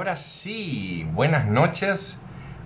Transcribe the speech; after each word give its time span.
Ahora 0.00 0.16
sí, 0.16 1.06
buenas 1.12 1.44
noches. 1.44 2.16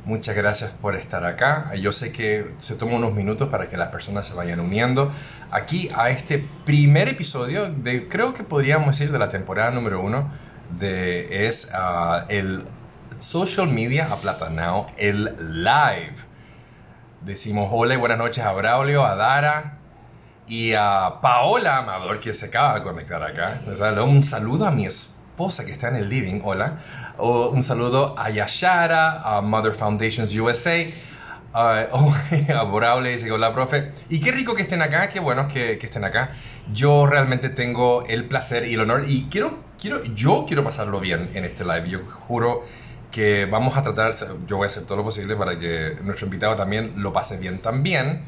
Muchas 0.04 0.36
gracias 0.36 0.70
por 0.70 0.94
estar 0.94 1.24
acá. 1.24 1.74
Yo 1.74 1.90
sé 1.90 2.12
que 2.12 2.54
se 2.60 2.76
toma 2.76 2.94
unos 2.94 3.12
minutos 3.12 3.48
para 3.48 3.68
que 3.68 3.76
las 3.76 3.88
personas 3.88 4.24
se 4.24 4.34
vayan 4.34 4.60
uniendo 4.60 5.10
aquí 5.50 5.88
a 5.96 6.10
este 6.10 6.48
primer 6.64 7.08
episodio 7.08 7.68
de, 7.68 8.06
creo 8.06 8.34
que 8.34 8.44
podríamos 8.44 8.86
decir, 8.96 9.10
de 9.10 9.18
la 9.18 9.30
temporada 9.30 9.72
número 9.72 10.00
uno 10.00 10.30
de 10.78 11.48
es 11.48 11.68
ah, 11.74 12.24
el 12.28 12.66
social 13.18 13.66
media 13.66 14.12
aplatanado, 14.12 14.86
el 14.96 15.24
live. 15.64 16.14
Decimos 17.22 17.68
hola 17.72 17.94
y 17.94 17.96
buenas 17.96 18.18
noches 18.18 18.44
a 18.44 18.52
Braulio, 18.52 19.04
a 19.04 19.16
Dara 19.16 19.78
y 20.46 20.74
a 20.74 21.14
Paola 21.20 21.78
Amador 21.78 22.20
que 22.20 22.32
se 22.32 22.46
acaba 22.46 22.76
de 22.76 22.84
conectar 22.84 23.24
acá. 23.24 23.60
Un 24.04 24.22
saludo 24.22 24.68
a 24.68 24.70
mi 24.70 24.86
esposa 24.86 25.13
que 25.36 25.72
está 25.72 25.88
en 25.88 25.96
el 25.96 26.08
living, 26.08 26.42
hola 26.44 26.78
o 27.18 27.48
un 27.48 27.62
saludo 27.64 28.14
a 28.16 28.30
Yashara, 28.30 29.20
a 29.20 29.40
Mother 29.40 29.72
Foundations 29.72 30.32
USA, 30.36 30.86
a, 31.52 31.80
a 31.80 32.62
Borable, 32.70 33.10
dice 33.10 33.30
hola 33.32 33.52
profe. 33.52 33.90
Y 34.08 34.20
qué 34.20 34.30
rico 34.30 34.54
que 34.54 34.62
estén 34.62 34.80
acá, 34.80 35.08
qué 35.08 35.18
bueno 35.18 35.48
que, 35.48 35.76
que, 35.78 35.86
estén 35.86 36.04
acá. 36.04 36.36
Yo 36.72 37.06
realmente 37.06 37.48
tengo 37.48 38.04
el 38.06 38.26
placer 38.26 38.68
y 38.68 38.74
el 38.74 38.80
honor 38.80 39.06
y 39.08 39.24
quiero, 39.28 39.58
quiero, 39.80 40.04
yo 40.04 40.44
quiero 40.46 40.62
pasarlo 40.62 41.00
bien 41.00 41.30
en 41.34 41.44
este 41.44 41.64
live. 41.64 41.88
Yo 41.88 42.00
juro 42.28 42.64
que 43.10 43.46
vamos 43.46 43.76
a 43.76 43.82
tratar, 43.82 44.14
yo 44.46 44.56
voy 44.56 44.64
a 44.64 44.68
hacer 44.68 44.84
todo 44.84 44.98
lo 44.98 45.04
posible 45.04 45.34
para 45.34 45.58
que 45.58 45.96
nuestro 46.02 46.26
invitado 46.26 46.54
también 46.54 46.94
lo 46.96 47.12
pase 47.12 47.36
bien 47.38 47.58
también. 47.58 48.22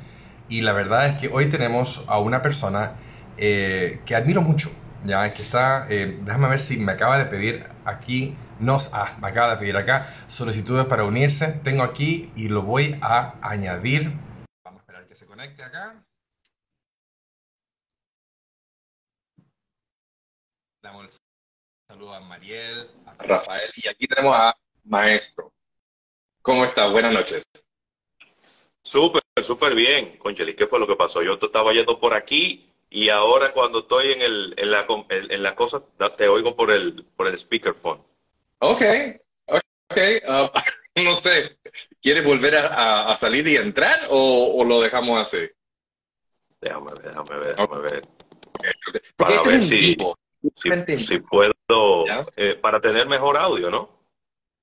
Y 0.48 0.62
la 0.62 0.72
verdad 0.72 1.06
es 1.06 1.20
que 1.20 1.28
hoy 1.28 1.46
tenemos 1.46 2.04
a 2.08 2.18
una 2.18 2.42
persona 2.42 2.94
eh, 3.38 4.00
que 4.06 4.14
admiro 4.14 4.42
mucho, 4.42 4.70
ya 5.06 5.32
que 5.32 5.42
está, 5.42 5.86
eh, 5.88 6.18
déjame 6.22 6.48
ver 6.48 6.60
si 6.60 6.76
me 6.76 6.92
acaba 6.92 7.18
de 7.18 7.26
pedir 7.26 7.66
aquí 7.84 8.36
nos 8.58 8.88
ah, 8.92 9.16
me 9.20 9.28
acaba 9.28 9.54
de 9.54 9.60
pedir 9.60 9.76
acá 9.76 10.12
solicitudes 10.28 10.86
para 10.86 11.04
unirse. 11.04 11.48
Tengo 11.62 11.82
aquí 11.82 12.32
y 12.36 12.48
lo 12.48 12.62
voy 12.62 12.98
a 13.02 13.34
añadir. 13.42 14.12
Vamos 14.64 14.80
a 14.80 14.82
esperar 14.82 15.06
que 15.06 15.14
se 15.14 15.26
conecte 15.26 15.62
acá. 15.62 16.02
Damos 20.82 21.04
el 21.04 21.20
saludo 21.90 22.14
a 22.14 22.20
Mariel, 22.20 22.88
a 23.06 23.14
Rafael 23.24 23.70
y 23.76 23.88
aquí 23.88 24.06
tenemos 24.06 24.36
a 24.36 24.56
Maestro. 24.84 25.52
¿Cómo 26.42 26.64
está? 26.64 26.88
Buenas 26.88 27.12
noches. 27.12 27.42
Súper, 28.82 29.22
súper 29.42 29.74
bien. 29.74 30.16
Concheli, 30.16 30.54
¿qué 30.54 30.66
fue 30.66 30.78
lo 30.78 30.86
que 30.86 30.94
pasó? 30.94 31.20
Yo 31.22 31.34
estaba 31.42 31.72
yendo 31.72 31.98
por 31.98 32.14
aquí 32.14 32.72
y 32.96 33.10
ahora 33.10 33.52
cuando 33.52 33.80
estoy 33.80 34.12
en, 34.12 34.22
el, 34.22 34.54
en, 34.56 34.70
la, 34.70 34.86
en 35.10 35.42
la 35.42 35.54
cosa 35.54 35.82
te 36.16 36.28
oigo 36.28 36.56
por 36.56 36.70
el, 36.70 37.04
por 37.14 37.26
el 37.26 37.38
speakerphone. 37.38 38.02
Ok, 38.60 38.82
ok. 39.48 39.98
Uh, 40.26 40.48
no 41.04 41.12
sé, 41.12 41.58
¿quieres 42.00 42.24
volver 42.24 42.56
a, 42.56 43.10
a, 43.10 43.16
salir 43.16 43.46
y 43.48 43.56
entrar 43.56 44.06
o, 44.08 44.54
o, 44.56 44.64
lo 44.64 44.80
dejamos 44.80 45.20
así? 45.20 45.46
Déjame 46.58 46.86
ver, 46.86 47.08
déjame 47.08 47.38
ver, 47.38 47.56
déjame 47.56 47.82
ver. 47.82 48.02
Okay, 48.54 48.72
okay. 48.88 49.00
Para 49.14 49.42
ver 49.42 49.60
si, 49.60 49.96
si, 50.54 51.04
si, 51.04 51.18
puedo, 51.18 51.52
eh, 52.34 52.54
para 52.54 52.80
tener 52.80 53.06
mejor 53.08 53.36
audio, 53.36 53.68
¿no? 53.68 53.90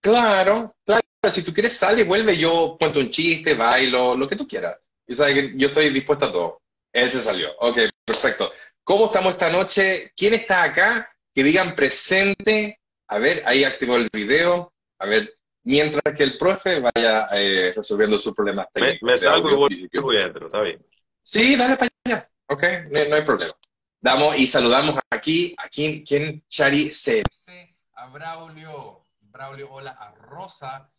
Claro, 0.02 0.73
claro. 0.84 1.04
Si 1.31 1.44
tú 1.44 1.54
quieres, 1.54 1.78
sale 1.78 2.02
y 2.02 2.06
vuelve. 2.06 2.36
Yo 2.36 2.78
cuento 2.80 3.00
un 3.00 3.09
chiste, 3.09 3.54
bailo, 3.54 4.16
lo 4.16 4.28
que 4.28 4.36
tú 4.36 4.48
quieras. 4.48 4.80
Y 5.06 5.14
sabes 5.14 5.36
que 5.36 5.54
yo 5.56 5.67
estoy 5.67 5.89
dispuesto 5.92 6.26
a 6.26 6.31
todo. 6.31 6.61
Él 6.92 7.11
se 7.11 7.22
salió. 7.22 7.52
Ok, 7.59 7.78
perfecto. 8.05 8.51
¿Cómo 8.83 9.05
estamos 9.05 9.33
esta 9.33 9.49
noche? 9.49 10.11
¿Quién 10.15 10.33
está 10.33 10.63
acá? 10.63 11.09
Que 11.33 11.43
digan 11.43 11.75
presente 11.75 12.79
a 13.13 13.19
ver, 13.19 13.43
ahí 13.45 13.63
activó 13.63 13.95
el 13.95 14.09
video. 14.11 14.73
A 14.97 15.05
ver, 15.05 15.37
mientras 15.63 16.15
que 16.15 16.23
el 16.23 16.37
profe 16.37 16.79
vaya 16.79 17.27
eh, 17.33 17.73
resolviendo 17.75 18.17
sus 18.17 18.35
problemas 18.35 18.67
técnicos. 18.73 19.01
Me, 19.03 19.17
salgo 19.17 19.51
y 19.51 19.55
voy, 19.55 19.89
voy 20.01 20.17
adentro, 20.17 20.47
está 20.47 20.61
bien. 20.61 20.83
Sí, 21.21 21.55
dale 21.55 21.77
para 21.77 21.91
allá. 22.05 22.30
Ok, 22.47 22.63
no, 22.89 23.15
hay 23.15 23.23
problema. 23.23 23.55
Damos 24.02 24.37
y 24.37 24.47
saludamos 24.47 24.99
aquí, 25.11 25.55
a 25.59 25.69
quien, 25.69 26.03
quien 26.03 26.43
Chari 26.47 26.92
C. 26.92 27.23
A 27.93 28.08
Braulio, 28.08 29.05
Braulio, 29.21 29.71
hola, 29.71 29.92
a 29.92 30.13
Rosa, 30.15 30.92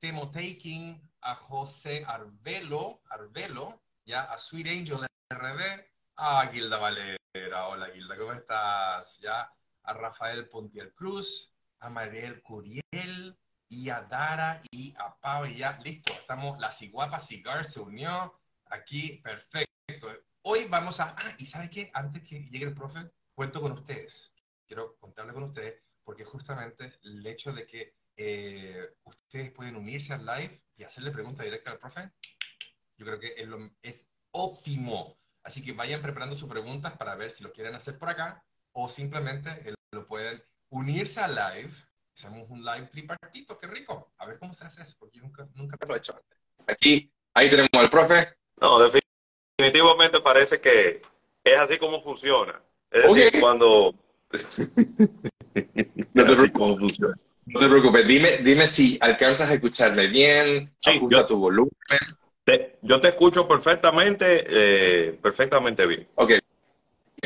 Temo 0.00 0.30
Taking, 0.30 1.00
a 1.20 1.34
José 1.34 2.02
Arbelo, 2.06 3.02
Arbelo, 3.10 3.82
ya, 4.06 4.22
a 4.22 4.38
Sweet 4.38 4.68
Angel 4.68 5.06
RD, 5.30 5.84
a 6.20 6.48
Gilda 6.52 6.78
Valera, 6.78 7.68
hola 7.68 7.90
Gilda, 7.94 8.16
¿cómo 8.16 8.32
estás? 8.32 9.20
Ya, 9.20 9.52
a 9.84 9.94
Rafael 9.94 10.48
Pontier 10.48 10.92
Cruz, 10.92 11.54
a 11.78 11.90
Mariel 11.90 12.42
Curiel 12.42 13.38
y 13.68 13.88
a 13.88 14.02
Dara 14.02 14.60
y 14.72 14.92
a 14.98 15.16
Pau 15.20 15.46
y 15.46 15.58
ya, 15.58 15.78
listo, 15.84 16.12
estamos, 16.12 16.58
la 16.58 16.72
Ciguapa 16.72 17.20
Cigar 17.20 17.64
se 17.64 17.78
unió 17.78 18.36
aquí, 18.66 19.20
perfecto. 19.22 20.08
Hoy 20.42 20.64
vamos 20.68 20.98
a, 20.98 21.14
ah, 21.16 21.36
y 21.38 21.44
¿sabe 21.44 21.70
qué? 21.70 21.88
Antes 21.94 22.28
que 22.28 22.42
llegue 22.46 22.66
el 22.66 22.74
profe, 22.74 23.12
cuento 23.32 23.60
con 23.60 23.70
ustedes. 23.70 24.32
Quiero 24.66 24.96
contarle 24.98 25.32
con 25.32 25.44
ustedes 25.44 25.80
porque 26.02 26.24
justamente 26.24 26.98
el 27.04 27.24
hecho 27.24 27.52
de 27.52 27.64
que 27.64 27.94
eh, 28.16 28.88
ustedes 29.04 29.52
pueden 29.52 29.76
unirse 29.76 30.14
al 30.14 30.26
live 30.26 30.64
y 30.76 30.82
hacerle 30.82 31.12
pregunta 31.12 31.44
directa 31.44 31.70
al 31.70 31.78
profe, 31.78 32.10
yo 32.96 33.06
creo 33.06 33.20
que 33.20 33.34
es, 33.36 33.46
lo, 33.46 33.70
es 33.82 34.08
óptimo. 34.32 35.16
Así 35.48 35.64
que 35.64 35.72
vayan 35.72 36.02
preparando 36.02 36.36
sus 36.36 36.46
preguntas 36.46 36.92
para 36.98 37.16
ver 37.16 37.30
si 37.30 37.42
lo 37.42 37.50
quieren 37.52 37.74
hacer 37.74 37.96
por 37.96 38.10
acá 38.10 38.44
o 38.72 38.86
simplemente 38.86 39.48
lo 39.92 40.06
pueden 40.06 40.42
unirse 40.68 41.20
al 41.20 41.34
live. 41.34 41.72
Hacemos 42.14 42.50
un 42.50 42.62
live 42.62 42.86
tripartito, 42.88 43.56
qué 43.56 43.66
rico. 43.66 44.12
A 44.18 44.26
ver 44.26 44.38
cómo 44.38 44.52
se 44.52 44.66
hace 44.66 44.82
eso, 44.82 44.96
porque 44.98 45.16
yo 45.16 45.22
nunca, 45.22 45.48
nunca 45.54 45.78
lo 45.88 45.94
he 45.94 45.98
hecho 45.98 46.14
antes. 46.14 46.38
Aquí, 46.66 47.10
ahí 47.32 47.48
tenemos 47.48 47.70
al 47.72 47.88
profe. 47.88 48.28
No, 48.60 48.78
definitivamente 49.58 50.20
parece 50.20 50.60
que 50.60 51.00
es 51.42 51.58
así 51.58 51.78
como 51.78 52.02
funciona. 52.02 52.60
Es 52.90 53.14
decir, 53.14 53.40
cuando... 53.40 53.94
no 56.12 56.26
te 56.26 56.36
preocupes. 56.36 56.98
No 57.46 57.58
te 57.58 57.68
preocupes, 57.68 58.06
dime, 58.06 58.36
dime 58.42 58.66
si 58.66 58.98
alcanzas 59.00 59.48
a 59.48 59.54
escucharme 59.54 60.08
bien, 60.08 60.74
sí, 60.76 60.90
ajusta 60.90 61.26
tu 61.26 61.38
volumen. 61.38 61.70
Yo 62.82 63.00
te 63.00 63.08
escucho 63.08 63.46
perfectamente, 63.46 64.44
eh, 64.48 65.18
perfectamente 65.20 65.86
bien. 65.86 66.06
Ok, 66.14 66.32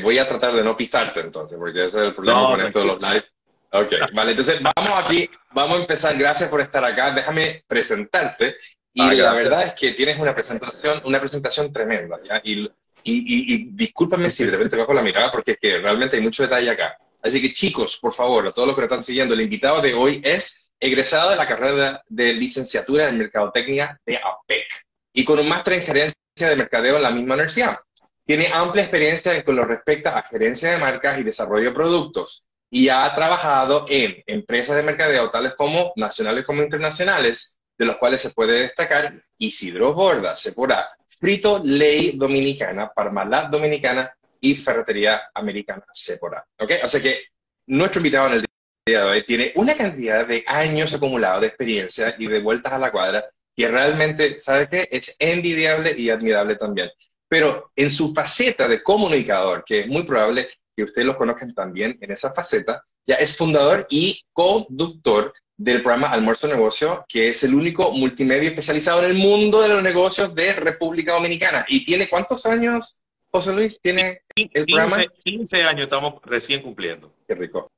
Voy 0.00 0.18
a 0.18 0.26
tratar 0.26 0.54
de 0.54 0.62
no 0.62 0.76
pisarte 0.76 1.20
entonces, 1.20 1.58
porque 1.58 1.84
ese 1.84 1.98
es 1.98 2.04
el 2.06 2.14
problema 2.14 2.46
con 2.46 2.60
esto 2.62 2.78
de 2.78 2.86
los 2.86 3.00
lives. 3.00 3.34
Ok, 3.72 3.92
vale, 4.14 4.30
entonces 4.30 4.60
vamos 4.62 5.04
aquí, 5.04 5.28
vamos 5.52 5.78
a 5.78 5.80
empezar. 5.80 6.16
Gracias 6.16 6.48
por 6.48 6.60
estar 6.60 6.84
acá. 6.84 7.12
Déjame 7.12 7.64
presentarte. 7.66 8.56
Y 8.94 9.02
ah, 9.02 9.14
la 9.14 9.32
verdad 9.32 9.66
es 9.68 9.74
que 9.74 9.92
tienes 9.92 10.18
una 10.18 10.34
presentación, 10.34 11.02
una 11.04 11.18
presentación 11.20 11.72
tremenda. 11.72 12.18
¿ya? 12.22 12.40
Y, 12.44 12.64
y, 13.04 13.54
y, 13.54 13.68
discúlpame 13.72 14.30
si 14.30 14.44
de 14.44 14.52
repente 14.52 14.76
bajo 14.76 14.92
la 14.92 15.02
mirada, 15.02 15.30
porque 15.30 15.52
es 15.52 15.58
que 15.58 15.78
realmente 15.78 16.16
hay 16.16 16.22
mucho 16.22 16.42
detalle 16.42 16.70
acá. 16.70 16.96
Así 17.22 17.40
que 17.40 17.52
chicos, 17.52 17.98
por 18.00 18.12
favor, 18.12 18.46
a 18.46 18.52
todos 18.52 18.68
los 18.68 18.74
que 18.74 18.82
nos 18.82 18.90
están 18.90 19.04
siguiendo, 19.04 19.34
el 19.34 19.40
invitado 19.40 19.80
de 19.80 19.94
hoy 19.94 20.20
es 20.24 20.72
egresado 20.78 21.30
de 21.30 21.36
la 21.36 21.48
carrera 21.48 22.02
de 22.08 22.32
licenciatura 22.32 23.08
en 23.08 23.18
Mercadotecnia 23.18 23.98
de 24.04 24.16
APEC 24.16 24.66
y 25.12 25.24
con 25.24 25.38
un 25.38 25.48
máster 25.48 25.74
en 25.74 25.82
gerencia 25.82 26.16
de 26.36 26.56
mercadeo 26.56 26.96
en 26.96 27.02
la 27.02 27.10
misma 27.10 27.34
universidad. 27.34 27.78
Tiene 28.24 28.48
amplia 28.52 28.84
experiencia 28.84 29.44
con 29.44 29.56
lo 29.56 29.64
respecta 29.64 30.16
a 30.16 30.22
gerencia 30.22 30.70
de 30.70 30.78
marcas 30.78 31.18
y 31.18 31.22
desarrollo 31.22 31.66
de 31.66 31.74
productos 31.74 32.46
y 32.70 32.88
ha 32.88 33.12
trabajado 33.14 33.84
en 33.88 34.22
empresas 34.26 34.76
de 34.76 34.82
mercadeo 34.82 35.28
tales 35.28 35.54
como 35.56 35.92
nacionales 35.96 36.46
como 36.46 36.62
internacionales, 36.62 37.58
de 37.76 37.84
los 37.84 37.96
cuales 37.96 38.20
se 38.20 38.30
puede 38.30 38.62
destacar 38.62 39.22
Isidro 39.38 39.92
Borda, 39.92 40.34
Sepora, 40.36 40.88
Frito 41.18 41.60
Ley 41.62 42.16
Dominicana, 42.16 42.90
Parmalat 42.90 43.50
Dominicana 43.50 44.10
y 44.40 44.54
Ferretería 44.54 45.30
Americana 45.34 45.84
Sepora. 45.92 46.44
¿Okay? 46.58 46.78
Así 46.82 47.02
que 47.02 47.24
nuestro 47.66 47.98
invitado 47.98 48.28
en 48.28 48.32
el 48.34 48.44
día 48.86 49.04
de 49.04 49.10
hoy 49.10 49.24
tiene 49.24 49.52
una 49.56 49.76
cantidad 49.76 50.26
de 50.26 50.44
años 50.46 50.94
acumulados 50.94 51.42
de 51.42 51.48
experiencia 51.48 52.14
y 52.18 52.26
de 52.26 52.40
vueltas 52.40 52.72
a 52.72 52.78
la 52.78 52.90
cuadra 52.90 53.24
que 53.56 53.68
realmente, 53.68 54.38
¿sabe 54.38 54.68
qué? 54.68 54.88
Es 54.90 55.16
envidiable 55.18 55.94
y 55.96 56.10
admirable 56.10 56.56
también 56.56 56.90
pero 57.32 57.72
en 57.76 57.88
su 57.88 58.12
faceta 58.12 58.68
de 58.68 58.82
comunicador, 58.82 59.64
que 59.64 59.80
es 59.80 59.88
muy 59.88 60.02
probable 60.02 60.50
que 60.76 60.82
ustedes 60.82 61.06
lo 61.06 61.16
conozcan 61.16 61.54
también 61.54 61.96
en 62.02 62.10
esa 62.10 62.30
faceta, 62.30 62.84
ya 63.06 63.14
es 63.14 63.34
fundador 63.34 63.86
y 63.88 64.20
conductor 64.34 65.32
del 65.56 65.80
programa 65.80 66.10
Almuerzo 66.10 66.46
Negocio, 66.46 67.06
que 67.08 67.28
es 67.28 67.42
el 67.42 67.54
único 67.54 67.90
multimedia 67.92 68.50
especializado 68.50 69.02
en 69.02 69.12
el 69.12 69.14
mundo 69.14 69.62
de 69.62 69.70
los 69.70 69.82
negocios 69.82 70.34
de 70.34 70.52
República 70.52 71.14
Dominicana. 71.14 71.64
¿Y 71.68 71.86
tiene 71.86 72.10
cuántos 72.10 72.44
años, 72.44 73.02
José 73.30 73.54
Luis? 73.54 73.80
¿Tiene 73.80 74.20
el 74.36 74.66
programa? 74.66 75.02
15 75.24 75.62
años 75.62 75.84
estamos 75.84 76.16
recién 76.24 76.60
cumpliendo. 76.60 77.14
Qué 77.26 77.34
rico. 77.34 77.72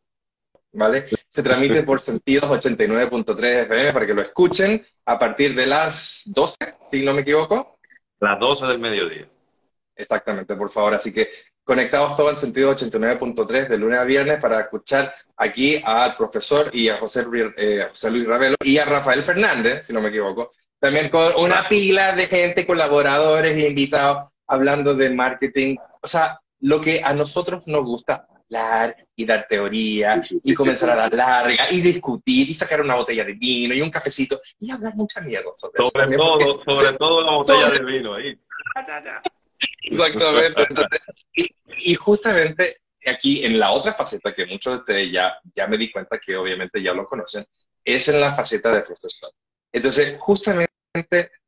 ¿Vale? 0.74 1.04
Se 1.28 1.42
transmite 1.42 1.84
por 1.84 2.00
sentidos 2.00 2.50
89.3 2.50 3.44
FM 3.62 3.92
para 3.92 4.06
que 4.06 4.14
lo 4.14 4.22
escuchen 4.22 4.84
a 5.06 5.18
partir 5.18 5.54
de 5.54 5.66
las 5.66 6.22
12, 6.26 6.56
si 6.90 7.04
no 7.04 7.14
me 7.14 7.22
equivoco. 7.22 7.78
Las 8.18 8.40
12 8.40 8.66
del 8.66 8.80
mediodía. 8.80 9.28
Exactamente, 9.94 10.56
por 10.56 10.70
favor. 10.70 10.94
Así 10.94 11.12
que 11.12 11.28
conectados 11.62 12.16
todos 12.16 12.30
en 12.30 12.36
sentido 12.36 12.74
89.3 12.74 13.68
de 13.68 13.78
lunes 13.78 14.00
a 14.00 14.04
viernes 14.04 14.40
para 14.40 14.60
escuchar 14.60 15.14
aquí 15.36 15.80
al 15.84 16.16
profesor 16.16 16.70
y 16.72 16.88
a 16.88 16.98
José, 16.98 17.24
eh, 17.56 17.86
José 17.88 18.10
Luis 18.10 18.26
Ravelo 18.26 18.56
y 18.64 18.76
a 18.78 18.84
Rafael 18.84 19.22
Fernández, 19.22 19.86
si 19.86 19.92
no 19.92 20.00
me 20.00 20.08
equivoco, 20.08 20.52
también 20.80 21.08
con 21.08 21.34
una 21.36 21.68
pila 21.68 22.12
de 22.12 22.26
gente, 22.26 22.66
colaboradores 22.66 23.56
e 23.56 23.68
invitados 23.68 24.32
hablando 24.48 24.94
de 24.94 25.10
marketing, 25.10 25.76
o 26.02 26.06
sea, 26.06 26.40
lo 26.60 26.80
que 26.80 27.00
a 27.02 27.14
nosotros 27.14 27.62
nos 27.66 27.84
gusta 27.84 28.26
hablar 28.50 28.96
y 29.16 29.24
dar 29.24 29.46
teoría 29.48 30.20
y 30.42 30.54
comenzar 30.54 30.90
a 30.90 30.96
dar 30.96 31.14
larga 31.14 31.70
y 31.70 31.80
discutir 31.80 32.50
y 32.50 32.54
sacar 32.54 32.80
una 32.80 32.94
botella 32.94 33.24
de 33.24 33.34
vino 33.34 33.74
y 33.74 33.80
un 33.80 33.90
cafecito 33.90 34.40
y 34.58 34.70
hablar 34.70 34.94
mucha 34.94 35.20
mierda 35.20 35.50
sobre, 35.56 35.82
sobre 35.82 36.16
todo, 36.16 36.58
sobre 36.58 36.92
todo 36.94 37.22
la 37.22 37.32
botella 37.32 37.70
de 37.70 37.84
vino 37.84 38.14
ahí. 38.14 38.38
Exactamente. 39.82 40.66
y, 41.78 41.94
justamente 41.94 42.80
aquí 43.06 43.44
en 43.44 43.58
la 43.58 43.70
otra 43.70 43.94
faceta 43.94 44.34
que 44.34 44.46
muchos 44.46 44.72
de 44.72 44.78
ustedes 44.80 45.12
ya, 45.12 45.34
ya 45.54 45.66
me 45.66 45.78
di 45.78 45.90
cuenta 45.90 46.18
que 46.18 46.36
obviamente 46.36 46.82
ya 46.82 46.92
lo 46.92 47.06
conocen, 47.06 47.46
es 47.84 48.08
en 48.08 48.20
la 48.20 48.32
faceta 48.32 48.72
de 48.72 48.82
profesor. 48.82 49.30
Entonces, 49.72 50.16
justamente 50.18 50.70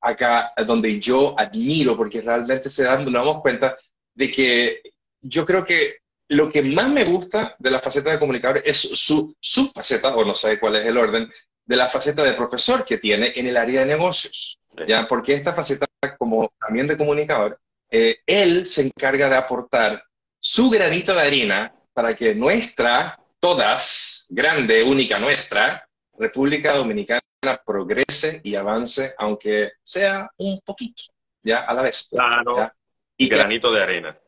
acá 0.01 0.53
donde 0.67 0.99
yo 1.01 1.39
admiro, 1.39 1.97
porque 1.97 2.21
realmente 2.21 2.69
se 2.69 2.85
dan, 2.85 3.05
nos 3.05 3.13
damos 3.13 3.41
cuenta 3.41 3.77
de 4.15 4.31
que 4.31 4.83
yo 5.21 5.45
creo 5.45 5.65
que 5.65 5.97
lo 6.29 6.51
que 6.51 6.63
más 6.63 6.89
me 6.89 7.05
gusta 7.05 7.55
de 7.59 7.71
la 7.71 7.79
faceta 7.79 8.11
de 8.11 8.19
comunicador 8.19 8.63
es 8.65 8.77
su, 8.79 9.35
su 9.41 9.69
faceta, 9.71 10.15
o 10.15 10.25
no 10.25 10.35
sé 10.35 10.59
cuál 10.59 10.77
es 10.77 10.87
el 10.87 10.97
orden, 10.97 11.31
de 11.65 11.77
la 11.77 11.89
faceta 11.89 12.23
de 12.23 12.33
profesor 12.33 12.85
que 12.85 12.99
tiene 12.99 13.33
en 13.35 13.47
el 13.47 13.57
área 13.57 13.81
de 13.81 13.87
negocios. 13.87 14.59
¿ya? 14.87 15.07
Porque 15.07 15.35
esta 15.35 15.53
faceta, 15.53 15.87
como 16.19 16.53
también 16.59 16.87
de 16.87 16.97
comunicador, 16.97 17.59
eh, 17.91 18.19
él 18.27 18.67
se 18.67 18.83
encarga 18.83 19.29
de 19.29 19.37
aportar 19.37 20.03
su 20.39 20.71
granito 20.71 21.15
de 21.15 21.21
harina 21.21 21.75
para 21.93 22.15
que 22.15 22.35
nuestra, 22.35 23.19
todas, 23.41 24.27
grande, 24.29 24.83
única 24.83 25.19
nuestra, 25.19 25.89
República 26.19 26.75
Dominicana 26.75 27.21
progrese 27.65 28.41
y 28.43 28.55
avance, 28.55 29.15
aunque 29.19 29.73
sea 29.83 30.31
un 30.39 30.61
poquito, 30.61 31.05
ya 31.43 31.59
a 31.61 31.75
la 31.75 31.83
vez. 31.83 32.09
Claro. 32.11 32.71
Y 33.17 33.29
granito 33.29 33.73
de 33.73 33.83
arena. 33.83 34.19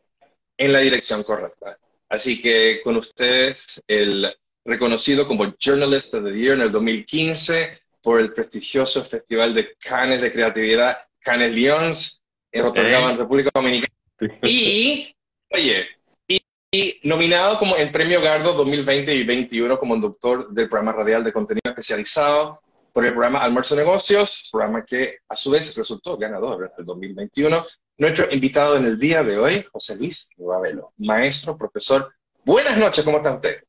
En 0.57 0.73
la 0.73 0.79
dirección 0.81 1.23
correcta. 1.23 1.79
Así 2.09 2.41
que 2.41 2.81
con 2.83 2.97
ustedes, 2.97 3.83
el 3.87 4.35
reconocido 4.65 5.27
como 5.27 5.55
Journalist 5.59 6.15
of 6.15 6.25
the 6.25 6.33
Year 6.33 6.55
en 6.55 6.63
el 6.63 6.73
2015 6.73 7.81
por 8.03 8.21
el 8.21 8.33
prestigioso 8.33 9.05
Festival 9.05 9.55
de 9.55 9.77
Cannes 9.79 10.21
de 10.21 10.33
Creatividad, 10.33 10.99
Cannes 11.21 11.53
Lions, 11.53 12.23
en 12.53 12.63
Rotterdam, 12.63 13.11
en 13.11 13.19
República 13.19 13.51
Dominicana. 13.55 13.95
Y, 14.43 15.15
oye, 15.51 15.87
y, 16.27 17.01
nominado 17.05 17.57
como 17.59 17.77
el 17.77 17.91
Premio 17.93 18.21
Gardo 18.21 18.53
2020 18.53 19.15
y 19.15 19.19
2021 19.19 19.79
como 19.79 19.95
conductor 19.95 20.51
del 20.51 20.69
programa 20.69 20.93
radial 20.93 21.23
de 21.23 21.33
contenido 21.33 21.71
especializado 21.71 22.61
por 22.93 23.05
el 23.05 23.13
programa 23.13 23.39
Almuerzo 23.39 23.77
Negocios, 23.77 24.49
programa 24.51 24.85
que 24.85 25.19
a 25.29 25.37
su 25.37 25.51
vez 25.51 25.77
resultó 25.77 26.17
ganador 26.17 26.73
del 26.77 26.85
2021. 26.85 27.65
Nuestro 27.99 28.33
invitado 28.33 28.77
en 28.77 28.85
el 28.85 28.97
día 28.97 29.25
de 29.25 29.37
hoy, 29.37 29.67
José 29.73 29.97
Luis 29.97 30.31
Ravelo, 30.39 30.93
maestro, 30.99 31.59
profesor. 31.59 32.15
Buenas 32.45 32.79
noches, 32.79 33.05
¿cómo 33.05 33.17
está 33.17 33.35
usted? 33.35 33.65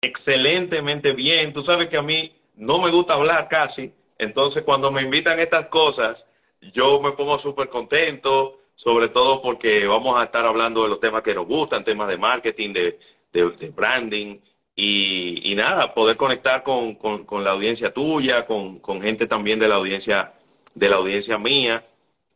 Excelentemente 0.00 1.12
bien. 1.12 1.52
Tú 1.52 1.62
sabes 1.62 1.86
que 1.86 1.96
a 1.96 2.02
mí 2.02 2.34
no 2.56 2.82
me 2.82 2.90
gusta 2.90 3.14
hablar 3.14 3.46
casi, 3.48 3.94
entonces 4.18 4.64
cuando 4.64 4.90
me 4.90 5.02
invitan 5.02 5.38
estas 5.38 5.68
cosas, 5.68 6.26
yo 6.60 7.00
me 7.00 7.12
pongo 7.12 7.38
súper 7.38 7.68
contento, 7.68 8.58
sobre 8.74 9.08
todo 9.08 9.40
porque 9.40 9.86
vamos 9.86 10.20
a 10.20 10.24
estar 10.24 10.44
hablando 10.44 10.82
de 10.82 10.88
los 10.88 10.98
temas 10.98 11.22
que 11.22 11.32
nos 11.32 11.46
gustan, 11.46 11.84
temas 11.84 12.08
de 12.08 12.18
marketing, 12.18 12.72
de, 12.72 12.98
de, 13.32 13.68
branding 13.68 14.40
y, 14.74 15.54
nada, 15.54 15.94
poder 15.94 16.16
conectar 16.16 16.64
con, 16.64 16.96
con, 16.96 17.44
la 17.44 17.52
audiencia 17.52 17.94
tuya, 17.94 18.46
con, 18.46 18.80
con, 18.80 19.00
gente 19.00 19.28
también 19.28 19.60
de 19.60 19.68
la 19.68 19.76
audiencia, 19.76 20.32
de 20.74 20.88
la 20.88 20.96
audiencia 20.96 21.38
mía. 21.38 21.84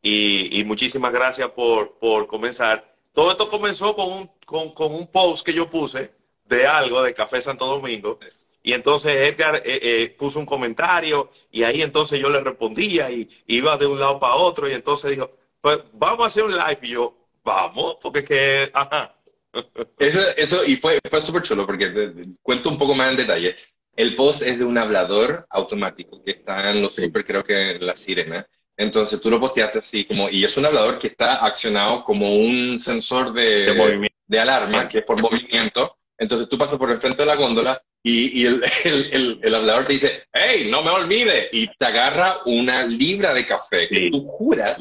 Y, 0.03 0.61
y 0.61 0.65
muchísimas 0.65 1.13
gracias 1.13 1.51
por, 1.51 1.99
por, 1.99 2.27
comenzar. 2.27 2.95
Todo 3.13 3.33
esto 3.33 3.49
comenzó 3.49 3.97
con 3.97 4.13
un, 4.13 4.31
con, 4.45 4.71
con 4.73 4.95
un 4.95 5.07
post 5.07 5.45
que 5.45 5.53
yo 5.53 5.69
puse 5.69 6.13
de 6.45 6.67
algo 6.67 7.03
de 7.03 7.15
Café 7.15 7.41
Santo 7.41 7.67
Domingo 7.67 8.19
y 8.67 8.73
entonces 8.73 9.33
Edgar 9.33 9.63
eh, 9.65 9.79
eh, 9.81 10.17
puso 10.19 10.41
un 10.41 10.45
comentario 10.45 11.31
y 11.53 11.63
ahí 11.63 11.83
entonces 11.83 12.19
yo 12.19 12.29
le 12.29 12.41
respondía 12.41 13.09
y 13.13 13.29
iba 13.47 13.77
de 13.77 13.87
un 13.87 14.01
lado 14.01 14.19
para 14.19 14.35
otro 14.35 14.69
y 14.69 14.73
entonces 14.73 15.13
dijo, 15.13 15.31
pues 15.61 15.79
vamos 15.93 16.25
a 16.25 16.27
hacer 16.27 16.43
un 16.43 16.51
live 16.51 16.79
y 16.83 16.89
yo, 16.89 17.17
vamos, 17.45 17.99
porque 18.03 18.19
es 18.19 18.25
que, 18.25 18.71
ajá. 18.75 19.15
Eso, 19.99 20.21
eso 20.37 20.65
y 20.67 20.77
fue, 20.77 20.99
fue 21.09 21.21
súper 21.23 21.43
chulo 21.43 21.65
porque 21.65 22.13
cuento 22.43 22.69
un 22.69 22.77
poco 22.77 22.95
más 22.95 23.13
en 23.13 23.19
detalle. 23.19 23.55
El 23.95 24.17
post 24.17 24.43
es 24.43 24.59
de 24.59 24.65
un 24.65 24.77
hablador 24.77 25.47
automático 25.49 26.23
que 26.25 26.33
está 26.33 26.71
en 26.71 26.83
los 26.83 26.95
super, 26.95 27.25
creo 27.25 27.45
que 27.45 27.77
en 27.77 27.87
la 27.87 27.97
sirena. 27.97 28.47
Entonces 28.77 29.21
tú 29.21 29.31
lo 29.31 29.41
posteaste 29.41 29.79
así 29.79 30.05
como, 30.05 30.29
y 30.29 30.45
es 30.45 30.57
un 30.57 30.67
hablador 30.67 30.99
que 30.99 31.09
está 31.09 31.45
accionado 31.45 32.05
como 32.05 32.37
un 32.37 32.79
sensor 32.79 33.33
de, 33.33 33.73
de, 33.73 34.11
de 34.27 34.39
alarma, 34.39 34.89
que 34.89 34.99
es 34.99 35.05
por 35.05 35.21
movimiento. 35.21 35.97
Entonces 36.19 36.49
tú 36.49 36.59
pasas 36.59 36.79
por 36.79 36.91
el 36.91 37.01
frente 37.01 37.23
de 37.23 37.27
la 37.27 37.37
góndola 37.37 37.83
y, 38.03 38.43
y 38.43 38.47
el, 38.47 38.63
el, 38.85 39.41
el, 39.43 39.55
hablador 39.55 39.87
te 39.87 39.95
dice, 39.95 40.25
hey, 40.33 40.69
no 40.71 40.83
me 40.83 40.91
olvides, 40.91 41.49
y 41.53 41.69
te 41.69 41.87
agarra 41.87 42.39
una 42.45 42.87
libra 42.87 43.33
de 43.33 43.47
café 43.47 43.89
que 43.89 44.11
tú 44.11 44.27
juras 44.27 44.81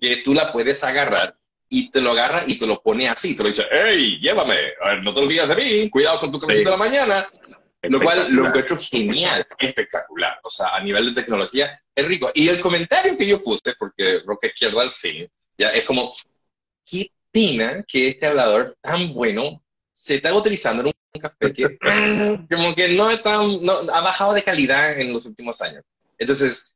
que 0.00 0.18
tú 0.18 0.32
la 0.32 0.52
puedes 0.52 0.82
agarrar 0.84 1.34
y 1.68 1.90
te 1.90 2.00
lo 2.00 2.12
agarra 2.12 2.44
y 2.46 2.58
te 2.58 2.66
lo 2.66 2.80
pone 2.80 3.08
así, 3.08 3.36
te 3.36 3.42
lo 3.42 3.48
dice, 3.48 3.64
hey, 3.70 4.18
llévame, 4.20 4.56
a 4.80 4.94
ver, 4.94 5.02
no 5.02 5.12
te 5.12 5.20
olvides 5.20 5.48
de 5.48 5.54
mí, 5.54 5.90
cuidado 5.90 6.20
con 6.20 6.32
tu 6.32 6.38
cafecito 6.38 6.70
de 6.70 6.76
la 6.76 6.82
mañana. 6.82 7.26
Lo 7.82 8.00
cual 8.00 8.32
lo 8.32 8.46
encuentro 8.48 8.76
genial, 8.76 9.46
espectacular. 9.58 10.40
O 10.42 10.50
sea, 10.50 10.74
a 10.74 10.82
nivel 10.82 11.06
de 11.06 11.22
tecnología 11.22 11.80
es 11.94 12.06
rico. 12.06 12.30
Y 12.34 12.48
el 12.48 12.60
comentario 12.60 13.16
que 13.16 13.26
yo 13.26 13.42
puse, 13.42 13.74
porque 13.78 14.20
Roca 14.26 14.48
Izquierda 14.48 14.82
al 14.82 14.90
fin, 14.90 15.28
ya 15.56 15.70
es 15.70 15.84
como, 15.84 16.12
qué 16.84 17.10
pena 17.30 17.84
que 17.86 18.08
este 18.08 18.26
hablador 18.26 18.76
tan 18.80 19.12
bueno 19.12 19.62
se 19.92 20.16
está 20.16 20.34
utilizando 20.34 20.82
en 20.82 20.88
un 20.88 21.20
café 21.20 21.52
que 21.52 21.78
como 22.50 22.74
que 22.74 22.88
no 22.88 23.10
está, 23.10 23.38
no, 23.38 23.72
ha 23.92 24.00
bajado 24.00 24.32
de 24.32 24.42
calidad 24.42 24.98
en 24.98 25.12
los 25.12 25.26
últimos 25.26 25.60
años. 25.60 25.84
Entonces, 26.18 26.74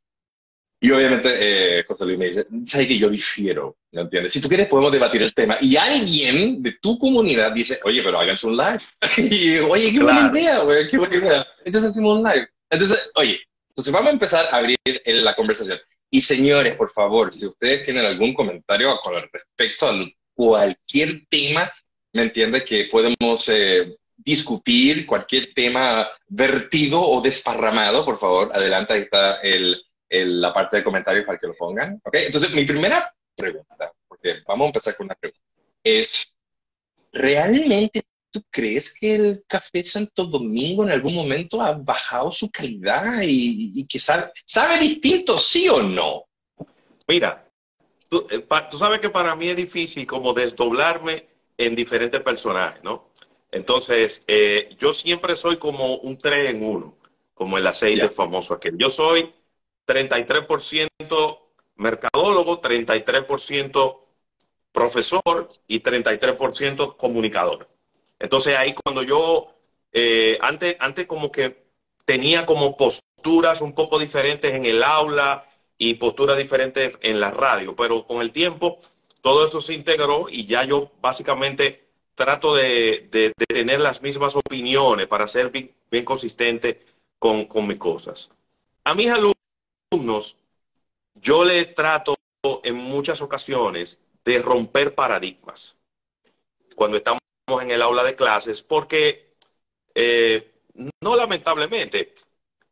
y 0.83 0.91
obviamente 0.91 1.79
eh, 1.79 1.83
José 1.87 2.05
Luis 2.05 2.17
me 2.19 2.27
dice, 2.27 2.45
¿sabes 2.65 2.87
que 2.87 2.97
yo 2.97 3.09
difiero? 3.09 3.77
¿No 3.91 4.01
entiendes? 4.01 4.33
Si 4.33 4.41
tú 4.41 4.47
quieres 4.47 4.67
podemos 4.67 4.91
debatir 4.91 5.23
el 5.23 5.33
tema. 5.33 5.57
Y 5.61 5.75
alguien 5.77 6.61
de 6.61 6.73
tu 6.73 6.99
comunidad 6.99 7.51
dice, 7.53 7.79
oye, 7.83 8.03
pero 8.03 8.19
háganse 8.19 8.47
un 8.47 8.57
live. 8.57 8.81
y 9.17 9.59
oye, 9.59 9.91
qué 9.91 10.03
buena 10.03 10.29
idea, 10.31 10.59
güey, 10.59 10.87
qué 10.87 10.97
buena 10.97 11.15
idea. 11.15 11.47
Entonces 11.65 11.91
hacemos 11.91 12.19
un 12.19 12.23
live. 12.23 12.47
Entonces, 12.69 13.11
oye, 13.15 13.41
entonces 13.69 13.93
vamos 13.93 14.09
a 14.09 14.13
empezar 14.13 14.45
a 14.51 14.57
abrir 14.57 14.77
la 15.05 15.35
conversación. 15.35 15.79
Y 16.11 16.21
señores, 16.21 16.75
por 16.75 16.91
favor, 16.91 17.33
si 17.33 17.47
ustedes 17.47 17.83
tienen 17.83 18.05
algún 18.05 18.33
comentario 18.33 18.95
con 19.01 19.15
respecto 19.31 19.87
a 19.87 20.05
cualquier 20.35 21.25
tema 21.27 21.71
¿me 22.13 22.23
entiende? 22.23 22.63
Que 22.63 22.85
podemos 22.85 23.49
eh, 23.49 23.95
discutir 24.15 25.05
cualquier 25.05 25.53
tema 25.53 26.07
vertido 26.27 27.01
o 27.01 27.21
desparramado, 27.21 28.05
por 28.05 28.17
favor, 28.17 28.51
adelante, 28.53 28.93
ahí 28.93 29.01
está 29.01 29.41
el, 29.41 29.82
la 30.09 30.53
parte 30.53 30.77
de 30.77 30.83
comentarios 30.83 31.25
para 31.25 31.37
que 31.37 31.47
lo 31.47 31.55
pongan. 31.55 31.99
¿ok? 32.03 32.15
Entonces, 32.15 32.53
mi 32.53 32.65
primera 32.65 33.13
pregunta, 33.35 33.91
porque 34.07 34.35
vamos 34.47 34.65
a 34.65 34.67
empezar 34.67 34.95
con 34.95 35.05
una 35.05 35.15
pregunta, 35.15 35.43
es, 35.83 36.33
¿realmente 37.11 38.03
tú 38.31 38.43
crees 38.49 38.93
que 38.97 39.15
el 39.15 39.43
café 39.47 39.83
Santo 39.83 40.25
Domingo 40.25 40.83
en 40.83 40.91
algún 40.91 41.13
momento 41.13 41.61
ha 41.61 41.73
bajado 41.73 42.31
su 42.31 42.49
calidad 42.49 43.21
y, 43.23 43.85
que 43.85 43.99
sabe, 43.99 44.31
sabe 44.45 44.79
distinto, 44.79 45.37
sí 45.37 45.69
o 45.69 45.81
no? 45.81 46.25
Mira, 47.07 47.47
tú, 48.09 48.25
eh, 48.29 48.45
tú 48.69 48.77
sabes 48.77 48.99
que 48.99 49.09
para 49.09 49.35
mí 49.35 49.49
es 49.49 49.55
difícil 49.55 50.07
como 50.07 50.33
desdoblarme 50.33 51.27
en 51.57 51.75
diferentes 51.75 52.21
personajes, 52.21 52.83
¿no? 52.83 53.11
Entonces, 53.51 54.23
eh, 54.27 54.75
yo 54.79 54.93
siempre 54.93 55.35
soy 55.35 55.57
como 55.57 55.97
un 55.97 56.17
3 56.17 56.49
en 56.49 56.63
1, 56.63 56.97
como 57.35 57.57
el 57.59 57.67
aceite 57.67 58.09
famoso 58.09 58.55
aquel. 58.55 58.75
Yo 58.79 58.89
soy 58.89 59.31
33% 59.85 61.39
mercadólogo, 61.75 62.61
33% 62.61 63.99
profesor 64.71 65.47
y 65.67 65.81
33% 65.81 66.97
comunicador. 66.97 67.69
Entonces 68.19 68.55
ahí 68.55 68.73
cuando 68.73 69.03
yo, 69.03 69.53
eh, 69.91 70.37
antes, 70.41 70.75
antes 70.79 71.05
como 71.05 71.31
que 71.31 71.63
tenía 72.05 72.45
como 72.45 72.77
posturas 72.77 73.61
un 73.61 73.73
poco 73.73 73.99
diferentes 73.99 74.53
en 74.53 74.65
el 74.65 74.83
aula 74.83 75.45
y 75.77 75.95
posturas 75.95 76.37
diferentes 76.37 76.97
en 77.01 77.19
la 77.19 77.31
radio, 77.31 77.75
pero 77.75 78.05
con 78.05 78.21
el 78.21 78.31
tiempo 78.31 78.79
todo 79.21 79.45
eso 79.45 79.61
se 79.61 79.73
integró 79.73 80.27
y 80.29 80.45
ya 80.45 80.65
yo 80.65 80.91
básicamente 81.01 81.87
trato 82.15 82.55
de, 82.55 83.33
tener 83.47 83.79
las 83.79 84.01
mismas 84.01 84.35
opiniones 84.35 85.07
para 85.07 85.27
ser 85.27 85.49
bien, 85.49 86.05
consistente 86.05 86.81
con, 87.19 87.47
mis 87.65 87.77
cosas. 87.77 88.29
A 88.83 88.93
mis 88.93 89.09
alumnos, 89.09 89.33
yo 91.15 91.45
les 91.45 91.73
trato 91.75 92.15
en 92.63 92.75
muchas 92.75 93.21
ocasiones 93.21 94.01
de 94.25 94.39
romper 94.41 94.95
paradigmas. 94.95 95.75
cuando 96.75 96.97
estamos 96.97 97.21
en 97.61 97.71
el 97.71 97.81
aula 97.81 98.03
de 98.03 98.15
clases, 98.15 98.63
porque 98.63 99.35
eh, 99.93 100.51
no 101.01 101.15
lamentablemente, 101.15 102.15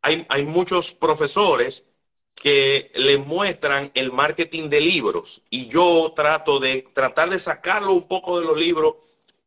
hay, 0.02 0.26
hay 0.28 0.44
muchos 0.44 0.94
profesores 0.94 1.86
que 2.34 2.92
le 2.96 3.18
muestran 3.20 3.92
el 3.94 4.12
marketing 4.12 4.70
de 4.70 4.82
libros 4.82 5.44
y 5.52 5.68
yo 5.68 6.14
trato 6.16 6.60
de 6.60 6.88
tratar 6.94 7.30
de 7.30 7.38
sacarlo 7.38 7.94
un 7.94 8.08
poco 8.08 8.40
de 8.40 8.48
los 8.48 8.58
libros 8.58 8.96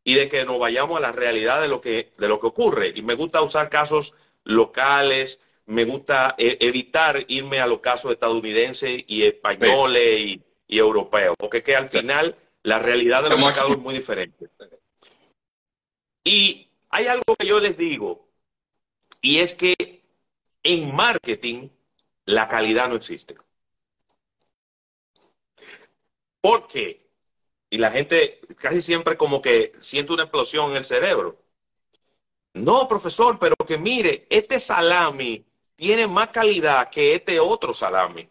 y 0.05 0.13
de 0.13 0.29
que 0.29 0.45
nos 0.45 0.59
vayamos 0.59 0.97
a 0.97 1.01
la 1.01 1.11
realidad 1.11 1.59
de 1.59 1.67
lo 1.67 1.81
que, 1.81 2.13
de 2.17 2.27
lo 2.29 2.39
que 2.39 2.47
ocurre. 2.47 2.93
Y 2.95 3.01
me 3.01 3.15
gusta 3.15 3.41
usar 3.41 3.69
casos 3.69 4.13
locales, 4.43 5.41
me 5.67 5.83
gusta 5.83 6.35
eh, 6.37 6.57
evitar 6.61 7.25
irme 7.27 7.59
a 7.59 7.67
los 7.67 7.79
casos 7.79 8.11
estadounidenses 8.11 9.03
y 9.07 9.23
españoles 9.23 10.19
y, 10.19 10.41
europeos, 10.67 11.35
porque 11.37 11.63
que 11.63 11.75
al 11.75 11.87
final 11.87 12.35
la 12.63 12.79
realidad 12.79 13.23
de 13.23 13.29
los 13.29 13.39
mercados 13.39 13.71
es 13.71 13.79
muy 13.79 13.93
diferente. 13.93 14.49
Y 16.23 16.67
hay 16.89 17.05
algo 17.05 17.35
que 17.37 17.45
yo 17.45 17.59
les 17.59 17.77
digo, 17.77 18.27
y 19.21 19.39
es 19.39 19.53
que 19.53 20.01
en 20.63 20.93
marketing 20.93 21.69
la 22.25 22.47
calidad 22.47 22.89
no 22.89 22.95
existe. 22.95 23.37
¿Por 26.41 26.67
qué? 26.67 27.07
Y 27.69 27.77
la 27.77 27.91
gente 27.91 28.41
casi 28.57 28.81
siempre 28.81 29.17
como 29.17 29.41
que 29.41 29.73
siente 29.79 30.13
una 30.13 30.23
explosión 30.23 30.71
en 30.71 30.77
el 30.77 30.85
cerebro. 30.85 31.39
No, 32.53 32.87
profesor, 32.87 33.37
pero 33.37 33.55
que 33.67 33.77
mire, 33.77 34.25
este 34.29 34.59
salami 34.59 35.44
tiene 35.75 36.07
más 36.07 36.29
calidad 36.29 36.89
que 36.89 37.15
este 37.15 37.39
otro 37.39 37.73
salami. 37.73 38.27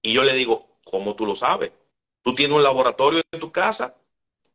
Y 0.00 0.12
yo 0.12 0.24
le 0.24 0.34
digo, 0.34 0.78
¿cómo 0.84 1.14
tú 1.14 1.26
lo 1.26 1.36
sabes? 1.36 1.72
Tú 2.22 2.34
tienes 2.34 2.56
un 2.56 2.62
laboratorio 2.62 3.22
en 3.30 3.40
tu 3.40 3.52
casa 3.52 3.94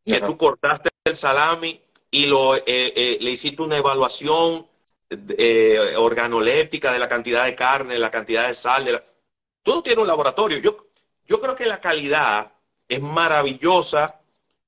que 0.06 0.22
tú 0.22 0.38
cortaste 0.38 0.90
el 1.04 1.16
salami 1.16 1.82
y 2.10 2.26
lo, 2.28 2.56
eh, 2.56 2.64
eh, 2.66 3.18
le 3.20 3.32
hiciste 3.32 3.62
una 3.62 3.78
evaluación 3.78 4.66
eh, 5.10 5.96
organoléptica 5.98 6.94
de 6.94 7.00
la 7.00 7.10
cantidad 7.10 7.46
de 7.46 7.56
carne, 7.56 8.00
la 8.00 8.12
cantidad 8.12 8.48
de 8.48 8.54
sal. 8.54 8.86
De 8.86 8.94
la... 8.94 9.04
Todo 9.64 9.84
tiene 9.84 10.02
un 10.02 10.08
laboratorio. 10.08 10.60
Yo, 10.60 10.78
yo 11.26 11.42
creo 11.42 11.56
que 11.56 11.66
la 11.66 11.82
calidad 11.82 12.54
es 12.88 13.02
maravillosa 13.02 14.22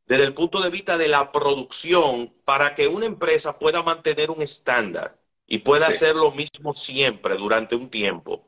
desde 0.06 0.24
el 0.24 0.34
punto 0.34 0.60
de 0.60 0.70
vista 0.70 0.98
de 0.98 1.08
la 1.08 1.32
producción 1.32 2.34
para 2.44 2.75
que 2.75 2.88
una 2.88 3.06
empresa 3.06 3.58
pueda 3.58 3.82
mantener 3.82 4.32
un 4.32 4.41
estándar 4.41 5.19
y 5.50 5.58
pueda 5.58 5.88
hacer 5.88 6.15
lo 6.15 6.32
mismo 6.32 6.74
siempre 6.74 7.36
durante 7.36 7.75
un 7.75 7.89
tiempo. 7.89 8.48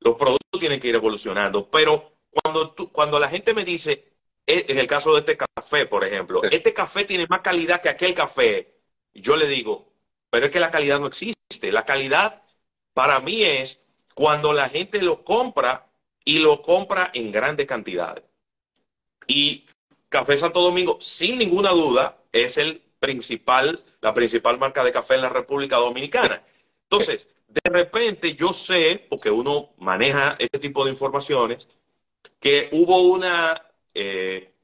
Los 0.00 0.16
productos 0.16 0.58
tienen 0.58 0.80
que 0.80 0.88
ir 0.88 0.94
evolucionando, 0.94 1.70
pero 1.70 2.16
cuando, 2.30 2.70
tú, 2.72 2.90
cuando 2.90 3.20
la 3.20 3.28
gente 3.28 3.52
me 3.52 3.64
dice, 3.64 4.12
e, 4.46 4.64
en 4.68 4.78
el 4.78 4.86
caso 4.86 5.12
de 5.12 5.20
este 5.20 5.36
café, 5.36 5.84
por 5.84 6.02
ejemplo, 6.02 6.42
este 6.50 6.72
café 6.72 7.04
tiene 7.04 7.26
más 7.28 7.42
calidad 7.42 7.82
que 7.82 7.90
aquel 7.90 8.14
café, 8.14 8.74
yo 9.12 9.36
le 9.36 9.46
digo, 9.46 9.92
pero 10.30 10.46
es 10.46 10.52
que 10.52 10.60
la 10.60 10.70
calidad 10.70 10.98
no 10.98 11.06
existe. 11.06 11.70
La 11.70 11.84
calidad 11.84 12.42
para 12.94 13.20
mí 13.20 13.44
es 13.44 13.82
cuando 14.14 14.52
la 14.52 14.68
gente 14.68 15.02
lo 15.02 15.24
compra 15.24 15.90
y 16.24 16.38
lo 16.38 16.62
compra 16.62 17.10
en 17.12 17.30
grandes 17.30 17.66
cantidades. 17.66 18.24
Y 19.26 19.66
Café 20.08 20.36
Santo 20.36 20.60
Domingo, 20.60 20.98
sin 21.00 21.38
ninguna 21.38 21.70
duda, 21.70 22.18
es 22.32 22.56
el 22.56 22.83
principal, 23.04 23.82
la 24.00 24.14
principal 24.14 24.58
marca 24.58 24.82
de 24.84 24.92
café 24.92 25.14
en 25.14 25.22
la 25.22 25.28
República 25.28 25.76
Dominicana. 25.76 26.42
Entonces, 26.84 27.28
de 27.48 27.70
repente 27.70 28.34
yo 28.34 28.52
sé, 28.52 29.06
porque 29.08 29.30
uno 29.30 29.70
maneja 29.78 30.36
este 30.38 30.58
tipo 30.58 30.84
de 30.84 30.90
informaciones, 30.90 31.68
que 32.40 32.68
hubo 32.72 33.02
una 33.02 33.60
eh, 33.94 34.54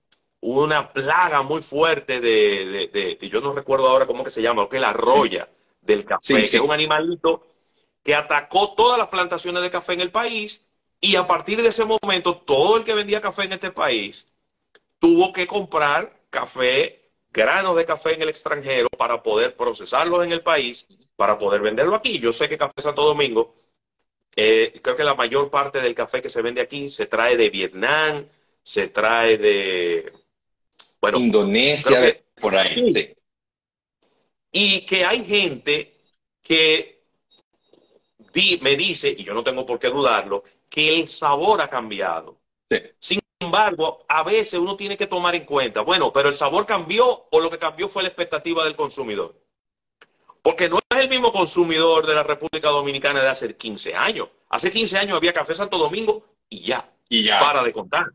una 0.40 0.92
plaga 0.92 1.42
muy 1.42 1.62
fuerte 1.62 2.20
de, 2.20 3.18
yo 3.30 3.40
no 3.40 3.52
recuerdo 3.52 3.88
ahora 3.88 4.06
cómo 4.06 4.24
que 4.24 4.30
se 4.30 4.42
llama, 4.42 4.68
que 4.68 4.76
es 4.76 4.82
la 4.82 4.92
roya 4.92 5.48
del 5.82 6.04
café, 6.04 6.34
que 6.34 6.56
es 6.56 6.60
un 6.60 6.72
animalito 6.72 7.46
que 8.02 8.14
atacó 8.14 8.72
todas 8.74 8.98
las 8.98 9.08
plantaciones 9.08 9.62
de 9.62 9.70
café 9.70 9.92
en 9.92 10.00
el 10.00 10.10
país 10.10 10.64
y 11.00 11.16
a 11.16 11.26
partir 11.26 11.60
de 11.60 11.68
ese 11.68 11.84
momento 11.84 12.36
todo 12.38 12.78
el 12.78 12.84
que 12.84 12.94
vendía 12.94 13.20
café 13.20 13.44
en 13.44 13.52
este 13.52 13.70
país 13.70 14.28
tuvo 14.98 15.32
que 15.32 15.46
comprar 15.46 16.18
café, 16.30 16.99
granos 17.32 17.76
de 17.76 17.84
café 17.84 18.14
en 18.14 18.22
el 18.22 18.28
extranjero 18.28 18.88
para 18.96 19.22
poder 19.22 19.56
procesarlos 19.56 20.24
en 20.24 20.32
el 20.32 20.42
país, 20.42 20.86
para 21.16 21.38
poder 21.38 21.60
venderlo 21.60 21.94
aquí. 21.94 22.18
Yo 22.18 22.32
sé 22.32 22.48
que 22.48 22.58
Café 22.58 22.80
Santo 22.82 23.04
Domingo, 23.04 23.54
eh, 24.36 24.80
creo 24.82 24.96
que 24.96 25.04
la 25.04 25.14
mayor 25.14 25.50
parte 25.50 25.80
del 25.80 25.94
café 25.94 26.22
que 26.22 26.30
se 26.30 26.42
vende 26.42 26.60
aquí 26.60 26.88
se 26.88 27.06
trae 27.06 27.36
de 27.36 27.50
Vietnam, 27.50 28.26
se 28.62 28.88
trae 28.88 29.38
de, 29.38 30.12
bueno, 31.00 31.18
Indonesia, 31.18 32.20
por 32.40 32.56
ahí. 32.56 33.14
Y 34.52 34.80
que 34.82 35.04
hay 35.04 35.24
gente 35.24 35.94
que 36.42 37.00
me 38.60 38.76
dice, 38.76 39.14
y 39.16 39.24
yo 39.24 39.34
no 39.34 39.44
tengo 39.44 39.64
por 39.64 39.78
qué 39.78 39.88
dudarlo, 39.88 40.44
que 40.68 41.00
el 41.00 41.08
sabor 41.08 41.60
ha 41.60 41.70
cambiado. 41.70 42.40
Sin 42.98 43.19
embargo, 43.50 44.04
a 44.08 44.22
veces 44.22 44.60
uno 44.60 44.76
tiene 44.76 44.96
que 44.96 45.06
tomar 45.06 45.34
en 45.34 45.44
cuenta, 45.44 45.80
bueno, 45.80 46.12
pero 46.12 46.28
el 46.28 46.34
sabor 46.34 46.66
cambió 46.66 47.26
o 47.30 47.40
lo 47.40 47.50
que 47.50 47.58
cambió 47.58 47.88
fue 47.88 48.02
la 48.02 48.08
expectativa 48.08 48.64
del 48.64 48.76
consumidor. 48.76 49.34
Porque 50.40 50.68
no 50.68 50.78
es 50.78 50.98
el 50.98 51.08
mismo 51.08 51.32
consumidor 51.32 52.06
de 52.06 52.14
la 52.14 52.22
República 52.22 52.68
Dominicana 52.68 53.20
de 53.20 53.28
hace 53.28 53.56
15 53.56 53.94
años. 53.94 54.28
Hace 54.48 54.70
15 54.70 54.98
años 54.98 55.16
había 55.16 55.32
Café 55.32 55.54
Santo 55.54 55.76
Domingo 55.76 56.24
y 56.48 56.62
ya. 56.62 56.88
Y 57.08 57.24
ya. 57.24 57.40
Para 57.40 57.62
de 57.62 57.72
contar. 57.72 58.06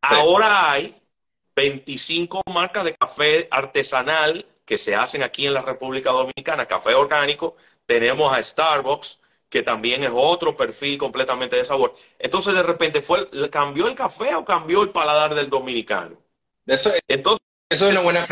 Ahora 0.00 0.70
hay 0.70 0.96
25 1.56 2.42
marcas 2.52 2.84
de 2.84 2.94
café 2.94 3.48
artesanal 3.50 4.46
que 4.64 4.78
se 4.78 4.94
hacen 4.94 5.22
aquí 5.22 5.46
en 5.46 5.54
la 5.54 5.62
República 5.62 6.12
Dominicana, 6.12 6.66
café 6.66 6.94
orgánico. 6.94 7.56
Tenemos 7.84 8.32
a 8.32 8.42
Starbucks, 8.42 9.20
que 9.48 9.62
también 9.62 10.04
es 10.04 10.10
otro 10.12 10.56
perfil 10.56 10.98
completamente 10.98 11.56
de 11.56 11.64
sabor. 11.64 11.94
Entonces, 12.18 12.54
de 12.54 12.62
repente, 12.62 13.02
fue 13.02 13.28
¿cambió 13.50 13.88
el 13.88 13.94
café 13.94 14.34
o 14.34 14.44
cambió 14.44 14.82
el 14.82 14.90
paladar 14.90 15.34
del 15.34 15.48
dominicano? 15.48 16.16
Eso, 16.66 16.92
entonces, 17.06 17.44
eso 17.70 17.86
es, 17.86 17.92
una 17.92 18.00
buena 18.00 18.26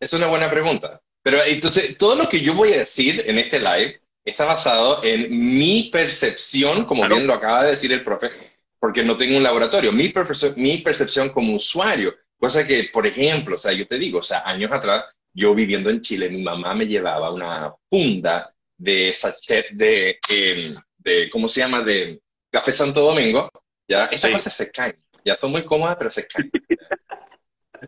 es 0.00 0.12
una 0.12 0.26
buena 0.26 0.50
pregunta. 0.50 1.00
Pero 1.22 1.42
entonces, 1.44 1.96
todo 1.96 2.14
lo 2.16 2.28
que 2.28 2.40
yo 2.40 2.54
voy 2.54 2.72
a 2.72 2.78
decir 2.78 3.24
en 3.26 3.38
este 3.38 3.58
live 3.58 4.00
está 4.24 4.44
basado 4.44 5.02
en 5.04 5.30
mi 5.30 5.84
percepción, 5.92 6.84
como 6.84 7.06
bien 7.06 7.26
lo 7.26 7.34
acaba 7.34 7.64
de 7.64 7.70
decir 7.70 7.92
el 7.92 8.02
profe, 8.02 8.30
porque 8.78 9.04
no 9.04 9.16
tengo 9.16 9.36
un 9.36 9.42
laboratorio. 9.42 9.92
Mi, 9.92 10.12
mi 10.56 10.78
percepción 10.78 11.30
como 11.30 11.54
usuario 11.54 12.14
Cosa 12.38 12.66
que, 12.66 12.90
por 12.92 13.06
ejemplo, 13.06 13.56
o 13.56 13.58
sea, 13.58 13.72
yo 13.72 13.86
te 13.86 13.98
digo, 13.98 14.18
o 14.18 14.22
sea, 14.22 14.42
años 14.44 14.70
atrás, 14.70 15.04
yo 15.32 15.54
viviendo 15.54 15.90
en 15.90 16.00
Chile, 16.00 16.28
mi 16.28 16.42
mamá 16.42 16.74
me 16.74 16.86
llevaba 16.86 17.30
una 17.30 17.72
funda 17.88 18.54
de 18.76 19.12
sachet 19.12 19.70
de, 19.70 20.18
em, 20.28 20.74
de 20.98 21.30
¿cómo 21.30 21.48
se 21.48 21.60
llama?, 21.60 21.82
de 21.82 22.20
Café 22.50 22.72
Santo 22.72 23.00
Domingo, 23.00 23.50
ya, 23.88 24.06
esas 24.06 24.30
cosas 24.30 24.54
se 24.54 24.70
caen, 24.70 24.96
ya 25.24 25.36
son 25.36 25.52
muy 25.52 25.64
cómodas, 25.64 25.96
pero 25.96 26.10
se 26.10 26.26
caen. 26.26 26.50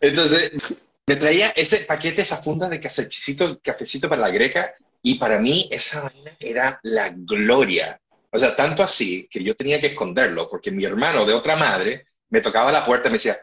Entonces, 0.00 0.52
me 1.06 1.16
traía 1.16 1.48
ese 1.50 1.78
paquete, 1.78 2.22
esa 2.22 2.36
funda 2.36 2.68
de 2.68 2.80
cafecito, 2.80 3.58
cafecito 3.60 4.08
para 4.08 4.22
la 4.22 4.30
greca, 4.30 4.74
y 5.02 5.14
para 5.14 5.38
mí 5.38 5.68
esa 5.72 6.02
vaina 6.02 6.36
era 6.38 6.78
la 6.82 7.10
gloria. 7.16 8.00
O 8.30 8.38
sea, 8.38 8.54
tanto 8.54 8.82
así 8.82 9.26
que 9.30 9.42
yo 9.42 9.56
tenía 9.56 9.80
que 9.80 9.88
esconderlo, 9.88 10.48
porque 10.50 10.70
mi 10.70 10.84
hermano 10.84 11.24
de 11.24 11.32
otra 11.32 11.56
madre 11.56 12.04
me 12.28 12.40
tocaba 12.40 12.70
la 12.70 12.84
puerta 12.84 13.08
y 13.08 13.12
me 13.12 13.16
decía, 13.16 13.38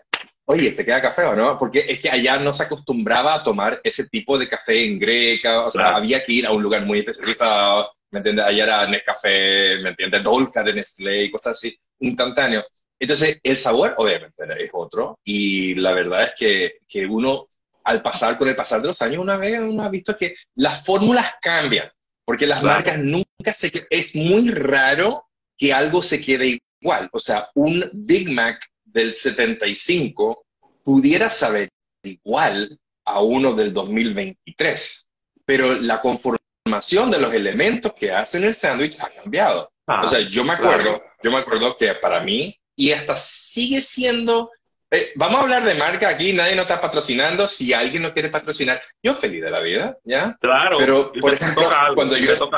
Oye, 0.47 0.71
¿te 0.71 0.85
queda 0.85 1.01
café 1.01 1.23
o 1.23 1.35
no? 1.35 1.57
Porque 1.57 1.85
es 1.87 1.99
que 1.99 2.09
allá 2.09 2.37
no 2.37 2.53
se 2.53 2.63
acostumbraba 2.63 3.33
a 3.33 3.43
tomar 3.43 3.81
ese 3.83 4.07
tipo 4.07 4.37
de 4.37 4.47
café 4.47 4.85
en 4.85 4.99
greca, 4.99 5.65
o 5.65 5.71
sea, 5.71 5.95
había 5.95 6.23
que 6.23 6.33
ir 6.33 6.45
a 6.45 6.51
un 6.51 6.61
lugar 6.61 6.85
muy 6.85 6.99
especializado, 6.99 7.91
¿me 8.11 8.19
entiendes? 8.19 8.45
Allá 8.45 8.63
era 8.63 8.87
Nescafé, 8.87 9.79
¿me 9.81 9.89
entiendes? 9.89 10.21
Dolca 10.21 10.61
de 10.61 10.73
Nestlé 10.75 11.23
y 11.23 11.31
cosas 11.31 11.53
así, 11.53 11.75
instantáneo. 11.99 12.63
Entonces, 12.99 13.39
el 13.41 13.57
sabor 13.57 13.95
obviamente 13.97 14.43
es 14.59 14.69
otro 14.71 15.19
y 15.23 15.73
la 15.75 15.93
verdad 15.93 16.23
es 16.23 16.33
que, 16.37 16.73
que 16.87 17.07
uno, 17.07 17.47
al 17.83 18.03
pasar, 18.03 18.37
con 18.37 18.47
el 18.47 18.55
pasar 18.55 18.81
de 18.81 18.87
los 18.87 19.01
años, 19.01 19.23
una 19.23 19.37
vez 19.37 19.59
uno 19.59 19.83
ha 19.83 19.89
visto 19.89 20.15
que 20.15 20.35
las 20.55 20.85
fórmulas 20.85 21.33
cambian, 21.41 21.89
porque 22.23 22.45
las 22.45 22.61
marcas 22.61 22.99
nunca 22.99 23.53
se... 23.55 23.87
Es 23.89 24.15
muy 24.15 24.49
raro 24.51 25.25
que 25.57 25.73
algo 25.73 26.03
se 26.03 26.21
quede 26.21 26.59
igual. 26.79 27.09
O 27.11 27.19
sea, 27.19 27.49
un 27.55 27.89
Big 27.93 28.29
Mac 28.29 28.59
del 28.95 29.13
75 29.13 30.45
pudiera 30.81 31.29
saber 31.29 31.69
igual 32.01 32.79
a 33.03 33.21
uno 33.21 33.53
del 33.53 33.73
2023, 33.73 35.09
pero 35.45 35.73
la 35.73 35.99
conformación 35.99 37.11
de 37.11 37.19
los 37.19 37.33
elementos 37.33 37.93
que 37.93 38.13
hacen 38.13 38.45
el 38.45 38.55
sándwich 38.55 38.97
ha 39.01 39.09
cambiado. 39.09 39.69
Ah, 39.85 40.01
o 40.03 40.07
sea, 40.07 40.21
yo 40.21 40.45
me 40.45 40.53
acuerdo, 40.53 41.03
yo 41.21 41.29
me 41.29 41.37
acuerdo 41.37 41.75
que 41.75 41.93
para 41.95 42.21
mí, 42.21 42.57
y 42.75 42.93
hasta 42.93 43.17
sigue 43.17 43.81
siendo, 43.81 44.49
eh, 44.89 45.11
vamos 45.15 45.39
a 45.39 45.43
hablar 45.43 45.65
de 45.65 45.75
marca 45.75 46.07
aquí, 46.07 46.31
nadie 46.31 46.55
nos 46.55 46.63
está 46.63 46.79
patrocinando, 46.79 47.49
si 47.49 47.73
alguien 47.73 48.01
no 48.01 48.13
quiere 48.13 48.29
patrocinar, 48.29 48.81
yo 49.03 49.13
feliz 49.13 49.41
de 49.41 49.51
la 49.51 49.59
vida, 49.59 49.97
¿ya? 50.05 50.37
Claro. 50.39 50.77
Pero, 50.79 51.11
por 51.19 51.33
ejemplo, 51.33 51.69
cuando 51.95 52.15
yo... 52.17 52.49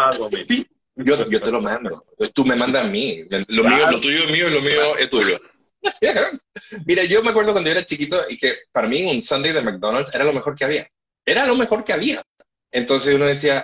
yo, 0.96 1.30
yo 1.30 1.42
te 1.42 1.52
lo 1.52 1.62
mando, 1.62 2.06
tú 2.34 2.46
me 2.46 2.56
mandas 2.56 2.86
a 2.86 2.88
mí, 2.88 3.24
lo 3.30 3.64
mío, 3.64 3.90
lo 3.90 4.00
tuyo 4.00 4.20
es 4.20 4.32
mío 4.32 4.48
y 4.50 4.52
lo 4.52 4.62
mío 4.62 4.98
es 4.98 5.10
tuyo. 5.10 5.40
Mira, 6.86 7.04
yo 7.06 7.24
me 7.24 7.30
acuerdo 7.30 7.52
cuando 7.54 7.70
yo 7.70 7.78
era 7.78 7.86
chiquito 7.86 8.22
y 8.30 8.38
que 8.38 8.56
para 8.72 8.88
mí 8.88 9.04
un 9.06 9.22
Sunday 9.22 9.54
de 9.54 9.62
McDonald's 9.62 10.14
era 10.14 10.24
lo 10.24 10.34
mejor 10.34 10.56
que 10.56 10.66
había. 10.66 10.88
Era 11.26 11.46
lo 11.46 11.56
mejor 11.56 11.84
que 11.84 11.94
había. 11.94 12.24
Entonces 12.72 13.16
uno 13.16 13.26
decía, 13.26 13.64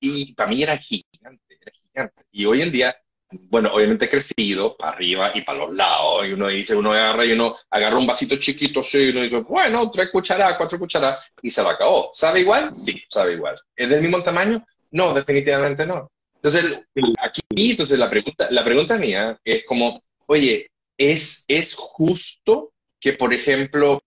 y 0.00 0.34
para 0.34 0.50
mí 0.50 0.62
era 0.62 0.76
gigante, 0.78 1.58
era 1.60 1.72
gigante. 1.72 2.22
Y 2.32 2.46
hoy 2.46 2.62
en 2.62 2.72
día, 2.72 2.96
bueno, 3.30 3.72
obviamente 3.72 4.06
he 4.06 4.10
crecido 4.10 4.76
para 4.76 4.92
arriba 4.92 5.32
y 5.34 5.42
para 5.42 5.58
los 5.58 5.74
lados. 5.74 6.26
Y 6.26 6.32
uno 6.32 6.48
dice, 6.48 6.74
uno 6.74 6.92
agarra 6.92 7.24
y 7.24 7.32
uno 7.32 7.56
agarra 7.70 7.98
un 7.98 8.06
vasito 8.06 8.36
chiquito, 8.36 8.82
sí, 8.82 8.98
y 8.98 9.10
uno 9.10 9.22
dice, 9.22 9.38
bueno, 9.40 9.90
tres 9.90 10.10
cucharadas, 10.10 10.56
cuatro 10.56 10.78
cucharadas, 10.78 11.24
y 11.42 11.50
se 11.50 11.62
lo 11.62 11.70
acabó. 11.70 12.10
¿Sabe 12.12 12.40
igual? 12.40 12.74
Sí, 12.74 13.02
sabe 13.08 13.34
igual. 13.34 13.60
¿Es 13.76 13.88
del 13.88 14.02
mismo 14.02 14.22
tamaño? 14.22 14.64
No, 14.92 15.14
definitivamente 15.14 15.86
no. 15.86 16.10
Entonces, 16.34 16.80
aquí, 17.20 17.42
entonces 17.70 17.98
la 17.98 18.08
pregunta, 18.08 18.48
la 18.50 18.64
pregunta 18.64 18.96
mía 18.96 19.38
es 19.44 19.64
como, 19.66 20.02
oye, 20.26 20.70
¿es, 21.00 21.44
¿es 21.48 21.74
justo 21.74 22.72
que, 23.00 23.14
por 23.14 23.32
ejemplo, 23.32 24.02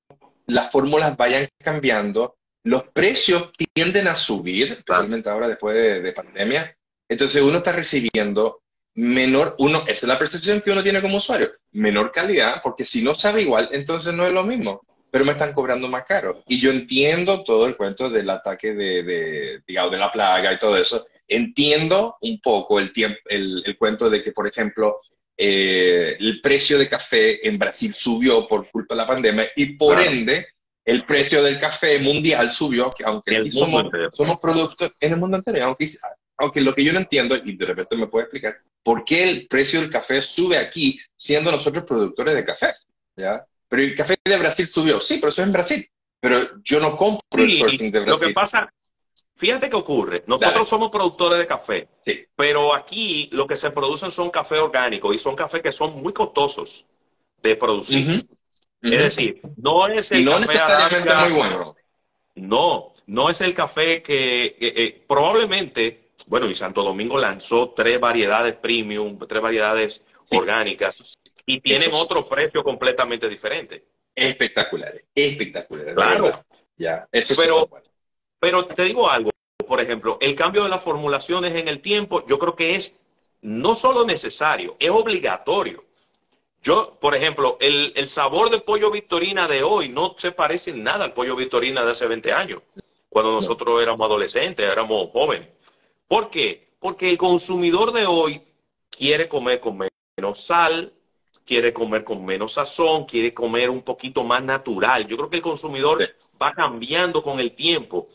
las 0.46 0.72
fórmulas 0.72 1.18
vayan 1.18 1.50
cambiando 1.58 2.36
los 2.64 2.84
precios 2.90 3.52
tienden 3.74 4.08
a 4.08 4.16
subir, 4.16 4.72
especialmente 4.72 5.30
ahora 5.30 5.48
después 5.48 5.76
de, 5.76 6.14
pandemia. 6.14 6.76
Entonces 7.10 7.42
uno 7.42 7.58
está 7.58 7.74
recibiendo 7.74 8.62
menor, 8.96 9.56
uno, 9.60 9.82
esa 9.82 10.06
es 10.06 10.08
la 10.08 10.18
percepción 10.18 10.62
que 10.62 10.72
uno 10.72 10.84
tiene 10.84 11.02
como 11.02 11.18
usuario, 11.18 11.52
menor 11.72 12.12
calidad, 12.12 12.62
porque 12.64 12.86
si 12.86 13.04
no 13.04 13.16
sabe 13.16 13.42
igual, 13.42 13.70
entonces 13.72 14.14
no 14.14 14.26
es 14.26 14.32
lo 14.32 14.44
mismo, 14.44 14.82
pero 15.12 15.26
me 15.26 15.34
están 15.34 15.54
cobrando 15.54 15.88
más 15.88 16.06
caro. 16.06 16.42
Y 16.48 16.60
yo 16.60 16.72
entiendo 16.72 17.44
todo 17.44 17.66
el 17.66 17.76
cuento 17.76 18.10
del 18.10 18.30
ataque 18.30 18.74
de, 18.74 19.04
de 19.04 19.62
digamos, 19.68 19.92
de 19.92 19.98
la 19.98 20.12
plaga 20.12 20.54
y 20.54 20.58
todo 20.58 20.78
eso. 20.78 21.06
Entiendo 21.28 22.18
un 22.22 22.40
poco 22.40 22.80
el, 22.80 22.94
tiempo, 22.94 23.20
el, 23.26 23.76
cuento 23.78 24.10
de 24.10 24.24
que, 24.24 24.32
por 24.32 24.48
ejemplo, 24.48 25.02
eh, 25.38 26.16
el 26.20 26.42
precio 26.42 26.78
de 26.78 26.90
café 26.90 27.48
en 27.48 27.58
Brasil 27.58 27.94
subió 27.94 28.48
por 28.48 28.70
culpa 28.70 28.94
de 28.94 29.02
la 29.02 29.08
pandemia 29.08 29.50
y 29.56 29.78
por 29.78 30.00
ende 30.00 30.48
el 30.86 31.06
precio 31.06 31.42
del 31.42 31.60
café 31.60 32.00
mundial 32.00 32.52
subió, 32.52 32.90
aunque 33.06 33.38
aquí 33.38 33.52
somos, 33.52 33.86
somos, 34.12 34.40
productos 34.40 34.92
en 35.00 35.14
el 35.14 35.20
mundo 35.20 35.38
entero, 35.38 35.66
aunque, 35.66 35.88
aunque 36.38 36.62
lo 36.62 36.76
que 36.76 36.84
yo 36.84 36.92
no 36.92 37.00
entiendo, 37.00 37.36
y 37.38 37.56
de 37.56 37.66
repente 37.66 37.96
me 37.96 38.08
puede 38.08 38.26
explicar, 38.26 38.58
¿por 38.84 39.06
qué 39.06 39.24
el 39.24 39.48
precio 39.48 39.80
del 39.80 39.90
café 39.90 40.22
sube 40.22 40.58
aquí 40.58 41.00
siendo 41.16 41.52
nosotros 41.52 41.86
productores 41.86 42.36
de 42.36 42.44
café? 42.44 42.74
¿ya? 43.16 43.46
Pero 43.70 43.82
el 43.82 43.96
café 43.96 44.18
de 44.24 44.38
Brasil 44.38 44.68
subió, 44.68 45.00
sí, 45.00 45.16
pero 45.16 45.30
eso 45.30 45.42
es 45.42 45.48
en 45.48 45.54
Brasil. 45.54 45.90
Pero 46.20 46.62
yo 46.64 46.80
no 46.80 46.96
compro 46.96 47.44
el 47.44 47.52
sourcing 47.52 47.92
de 47.92 48.00
Brasil. 48.00 48.12
Lo 48.12 48.20
que 48.20 48.34
pasa, 48.34 48.72
fíjate 49.36 49.70
qué 49.70 49.76
ocurre, 49.76 50.24
nosotros 50.28 50.68
somos 50.68 50.90
productores 50.90 51.40
de 51.40 51.48
café, 51.48 51.88
pero 52.36 52.74
aquí 52.74 53.30
lo 53.32 53.48
que 53.48 53.56
se 53.56 53.72
producen 53.72 54.12
son 54.12 54.30
café 54.30 54.60
orgánicos 54.60 55.16
y 55.16 55.20
son 55.20 55.36
cafés 55.36 55.62
que 55.62 55.72
son 55.72 56.02
muy 56.02 56.14
costosos 56.14 56.86
de 57.42 57.56
producir. 57.56 58.28
Es 58.82 59.02
decir, 59.02 59.42
no 59.58 59.88
es 59.88 60.12
el 60.12 60.26
no 60.26 60.32
café 60.34 60.48
necesariamente 60.48 61.16
muy 61.16 61.32
bueno. 61.32 61.76
No, 62.36 62.92
no 63.08 63.30
es 63.30 63.42
el 63.42 63.54
café 63.54 64.02
que 64.02 64.58
eh, 64.60 65.04
probablemente, 65.08 66.10
bueno, 66.28 66.50
y 66.50 66.56
Santo 66.56 66.84
Domingo 66.84 67.18
lanzó 67.18 67.70
tres 67.70 68.00
variedades 68.00 68.56
premium, 68.56 69.18
tres 69.28 69.42
variedades 69.42 70.04
orgánicas 70.32 71.18
y 71.46 71.62
tienen 71.62 71.92
otro 71.94 72.28
precio 72.28 72.64
completamente 72.64 73.30
diferente. 73.30 73.86
Espectaculares, 74.16 75.04
espectaculares. 75.14 75.96
Claro. 75.96 76.44
Ya, 76.78 77.08
pero, 77.12 77.70
pero 78.44 78.66
te 78.66 78.84
digo 78.84 79.10
algo, 79.10 79.32
por 79.66 79.80
ejemplo, 79.80 80.18
el 80.20 80.36
cambio 80.36 80.64
de 80.64 80.70
las 80.70 80.84
formulaciones 80.84 81.56
en 81.56 81.70
el 81.70 81.80
tiempo, 81.80 82.28
yo 82.28 82.38
creo 82.38 82.58
que 82.58 82.76
es 82.76 83.00
no 83.42 83.74
solo 83.74 84.04
necesario, 84.04 84.76
es 84.80 84.90
obligatorio. 84.90 85.86
Yo, 86.62 86.98
por 87.00 87.16
ejemplo, 87.16 87.58
el, 87.62 88.10
sabor 88.10 88.50
del 88.50 88.64
pollo 88.64 88.92
Victorina 88.92 89.48
de 89.48 89.64
hoy 89.64 89.88
no 89.88 90.16
se 90.18 90.34
parece 90.34 90.72
en 90.72 90.84
nada 90.84 91.06
al 91.06 91.14
pollo 91.14 91.38
Victorina 91.38 91.86
de 91.86 91.92
hace 91.92 92.06
20 92.06 92.34
años, 92.34 92.62
cuando 93.08 93.32
nosotros 93.32 93.82
éramos 93.82 94.06
adolescentes, 94.06 94.70
éramos 94.70 95.10
jóvenes. 95.14 95.48
¿Por 96.06 96.30
qué? 96.30 96.68
Porque 96.80 97.10
el 97.10 97.18
consumidor 97.18 97.94
de 97.94 98.06
hoy 98.08 98.42
quiere 98.90 99.30
comer 99.30 99.62
con 99.62 99.88
menos 100.18 100.46
sal, 100.46 100.92
quiere 101.46 101.72
comer 101.72 102.04
con 102.04 102.26
menos 102.26 102.52
sazón, 102.52 103.06
quiere 103.06 103.34
comer 103.34 103.70
un 103.70 103.84
poquito 103.84 104.26
más 104.26 104.44
natural. 104.44 105.08
Yo 105.08 105.16
creo 105.16 105.30
que 105.30 105.38
el 105.38 105.42
consumidor 105.42 106.10
va 106.42 106.52
cambiando 106.52 107.24
con 107.24 107.40
el 107.40 107.54
tiempo 107.54 108.10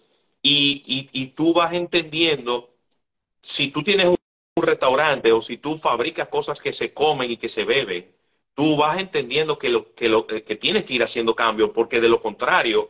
y, 0.50 1.08
y, 1.12 1.26
tú 1.28 1.52
vas 1.52 1.72
entendiendo, 1.72 2.74
si 3.42 3.70
tú 3.70 3.82
tienes 3.82 4.06
un 4.06 4.16
restaurante 4.62 5.32
o 5.32 5.40
si 5.42 5.58
tú 5.58 5.76
fabricas 5.76 6.28
cosas 6.28 6.60
que 6.60 6.72
se 6.72 6.92
comen 6.92 7.30
y 7.30 7.36
que 7.36 7.48
se 7.48 7.64
beben, 7.64 8.14
tú 8.54 8.76
vas 8.76 8.98
entendiendo 8.98 9.58
que, 9.58 9.68
lo, 9.68 9.94
que, 9.94 10.08
lo, 10.08 10.26
que 10.26 10.56
tienes 10.56 10.84
que 10.84 10.94
ir 10.94 11.02
haciendo 11.02 11.34
cambios, 11.34 11.70
porque 11.70 12.00
de 12.00 12.08
lo 12.08 12.20
contrario, 12.20 12.88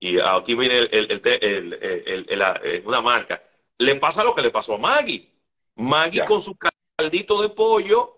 y 0.00 0.18
aquí 0.18 0.54
viene 0.54 0.78
el, 0.78 1.22
una 2.84 3.00
marca, 3.00 3.42
le 3.78 3.94
pasa 3.96 4.24
lo 4.24 4.34
que 4.34 4.42
le 4.42 4.50
pasó 4.50 4.74
a 4.74 4.78
Maggie. 4.78 5.28
Maggie 5.76 6.24
con 6.24 6.42
su 6.42 6.56
caldito 6.56 7.40
de 7.42 7.50
pollo 7.50 8.16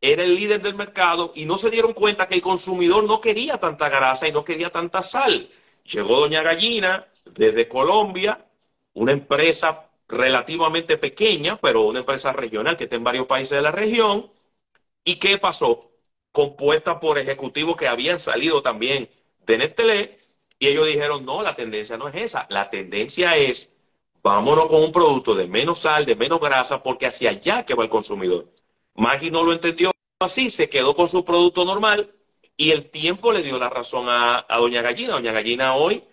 era 0.00 0.22
el 0.22 0.34
líder 0.34 0.62
del 0.62 0.74
mercado 0.74 1.32
y 1.34 1.44
no 1.44 1.58
se 1.58 1.70
dieron 1.70 1.92
cuenta 1.92 2.28
que 2.28 2.34
el 2.34 2.42
consumidor 2.42 3.04
no 3.04 3.20
quería 3.20 3.58
tanta 3.58 3.88
grasa 3.88 4.28
y 4.28 4.32
no 4.32 4.44
quería 4.44 4.70
tanta 4.70 5.02
sal. 5.02 5.50
Llegó 5.84 6.20
Doña 6.20 6.42
Gallina 6.42 7.06
desde 7.26 7.68
Colombia, 7.68 8.46
una 8.94 9.12
empresa 9.12 9.90
relativamente 10.08 10.96
pequeña, 10.98 11.58
pero 11.60 11.82
una 11.82 12.00
empresa 12.00 12.32
regional 12.32 12.76
que 12.76 12.84
está 12.84 12.96
en 12.96 13.04
varios 13.04 13.26
países 13.26 13.56
de 13.56 13.62
la 13.62 13.72
región. 13.72 14.30
¿Y 15.04 15.16
qué 15.16 15.38
pasó? 15.38 15.96
compuesta 16.36 17.00
por 17.00 17.18
ejecutivos 17.18 17.78
que 17.78 17.88
habían 17.88 18.20
salido 18.20 18.60
también 18.60 19.08
de 19.46 19.56
Nestlé, 19.56 20.18
y 20.58 20.68
ellos 20.68 20.86
dijeron, 20.86 21.24
no, 21.24 21.42
la 21.42 21.56
tendencia 21.56 21.96
no 21.96 22.08
es 22.08 22.14
esa, 22.14 22.46
la 22.50 22.68
tendencia 22.68 23.38
es, 23.38 23.72
vámonos 24.22 24.66
con 24.66 24.82
un 24.82 24.92
producto 24.92 25.34
de 25.34 25.46
menos 25.46 25.78
sal, 25.78 26.04
de 26.04 26.14
menos 26.14 26.38
grasa, 26.38 26.82
porque 26.82 27.06
hacia 27.06 27.30
allá 27.30 27.64
que 27.64 27.72
va 27.72 27.84
el 27.84 27.88
consumidor. 27.88 28.52
Maggie 28.96 29.30
no 29.30 29.44
lo 29.44 29.54
entendió 29.54 29.92
así, 30.20 30.50
se 30.50 30.68
quedó 30.68 30.94
con 30.94 31.08
su 31.08 31.24
producto 31.24 31.64
normal 31.64 32.12
y 32.54 32.70
el 32.70 32.90
tiempo 32.90 33.32
le 33.32 33.40
dio 33.40 33.58
la 33.58 33.70
razón 33.70 34.04
a, 34.06 34.44
Doña 34.58 34.82
Gallina. 34.82 35.14
Doña 35.14 35.32
Gallina 35.32 35.74
hoy 35.74 36.04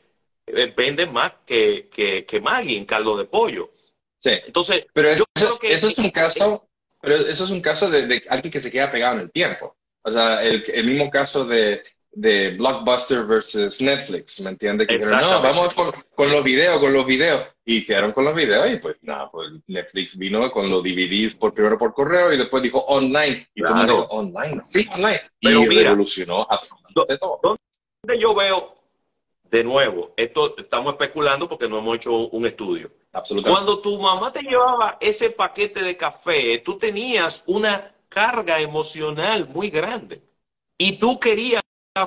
eh, 0.47 0.73
vende 0.75 1.06
más 1.06 1.34
que, 1.45 1.89
que, 1.89 2.41
Maggie 2.41 2.77
en 2.77 2.86
caldo 2.86 3.17
de 3.17 3.25
pollo. 3.25 3.71
Sí. 4.19 4.32
Entonces, 4.45 4.86
pero 4.93 5.10
eso, 5.10 5.25
creo 5.34 5.60
que 5.60 5.73
eso 5.73 5.88
es 5.88 5.97
un 5.97 6.12
caso, 6.12 6.67
pero 7.01 7.15
eso 7.15 7.43
es 7.43 7.49
un 7.49 7.62
caso 7.62 7.89
de, 7.89 8.08
de, 8.08 8.23
alguien 8.29 8.51
que 8.51 8.60
se 8.60 8.71
queda 8.71 8.91
pegado 8.91 9.15
en 9.15 9.21
el 9.21 9.32
tiempo. 9.32 9.75
O 10.01 10.12
sea, 10.12 10.43
el, 10.43 10.63
el 10.67 10.86
mismo 10.86 11.10
caso 11.10 11.45
de, 11.45 11.84
de 12.15 12.51
Blockbuster 12.51 13.25
versus 13.25 13.82
Netflix, 13.82 14.39
¿me 14.41 14.51
entiendes? 14.51 14.88
Que 14.88 14.97
dijeron, 14.97 15.21
no, 15.21 15.41
vamos 15.41 15.73
con, 16.15 16.29
los 16.29 16.43
videos, 16.43 16.79
con 16.79 16.93
los 16.93 17.06
videos. 17.06 17.43
Y 17.65 17.86
quedaron 17.86 18.12
con 18.12 18.25
los 18.25 18.36
videos 18.36 18.69
y 18.71 18.77
pues 18.77 19.01
nada, 19.01 19.32
pues 19.32 19.49
Netflix 19.67 20.17
vino 20.17 20.51
con 20.51 20.69
los 20.69 20.84
DVDs 20.84 21.36
por 21.36 21.53
primero 21.53 21.77
por 21.77 21.93
correo 21.93 22.32
y 22.32 22.38
después 22.38 22.62
dijo 22.62 22.79
online. 22.79 23.47
Y 23.56 23.63
todo 23.63 23.73
el 23.73 23.77
mundo 23.77 23.93
dijo, 23.93 24.08
online, 24.08 24.62
sí, 24.63 24.88
online. 24.91 25.21
Pero 25.41 25.63
y 25.63 25.67
mira, 25.67 25.84
revolucionó 25.84 26.45
absolutamente 26.49 27.17
todo. 27.17 27.39
¿Dónde 27.41 28.21
yo 28.21 28.36
veo, 28.36 28.75
de 29.53 29.63
nuevo, 29.63 30.13
esto 30.17 30.55
estamos 30.57 30.93
especulando 30.93 31.47
porque 31.47 31.69
no 31.69 31.77
hemos 31.77 31.97
hecho 31.97 32.11
un 32.11 32.47
estudio. 32.47 32.89
Absolutamente. 33.11 33.51
Cuando 33.51 33.79
tu 33.83 34.01
mamá 34.01 34.33
te 34.33 34.41
llevaba 34.41 34.97
ese 34.99 35.29
paquete 35.29 35.83
de 35.83 35.95
café, 35.95 36.57
tú 36.57 36.75
tenías 36.75 37.43
una 37.45 37.93
carga 38.09 38.59
emocional 38.59 39.47
muy 39.47 39.69
grande. 39.69 40.23
Y 40.75 40.93
tú 40.93 41.19
querías 41.19 41.61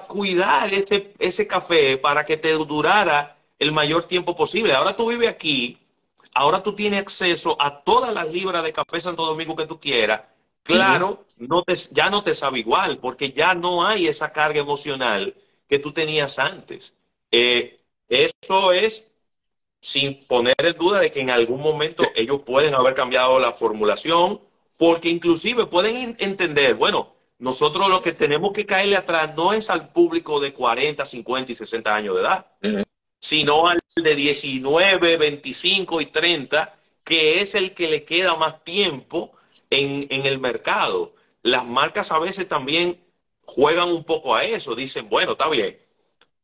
cuidar 0.08 0.74
ese, 0.74 1.14
ese 1.20 1.46
café 1.46 1.96
para 1.98 2.24
que 2.24 2.36
te 2.36 2.50
durara 2.54 3.36
el 3.60 3.70
mayor 3.70 4.02
tiempo 4.02 4.34
posible. 4.34 4.74
Ahora 4.74 4.96
tú 4.96 5.08
vives 5.08 5.28
aquí, 5.28 5.78
ahora 6.34 6.64
tú 6.64 6.74
tienes 6.74 6.98
acceso 6.98 7.56
a 7.60 7.84
todas 7.84 8.12
las 8.12 8.28
libras 8.28 8.64
de 8.64 8.72
café 8.72 9.00
Santo 9.00 9.24
Domingo 9.24 9.54
que 9.54 9.66
tú 9.66 9.78
quieras. 9.78 10.22
Claro, 10.64 11.24
no 11.36 11.62
te, 11.62 11.76
ya 11.92 12.10
no 12.10 12.24
te 12.24 12.34
sabe 12.34 12.58
igual, 12.58 12.98
porque 12.98 13.30
ya 13.30 13.54
no 13.54 13.86
hay 13.86 14.08
esa 14.08 14.32
carga 14.32 14.58
emocional 14.58 15.32
que 15.68 15.78
tú 15.78 15.92
tenías 15.92 16.40
antes. 16.40 16.96
Eh, 17.38 17.80
eso 18.08 18.72
es 18.72 19.10
sin 19.78 20.24
poner 20.26 20.54
en 20.58 20.78
duda 20.78 21.00
de 21.00 21.10
que 21.10 21.20
en 21.20 21.28
algún 21.28 21.60
momento 21.60 22.02
ellos 22.14 22.40
pueden 22.46 22.74
haber 22.74 22.94
cambiado 22.94 23.38
la 23.38 23.52
formulación 23.52 24.40
porque 24.78 25.10
inclusive 25.10 25.66
pueden 25.66 26.16
entender, 26.18 26.76
bueno, 26.76 27.14
nosotros 27.38 27.90
lo 27.90 28.00
que 28.00 28.12
tenemos 28.12 28.54
que 28.54 28.64
caerle 28.64 28.96
atrás 28.96 29.36
no 29.36 29.52
es 29.52 29.68
al 29.68 29.90
público 29.92 30.40
de 30.40 30.54
40, 30.54 31.04
50 31.04 31.52
y 31.52 31.54
60 31.54 31.94
años 31.94 32.14
de 32.14 32.22
edad, 32.22 32.46
sino 33.20 33.68
al 33.68 33.80
de 33.94 34.14
19, 34.14 35.18
25 35.18 36.00
y 36.00 36.06
30, 36.06 36.74
que 37.04 37.42
es 37.42 37.54
el 37.54 37.74
que 37.74 37.90
le 37.90 38.04
queda 38.04 38.34
más 38.36 38.64
tiempo 38.64 39.32
en, 39.68 40.06
en 40.08 40.24
el 40.24 40.38
mercado. 40.38 41.14
Las 41.42 41.66
marcas 41.66 42.10
a 42.12 42.18
veces 42.18 42.48
también 42.48 42.98
juegan 43.44 43.90
un 43.90 44.04
poco 44.04 44.34
a 44.34 44.44
eso, 44.44 44.74
dicen, 44.74 45.10
bueno, 45.10 45.32
está 45.32 45.48
bien, 45.50 45.76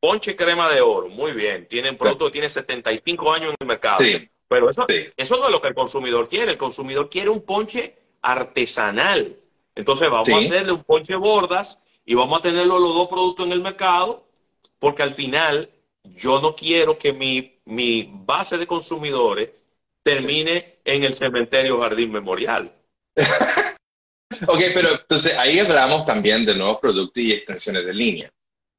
ponche 0.03 0.35
crema 0.35 0.69
de 0.69 0.81
oro, 0.81 1.09
muy 1.09 1.31
bien, 1.31 1.69
tienen 1.69 1.97
producto 1.97 2.27
que 2.27 2.33
tiene 2.33 2.49
75 2.49 3.33
años 3.33 3.51
en 3.51 3.57
el 3.61 3.67
mercado. 3.69 4.05
Pero 4.49 4.69
eso, 4.69 4.85
eso 5.17 5.37
no 5.37 5.47
es 5.47 5.53
lo 5.53 5.63
que 5.63 5.69
el 5.69 5.75
consumidor 5.75 6.29
quiere. 6.29 6.51
El 6.51 6.59
consumidor 6.59 7.09
quiere 7.09 7.31
un 7.31 7.43
ponche 7.43 7.95
artesanal. 8.21 9.37
Entonces 9.77 10.11
vamos 10.11 10.29
a 10.29 10.39
hacerle 10.39 10.73
un 10.73 10.83
ponche 10.83 11.15
bordas 11.15 11.79
y 12.05 12.15
vamos 12.15 12.41
a 12.41 12.43
tener 12.43 12.67
los 12.67 12.81
dos 12.81 13.07
productos 13.07 13.47
en 13.47 13.53
el 13.53 13.61
mercado, 13.61 14.27
porque 14.81 15.05
al 15.05 15.15
final 15.15 15.71
yo 16.03 16.41
no 16.41 16.57
quiero 16.57 16.99
que 16.99 17.13
mi, 17.13 17.61
mi 17.65 18.11
base 18.13 18.59
de 18.59 18.67
consumidores 18.67 19.51
termine 20.03 20.81
en 20.85 21.05
el 21.05 21.15
cementerio 21.15 21.81
Jardín 21.81 22.11
Memorial. 22.11 22.75
ok, 23.17 24.61
pero 24.75 24.91
entonces 24.95 25.39
ahí 25.39 25.61
hablamos 25.61 26.05
también 26.05 26.45
de 26.45 26.57
nuevos 26.57 26.79
productos 26.81 27.23
y 27.23 27.33
extensiones 27.33 27.87
de 27.87 27.95
línea. 27.95 28.33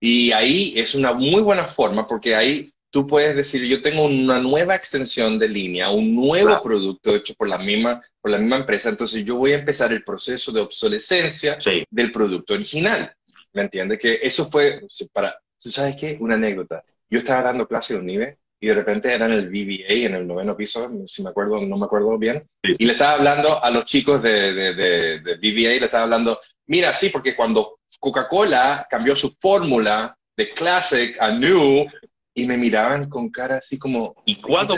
Y 0.05 0.33
ahí 0.33 0.73
es 0.75 0.95
una 0.95 1.13
muy 1.13 1.41
buena 1.41 1.63
forma 1.63 2.05
porque 2.05 2.35
ahí 2.35 2.73
tú 2.89 3.07
puedes 3.07 3.37
decir, 3.37 3.63
yo 3.63 3.81
tengo 3.81 4.03
una 4.03 4.37
nueva 4.37 4.75
extensión 4.75 5.39
de 5.39 5.47
línea, 5.47 5.91
un 5.91 6.13
nuevo 6.13 6.61
producto 6.61 7.15
hecho 7.15 7.33
por 7.35 7.47
la, 7.47 7.57
misma, 7.57 8.01
por 8.19 8.31
la 8.31 8.37
misma 8.37 8.57
empresa, 8.57 8.89
entonces 8.89 9.23
yo 9.23 9.37
voy 9.37 9.53
a 9.53 9.59
empezar 9.59 9.93
el 9.93 10.03
proceso 10.03 10.51
de 10.51 10.59
obsolescencia 10.59 11.57
del 11.89 12.11
producto 12.11 12.53
original. 12.53 13.15
¿Me 13.53 13.61
entiendes? 13.61 13.97
Que 13.97 14.19
eso 14.21 14.51
fue, 14.51 14.81
para, 15.13 15.39
¿sabes 15.55 15.95
qué? 15.95 16.17
Una 16.19 16.35
anécdota. 16.35 16.83
Yo 17.09 17.19
estaba 17.19 17.43
dando 17.43 17.65
clase 17.65 17.93
en 17.93 18.01
UNIVE 18.01 18.39
y 18.59 18.67
de 18.67 18.73
repente 18.73 19.09
era 19.09 19.25
en 19.27 19.31
el 19.31 19.47
BBA, 19.47 20.05
en 20.05 20.15
el 20.15 20.27
noveno 20.27 20.57
piso, 20.57 20.91
si 21.05 21.23
me 21.23 21.29
acuerdo, 21.29 21.65
no 21.65 21.77
me 21.77 21.85
acuerdo 21.85 22.17
bien, 22.17 22.45
y 22.61 22.85
le 22.85 22.91
estaba 22.91 23.13
hablando 23.13 23.63
a 23.63 23.71
los 23.71 23.85
chicos 23.85 24.21
de, 24.21 24.51
de, 24.51 24.73
de, 24.73 25.19
de 25.21 25.35
BBA, 25.35 25.79
le 25.79 25.85
estaba 25.85 26.03
hablando, 26.03 26.41
mira, 26.65 26.93
sí, 26.93 27.07
porque 27.07 27.37
cuando 27.37 27.77
Coca-Cola 28.03 28.85
cambió 28.89 29.15
su 29.15 29.31
fórmula 29.39 30.13
de 30.35 30.49
Classic 30.49 31.15
a 31.21 31.31
New, 31.31 31.87
y 32.35 32.45
me 32.45 32.57
miraban 32.57 33.09
con 33.09 33.29
cara 33.29 33.57
así 33.57 33.79
como, 33.79 34.21
¿y 34.25 34.41
cuándo 34.41 34.75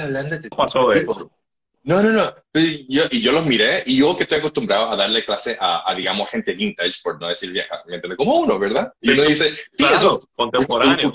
pasó 0.56 0.92
eso? 0.92 1.32
No, 1.82 2.04
no, 2.04 2.12
no. 2.12 2.36
Y 2.54 2.94
yo, 2.94 3.04
y 3.10 3.22
yo 3.22 3.32
los 3.32 3.46
miré, 3.46 3.82
y 3.88 3.98
yo 3.98 4.16
que 4.16 4.24
estoy 4.24 4.40
acostumbrado 4.40 4.92
a 4.92 4.96
darle 4.96 5.26
clase 5.26 5.58
a, 5.60 5.92
digamos, 5.96 6.30
gente 6.30 6.54
vintage, 6.54 7.00
por 7.04 7.20
no 7.20 7.28
decir 7.28 7.52
vieja, 7.52 7.82
¿me 7.88 7.96
entiendes? 7.96 8.18
Como 8.18 8.36
uno, 8.36 8.60
¿verdad? 8.60 8.94
Y 9.02 9.12
uno 9.12 9.24
dice, 9.24 9.50
sí, 9.72 9.84
eso, 9.84 10.28
contemporáneo 10.36 11.12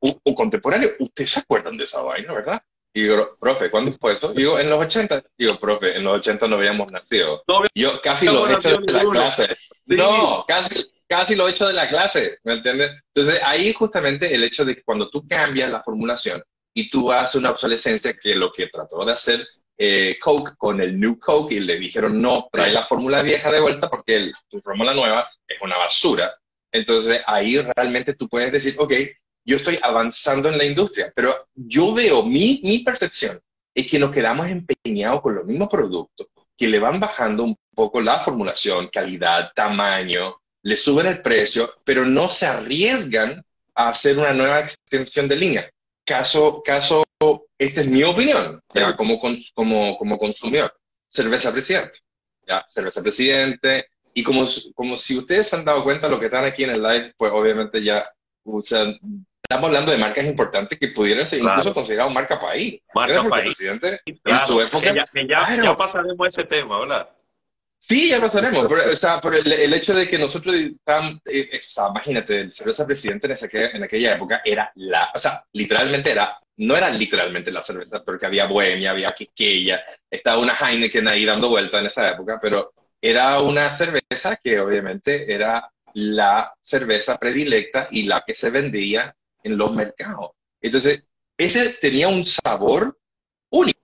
un, 0.00 0.34
contemporáneo, 0.34 0.90
¿ustedes 0.98 1.30
se 1.30 1.40
acuerdan 1.40 1.76
de 1.76 1.84
esa 1.84 2.02
vaina, 2.02 2.32
verdad? 2.32 2.62
Y 2.92 3.02
digo, 3.02 3.36
profe, 3.38 3.70
¿cuándo 3.70 3.92
fue 3.92 4.14
eso? 4.14 4.32
Digo, 4.32 4.58
en 4.58 4.70
los 4.70 4.80
80. 4.80 5.22
Digo, 5.36 5.58
profe, 5.58 5.96
en 5.96 6.04
los 6.04 6.16
80 6.18 6.48
no 6.48 6.56
habíamos 6.56 6.90
nacido. 6.90 7.44
yo 7.74 8.00
casi 8.00 8.26
lo 8.26 8.48
he 8.48 8.54
hecho 8.54 8.78
de 8.78 8.92
la 8.92 9.04
clase. 9.04 9.56
No, 9.86 10.44
casi, 10.46 10.88
casi 11.08 11.34
lo 11.34 11.48
he 11.48 11.50
hecho 11.50 11.66
de 11.66 11.72
la 11.72 11.88
clase, 11.88 12.38
¿me 12.44 12.54
entiendes? 12.54 12.92
Entonces, 13.14 13.40
ahí 13.44 13.72
justamente 13.72 14.32
el 14.32 14.44
hecho 14.44 14.64
de 14.64 14.76
que 14.76 14.82
cuando 14.82 15.08
tú 15.08 15.26
cambias 15.26 15.70
la 15.70 15.82
formulación 15.82 16.42
y 16.74 16.90
tú 16.90 17.10
haces 17.10 17.36
una 17.36 17.50
obsolescencia, 17.50 18.14
que 18.14 18.34
lo 18.34 18.52
que 18.52 18.68
trató 18.68 19.04
de 19.04 19.12
hacer 19.12 19.46
eh, 19.76 20.18
Coke 20.20 20.54
con 20.56 20.80
el 20.80 20.98
New 20.98 21.18
Coke 21.18 21.54
y 21.54 21.60
le 21.60 21.78
dijeron, 21.78 22.20
no, 22.20 22.48
trae 22.52 22.72
la 22.72 22.84
fórmula 22.84 23.22
vieja 23.22 23.50
de 23.50 23.60
vuelta 23.60 23.88
porque 23.88 24.30
tu 24.48 24.60
fórmula 24.60 24.92
nueva 24.92 25.28
es 25.46 25.56
una 25.62 25.78
basura. 25.78 26.32
Entonces, 26.70 27.22
ahí 27.26 27.58
realmente 27.58 28.14
tú 28.14 28.28
puedes 28.28 28.52
decir, 28.52 28.76
ok, 28.78 28.92
yo 29.44 29.56
estoy 29.56 29.78
avanzando 29.82 30.50
en 30.50 30.58
la 30.58 30.64
industria, 30.64 31.10
pero 31.16 31.48
yo 31.54 31.94
veo, 31.94 32.22
mi, 32.22 32.60
mi 32.62 32.80
percepción 32.80 33.40
es 33.74 33.88
que 33.88 33.98
nos 33.98 34.10
quedamos 34.10 34.48
empeñados 34.48 35.22
con 35.22 35.34
los 35.34 35.46
mismos 35.46 35.68
productos, 35.68 36.26
que 36.56 36.68
le 36.68 36.78
van 36.78 37.00
bajando 37.00 37.44
un 37.44 37.56
poco 37.74 38.00
la 38.00 38.18
formulación, 38.18 38.88
calidad, 38.88 39.52
tamaño, 39.54 40.36
le 40.62 40.76
suben 40.76 41.06
el 41.06 41.22
precio, 41.22 41.70
pero 41.84 42.04
no 42.04 42.28
se 42.28 42.46
arriesgan 42.46 43.44
a 43.74 43.88
hacer 43.88 44.18
una 44.18 44.32
nueva 44.32 44.60
extensión 44.60 45.28
de 45.28 45.36
línea. 45.36 45.70
Caso, 46.04 46.62
caso, 46.64 47.04
esta 47.58 47.80
es 47.80 47.86
mi 47.86 48.02
opinión, 48.02 48.60
como, 48.96 49.18
como, 49.54 49.98
como 49.98 50.18
consumidor. 50.18 50.74
Cerveza 51.08 51.52
Presidente. 51.52 51.98
¿ya? 52.46 52.64
Cerveza 52.66 53.02
Presidente. 53.02 53.88
Y 54.14 54.22
como, 54.22 54.46
como 54.74 54.96
si 54.96 55.16
ustedes 55.16 55.48
se 55.48 55.56
han 55.56 55.64
dado 55.64 55.84
cuenta, 55.84 56.08
lo 56.08 56.18
que 56.18 56.26
están 56.26 56.44
aquí 56.44 56.64
en 56.64 56.70
el 56.70 56.82
live, 56.82 57.14
pues 57.16 57.30
obviamente 57.32 57.82
ya 57.84 58.10
o 58.50 58.62
sea, 58.62 58.84
estamos 59.42 59.66
hablando 59.66 59.92
de 59.92 59.98
marcas 59.98 60.26
importantes 60.26 60.78
que 60.78 60.88
pudieran 60.88 61.26
ser 61.26 61.40
incluso 61.40 61.74
consideradas 61.74 62.12
marca 62.12 62.40
país. 62.40 62.80
Marca 62.94 63.28
país. 63.28 63.56
Presidente, 63.56 64.00
en 64.06 64.38
su 64.46 64.60
época. 64.60 64.94
ya, 64.94 65.76
pasaremos 65.76 66.28
ese 66.28 66.44
tema, 66.44 66.80
¿verdad? 66.80 67.08
Sí, 67.78 68.10
ya 68.10 68.20
pasaremos. 68.20 68.66
Pero, 68.68 68.90
o 68.90 68.94
sea, 68.94 69.20
por 69.20 69.34
el, 69.34 69.72
hecho 69.72 69.94
de 69.94 70.08
que 70.08 70.18
nosotros 70.18 70.54
estábamos, 70.54 71.14
eh, 71.24 71.48
eh, 71.52 71.60
o 71.64 71.70
sea, 71.70 71.88
imagínate, 71.88 72.40
el 72.40 72.50
cerveza 72.52 72.86
presidente 72.86 73.26
en, 73.26 73.32
esa, 73.32 73.48
en 73.52 73.82
aquella 73.82 74.14
época 74.14 74.42
era 74.44 74.70
la, 74.74 75.10
o 75.14 75.18
sea, 75.18 75.44
literalmente 75.52 76.10
era, 76.10 76.38
no 76.56 76.76
era 76.76 76.90
literalmente 76.90 77.50
la 77.50 77.62
cerveza, 77.62 78.02
porque 78.04 78.26
había 78.26 78.46
Bohemia, 78.46 78.90
había 78.90 79.12
Quiqueya, 79.12 79.82
estaba 80.10 80.38
una 80.38 80.54
Heineken 80.54 81.08
ahí 81.08 81.24
dando 81.24 81.48
vuelta 81.48 81.78
en 81.78 81.86
esa 81.86 82.10
época, 82.10 82.38
pero 82.42 82.72
era 83.00 83.40
una 83.40 83.70
cerveza 83.70 84.36
que 84.42 84.60
obviamente 84.60 85.32
era 85.32 85.70
la 85.94 86.52
cerveza 86.60 87.16
predilecta 87.16 87.88
y 87.90 88.04
la 88.04 88.22
que 88.26 88.34
se 88.34 88.50
vendía 88.50 89.14
en 89.42 89.56
los 89.56 89.72
mercados. 89.72 90.30
Entonces, 90.60 91.04
ese 91.36 91.70
tenía 91.74 92.08
un 92.08 92.24
sabor 92.24 92.98
único, 93.50 93.80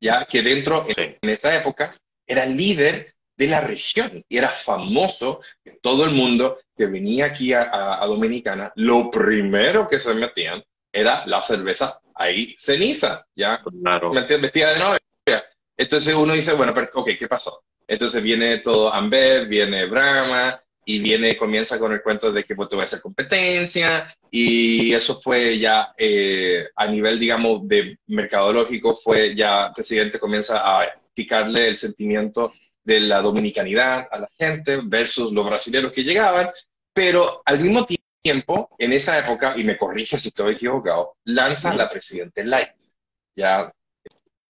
ya 0.00 0.24
que 0.26 0.42
dentro, 0.42 0.86
en, 0.88 1.16
esa 1.22 1.54
época, 1.56 1.96
era 2.26 2.46
líder 2.46 3.14
de 3.36 3.46
la 3.46 3.60
región 3.60 4.24
y 4.28 4.38
era 4.38 4.48
famoso 4.48 5.40
que 5.62 5.78
todo 5.82 6.04
el 6.04 6.12
mundo 6.12 6.58
que 6.76 6.86
venía 6.86 7.26
aquí 7.26 7.52
a, 7.52 8.00
Dominicana, 8.06 8.72
lo 8.76 9.10
primero 9.10 9.86
que 9.86 9.98
se 9.98 10.14
metían 10.14 10.62
era 10.92 11.26
la 11.26 11.42
cerveza 11.42 12.00
ahí 12.14 12.54
ceniza, 12.56 13.26
¿ya? 13.34 13.62
Claro. 13.82 14.12
Vestida 14.12 14.72
de 14.72 14.78
novia. 14.78 15.44
Entonces 15.76 16.14
uno 16.14 16.32
dice, 16.32 16.54
bueno, 16.54 16.72
pero, 16.72 16.88
ok, 16.94 17.10
¿qué 17.18 17.28
pasó? 17.28 17.62
Entonces 17.86 18.22
viene 18.22 18.58
todo 18.58 18.92
Amber, 18.92 19.46
viene 19.46 19.84
Brahma, 19.84 20.58
y 20.88 21.00
viene, 21.00 21.36
comienza 21.36 21.80
con 21.80 21.92
el 21.92 22.00
cuento 22.00 22.30
de 22.30 22.44
que 22.44 22.54
pues, 22.54 22.68
te 22.68 22.76
voy 22.76 22.82
a 22.82 22.84
hacer 22.84 23.00
competencia, 23.00 24.06
y 24.30 24.94
eso 24.94 25.20
fue 25.20 25.58
ya 25.58 25.92
eh, 25.98 26.68
a 26.76 26.86
nivel, 26.86 27.18
digamos, 27.18 27.66
de 27.66 27.98
mercadológico, 28.06 28.94
fue 28.94 29.34
ya, 29.34 29.66
el 29.66 29.72
presidente 29.72 30.20
comienza 30.20 30.60
a 30.60 30.86
picarle 31.16 31.68
el 31.68 31.76
sentimiento 31.76 32.52
de 32.84 33.00
la 33.00 33.20
dominicanidad 33.20 34.06
a 34.10 34.20
la 34.20 34.28
gente 34.38 34.80
versus 34.84 35.32
los 35.32 35.44
brasileños 35.44 35.92
que 35.92 36.04
llegaban, 36.04 36.50
pero 36.92 37.42
al 37.44 37.58
mismo 37.58 37.86
tiempo, 38.22 38.70
en 38.78 38.92
esa 38.92 39.18
época, 39.18 39.54
y 39.56 39.64
me 39.64 39.76
corrige 39.76 40.18
si 40.18 40.28
estoy 40.28 40.54
equivocado, 40.54 41.16
lanza 41.24 41.74
la 41.74 41.88
Presidente 41.88 42.44
Light, 42.44 42.70
ya, 43.34 43.72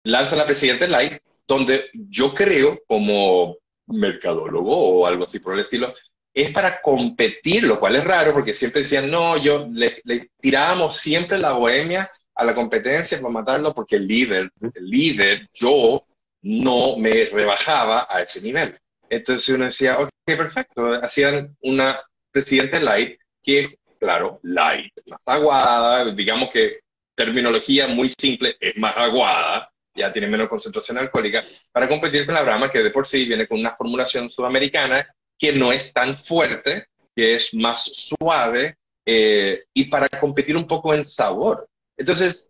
lanza 0.02 0.36
la 0.36 0.44
Presidente 0.44 0.86
Light, 0.88 1.22
donde 1.46 1.86
yo 1.94 2.34
creo, 2.34 2.80
como 2.86 3.56
mercadólogo 3.86 4.76
o 4.76 5.06
algo 5.06 5.24
así 5.24 5.38
por 5.38 5.54
el 5.54 5.60
estilo, 5.60 5.94
es 6.34 6.50
para 6.50 6.82
competir, 6.82 7.62
lo 7.62 7.80
cual 7.80 7.96
es 7.96 8.04
raro 8.04 8.34
porque 8.34 8.52
siempre 8.52 8.82
decían, 8.82 9.10
no, 9.10 9.38
yo 9.38 9.66
le, 9.72 9.90
tirábamos 10.38 10.98
siempre 10.98 11.38
la 11.38 11.52
bohemia 11.52 12.10
a 12.34 12.44
la 12.44 12.54
competencia 12.54 13.18
para 13.18 13.32
matarlo 13.32 13.72
porque 13.72 13.96
el 13.96 14.06
líder, 14.06 14.50
el 14.60 14.90
líder, 14.90 15.48
yo 15.54 16.05
no 16.46 16.96
me 16.96 17.24
rebajaba 17.24 18.06
a 18.08 18.22
ese 18.22 18.40
nivel. 18.40 18.78
Entonces 19.10 19.48
uno 19.48 19.64
decía, 19.64 19.98
ok, 19.98 20.08
perfecto, 20.24 20.92
hacían 21.02 21.56
una 21.62 22.00
presidente 22.30 22.80
light 22.80 23.18
que, 23.42 23.78
claro, 23.98 24.38
light, 24.44 24.92
más 25.06 25.20
aguada, 25.26 26.12
digamos 26.12 26.52
que 26.52 26.80
terminología 27.16 27.88
muy 27.88 28.12
simple, 28.16 28.56
es 28.60 28.76
más 28.76 28.96
aguada, 28.96 29.70
ya 29.94 30.12
tiene 30.12 30.28
menos 30.28 30.48
concentración 30.48 30.98
alcohólica, 30.98 31.44
para 31.72 31.88
competir 31.88 32.24
con 32.24 32.34
la 32.34 32.42
Brahma, 32.42 32.70
que 32.70 32.82
de 32.82 32.90
por 32.90 33.06
sí 33.06 33.24
viene 33.24 33.48
con 33.48 33.58
una 33.58 33.74
formulación 33.74 34.30
sudamericana 34.30 35.04
que 35.36 35.52
no 35.52 35.72
es 35.72 35.92
tan 35.92 36.14
fuerte, 36.14 36.86
que 37.14 37.34
es 37.34 37.54
más 37.54 37.84
suave 37.84 38.76
eh, 39.04 39.64
y 39.74 39.86
para 39.86 40.08
competir 40.08 40.56
un 40.56 40.66
poco 40.66 40.94
en 40.94 41.02
sabor. 41.02 41.66
Entonces, 41.96 42.48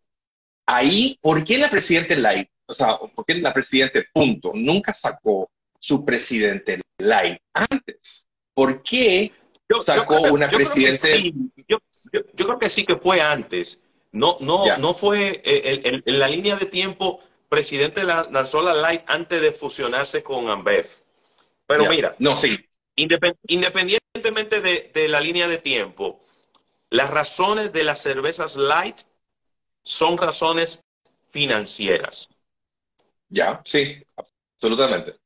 ahí, 0.66 1.18
¿por 1.22 1.44
qué 1.44 1.56
la 1.56 1.70
Presidente 1.70 2.16
Light? 2.16 2.48
O 2.66 2.72
sea, 2.72 2.98
¿por 2.98 3.24
qué 3.24 3.34
la 3.34 3.52
Presidente 3.52 4.06
punto 4.12 4.52
nunca 4.54 4.92
sacó 4.92 5.50
su 5.78 6.04
Presidente 6.04 6.80
Light 6.98 7.38
antes? 7.52 8.26
¿Por 8.54 8.82
qué 8.82 9.32
sacó 9.84 10.20
una 10.22 10.48
Presidente? 10.48 11.32
Yo, 11.68 11.78
creo 12.34 12.58
que 12.58 12.68
sí 12.68 12.84
que 12.84 12.96
fue 12.96 13.20
antes. 13.20 13.80
No, 14.12 14.38
no, 14.40 14.64
no 14.78 14.94
fue 14.94 15.42
eh, 15.44 16.02
en 16.04 16.18
la 16.18 16.28
línea 16.28 16.56
de 16.56 16.66
tiempo. 16.66 17.20
Presidente 17.48 18.02
lanzó 18.02 18.62
la 18.62 18.74
Light 18.74 19.02
antes 19.06 19.40
de 19.40 19.52
fusionarse 19.52 20.22
con 20.22 20.48
Ambev. 20.48 20.86
Pero 21.66 21.88
mira, 21.88 22.14
no, 22.18 22.36
sí. 22.36 22.58
Independientemente 22.96 24.60
de, 24.60 25.08
la 25.08 25.20
línea 25.20 25.48
de 25.48 25.58
tiempo, 25.58 26.20
las 26.90 27.10
razones 27.10 27.72
de 27.72 27.84
las 27.84 28.00
cervezas 28.00 28.56
light 28.56 28.96
son 29.82 30.16
razones 30.16 30.80
financieras. 31.28 32.28
Ya, 33.28 33.60
sí, 33.64 34.02
absolutamente. 34.54 35.16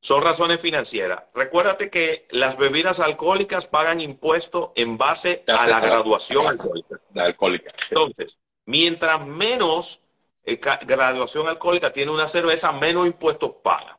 Son 0.00 0.22
razones 0.22 0.60
financieras. 0.60 1.24
Recuérdate 1.34 1.88
que 1.88 2.26
las 2.30 2.58
bebidas 2.58 3.00
alcohólicas 3.00 3.66
pagan 3.66 4.00
impuesto 4.00 4.72
en 4.76 4.98
base 4.98 5.42
a 5.48 5.66
la 5.66 5.80
graduación 5.80 6.46
alcohólica. 6.46 7.00
alcohólica. 7.14 7.72
Entonces, 7.88 8.38
mientras 8.66 9.26
menos 9.26 10.02
eh, 10.44 10.60
graduación 10.86 11.48
alcohólica 11.48 11.90
tiene 11.92 12.10
una 12.10 12.28
cerveza, 12.28 12.70
menos 12.72 13.06
impuestos 13.06 13.52
paga. 13.62 13.98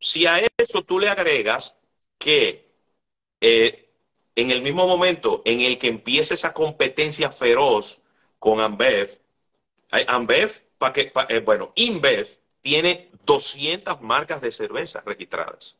Si 0.00 0.26
a 0.26 0.42
eso 0.58 0.82
tú 0.82 0.98
le 0.98 1.08
agregas 1.08 1.76
que 2.18 2.74
eh, 3.40 3.88
en 4.34 4.50
el 4.50 4.62
mismo 4.62 4.86
momento 4.86 5.42
en 5.44 5.60
el 5.60 5.78
que 5.78 5.88
empieza 5.88 6.34
esa 6.34 6.52
competencia 6.52 7.30
feroz 7.30 8.02
con 8.38 8.60
Ambev, 8.60 9.20
Ambev, 10.08 10.63
que, 10.92 11.12
eh, 11.28 11.40
bueno, 11.40 11.72
InBev 11.74 12.28
tiene 12.60 13.10
200 13.24 14.00
marcas 14.00 14.40
de 14.40 14.52
cerveza 14.52 15.02
registradas. 15.04 15.78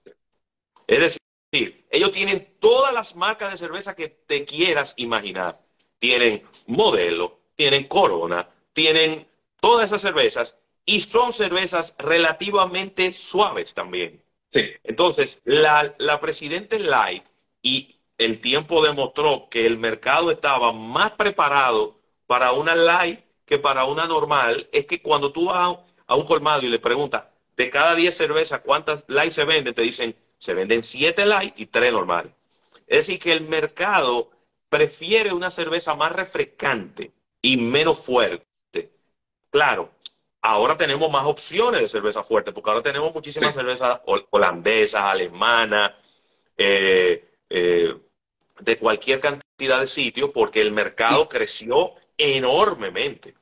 Es 0.87 1.19
decir, 1.53 1.85
ellos 1.91 2.13
tienen 2.13 2.55
todas 2.59 2.93
las 2.93 3.17
marcas 3.17 3.53
de 3.53 3.59
cerveza 3.59 3.95
que 3.95 4.09
te 4.09 4.45
quieras 4.45 4.95
imaginar. 4.97 5.61
Tienen 5.99 6.43
Modelo, 6.67 7.41
tienen 7.55 7.85
Corona, 7.89 8.49
tienen 8.73 9.27
todas 9.61 9.87
esas 9.87 10.03
cervezas 10.03 10.57
y 10.85 11.01
son 11.01 11.33
cervezas 11.33 11.95
relativamente 11.99 13.13
suaves 13.13 13.73
también. 13.73 14.23
Sí. 14.51 14.73
Entonces, 14.85 15.41
la, 15.45 15.95
la 15.99 16.21
Presidente 16.21 16.79
Light 16.79 17.25
y 17.63 17.99
el 18.19 18.41
tiempo 18.41 18.85
demostró 18.85 19.49
que 19.49 19.67
el 19.67 19.79
mercado 19.79 20.31
estaba 20.31 20.73
más 20.73 21.13
preparado 21.13 21.99
para 22.27 22.53
una 22.53 22.75
Light 22.75 23.21
que 23.45 23.59
para 23.59 23.85
una 23.85 24.07
normal, 24.07 24.69
es 24.73 24.87
que 24.87 25.03
cuando 25.03 25.33
tú 25.33 25.47
vas 25.47 25.79
a 26.07 26.15
un 26.15 26.27
colmado 26.27 26.63
y 26.63 26.69
le 26.69 26.79
preguntas, 26.79 27.25
de 27.57 27.71
cada 27.71 27.95
10 27.95 28.17
cervezas, 28.17 28.61
¿cuántas 28.61 29.05
light 29.09 29.33
se 29.33 29.45
venden? 29.45 29.75
Te 29.75 29.83
dicen, 29.83 30.17
se 30.39 30.55
venden 30.55 30.83
7 30.83 31.25
light 31.25 31.55
y 31.59 31.67
3 31.67 31.93
normales. 31.93 32.33
Es 32.87 33.07
decir, 33.07 33.19
que 33.19 33.33
el 33.33 33.43
mercado 33.43 34.31
prefiere 34.69 35.33
una 35.33 35.51
cerveza 35.51 35.95
más 35.95 36.13
refrescante 36.13 37.13
y 37.41 37.57
menos 37.57 37.99
fuerte. 37.99 38.91
Claro, 39.51 39.91
ahora 40.43 40.77
tenemos 40.77 41.11
más 41.11 41.27
opciones 41.27 41.81
de 41.81 41.89
cerveza 41.89 42.25
fuerte, 42.25 42.53
porque 42.53 42.71
ahora 42.71 42.83
tenemos 42.83 43.15
muchísimas 43.15 43.55
cervezas 43.55 44.01
holandesas, 44.31 45.03
alemanas, 45.03 45.93
eh, 46.57 47.25
eh, 47.49 47.95
de 48.61 48.79
cualquier 48.79 49.21
cantidad 49.21 49.81
de 49.81 49.87
sitios, 49.87 50.31
porque 50.33 50.61
el 50.61 50.73
mercado 50.73 51.29
creció 51.29 51.93
enormemente. 52.17 53.35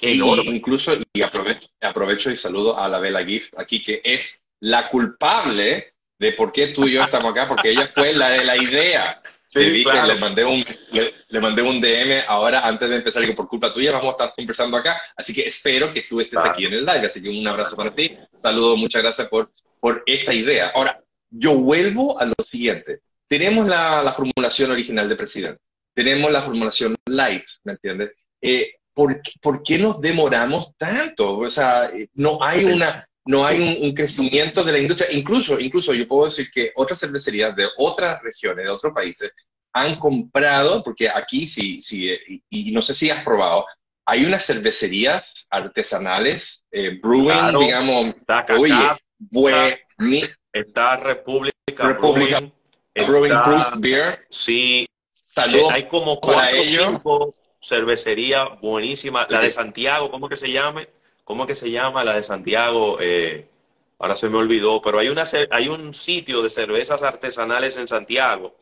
incluso, 0.00 0.96
y 1.12 1.22
aprovecho, 1.22 1.68
aprovecho 1.80 2.30
y 2.30 2.36
saludo 2.36 2.78
a 2.78 2.88
la 2.88 2.98
Bella 2.98 3.24
Gift 3.24 3.54
aquí, 3.56 3.82
que 3.82 4.00
es 4.04 4.42
la 4.60 4.88
culpable 4.88 5.94
de 6.18 6.32
por 6.32 6.52
qué 6.52 6.68
tú 6.68 6.86
y 6.86 6.92
yo 6.92 7.02
estamos 7.02 7.32
acá, 7.32 7.48
porque 7.48 7.70
ella 7.70 7.90
fue 7.94 8.12
la 8.12 8.30
de 8.30 8.44
la 8.44 8.56
idea. 8.56 9.22
le 9.54 9.70
dije, 9.70 10.02
le, 10.06 10.14
mandé 10.16 10.44
un, 10.44 10.64
le, 11.28 11.40
mandé 11.40 11.62
un 11.62 11.80
DM 11.80 12.24
ahora 12.26 12.66
antes 12.66 12.88
de 12.88 12.96
empezar, 12.96 13.24
que 13.24 13.32
por 13.32 13.48
culpa 13.48 13.72
tuya 13.72 13.92
vamos 13.92 14.08
a 14.08 14.12
estar 14.12 14.34
conversando 14.34 14.76
acá, 14.76 15.00
así 15.16 15.32
que 15.32 15.46
espero 15.46 15.92
que 15.92 16.02
tú 16.02 16.20
estés 16.20 16.40
aquí 16.40 16.66
en 16.66 16.74
el 16.74 16.84
live, 16.84 17.06
así 17.06 17.22
que 17.22 17.28
un 17.28 17.46
abrazo 17.46 17.76
para 17.76 17.94
ti, 17.94 18.16
saludo, 18.32 18.76
muchas 18.76 19.02
gracias 19.02 19.28
por, 19.28 19.50
por 19.78 20.02
esta 20.06 20.34
idea. 20.34 20.72
Ahora, 20.74 21.00
yo 21.30 21.54
vuelvo 21.54 22.18
a 22.18 22.24
lo 22.24 22.34
siguiente, 22.42 23.00
tenemos 23.28 23.66
la, 23.66 24.02
la 24.02 24.12
formulación 24.12 24.70
original 24.70 25.08
de 25.08 25.16
presidente, 25.16 25.60
tenemos 25.94 26.30
la 26.30 26.42
formulación 26.42 26.94
light, 27.06 27.44
¿me 27.64 27.72
entiendes? 27.72 28.12
Eh, 28.40 28.74
¿por, 28.92 29.20
¿por, 29.40 29.62
qué 29.62 29.78
nos 29.78 30.00
demoramos 30.00 30.76
tanto? 30.76 31.38
O 31.38 31.48
sea, 31.50 31.90
no 32.14 32.42
hay 32.42 32.64
una, 32.64 33.06
no 33.26 33.44
hay 33.44 33.78
un, 33.82 33.94
crecimiento 33.94 34.62
de 34.64 34.72
la 34.72 34.78
industria. 34.78 35.10
Incluso, 35.12 35.58
incluso 35.58 35.92
yo 35.92 36.06
puedo 36.06 36.26
decir 36.26 36.50
que 36.50 36.72
otras 36.76 37.00
cervecerías 37.00 37.54
de 37.56 37.66
otras 37.76 38.22
regiones, 38.22 38.64
de 38.64 38.70
otros 38.70 38.92
países, 38.92 39.32
han 39.72 39.98
comprado, 39.98 40.82
porque 40.82 41.08
aquí 41.08 41.46
sí, 41.46 41.80
sí, 41.80 42.10
y, 42.48 42.72
no 42.72 42.80
sé 42.80 42.94
si 42.94 43.10
has 43.10 43.22
probado, 43.22 43.66
hay 44.06 44.24
unas 44.24 44.46
cervecerías 44.46 45.46
artesanales, 45.50 46.64
eh, 46.70 46.98
brewing, 47.02 47.58
digamos, 47.58 48.14
oye, 48.56 48.74
está 50.52 50.96
República, 50.96 51.56
República 51.76 52.38
Brewing, 52.38 52.52
Beer. 53.78 54.26
Sí, 54.30 54.86
Saludos 55.36 55.70
hay 55.70 55.84
como 55.84 56.18
cuatro 56.18 56.62
cinco 56.64 57.34
cervecería 57.60 58.44
buenísima. 58.62 59.26
La 59.28 59.40
de 59.40 59.50
Santiago, 59.50 60.10
¿cómo 60.10 60.28
que 60.28 60.36
se 60.36 60.50
llame? 60.50 60.88
¿Cómo 61.24 61.46
que 61.46 61.54
se 61.54 61.70
llama 61.70 62.04
la 62.04 62.14
de 62.14 62.22
Santiago? 62.22 62.98
Eh, 63.00 63.46
ahora 63.98 64.16
se 64.16 64.28
me 64.28 64.38
olvidó, 64.38 64.80
pero 64.80 64.98
hay, 64.98 65.08
una, 65.08 65.24
hay 65.50 65.68
un 65.68 65.92
sitio 65.92 66.42
de 66.42 66.48
cervezas 66.48 67.02
artesanales 67.02 67.76
en 67.76 67.86
Santiago. 67.86 68.56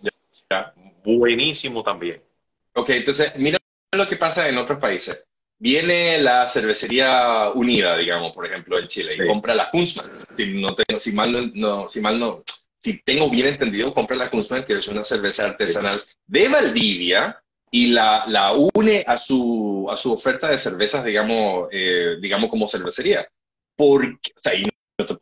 Buenísimo 1.05 1.83
también. 1.83 2.23
Ok, 2.75 2.91
entonces, 2.91 3.33
mira 3.37 3.59
lo 3.93 4.09
que 4.09 4.17
pasa 4.17 4.49
en 4.49 4.59
otros 4.59 4.81
países. 4.81 5.25
Viene 5.57 6.19
la 6.19 6.47
cervecería 6.49 7.51
unida, 7.55 7.97
digamos, 7.97 8.33
por 8.33 8.47
ejemplo, 8.47 8.79
en 8.79 8.89
Chile, 8.89 9.15
y 9.17 9.29
compra 9.29 9.55
la 9.55 9.71
Kunzmann. 9.71 10.27
Si, 10.37 10.61
no 10.61 10.75
si 10.99 11.13
mal 11.13 11.53
no, 11.55 11.87
si 11.87 12.01
mal 12.01 12.19
no, 12.19 12.43
si 12.85 13.01
tengo 13.03 13.31
bien 13.31 13.47
entendido, 13.47 13.95
compra 13.95 14.15
la 14.15 14.29
Kunzmann, 14.29 14.67
que 14.67 14.75
es 14.75 14.89
una 14.89 15.03
cerveza 15.03 15.47
artesanal 15.47 16.05
de 16.27 16.49
Valdivia, 16.49 17.43
y 17.71 17.87
la, 17.87 18.27
la, 18.29 18.53
une 18.53 19.03
a 19.07 19.17
su, 19.17 19.89
a 19.91 19.97
su 19.97 20.13
oferta 20.13 20.49
de 20.49 20.59
cervezas, 20.59 21.03
digamos, 21.03 21.69
eh, 21.73 22.17
digamos 22.21 22.51
como 22.51 22.69
cervecería. 22.69 23.27
Porque, 23.75 24.33
o 24.37 24.41
sea, 24.41 24.55
y 24.55 24.69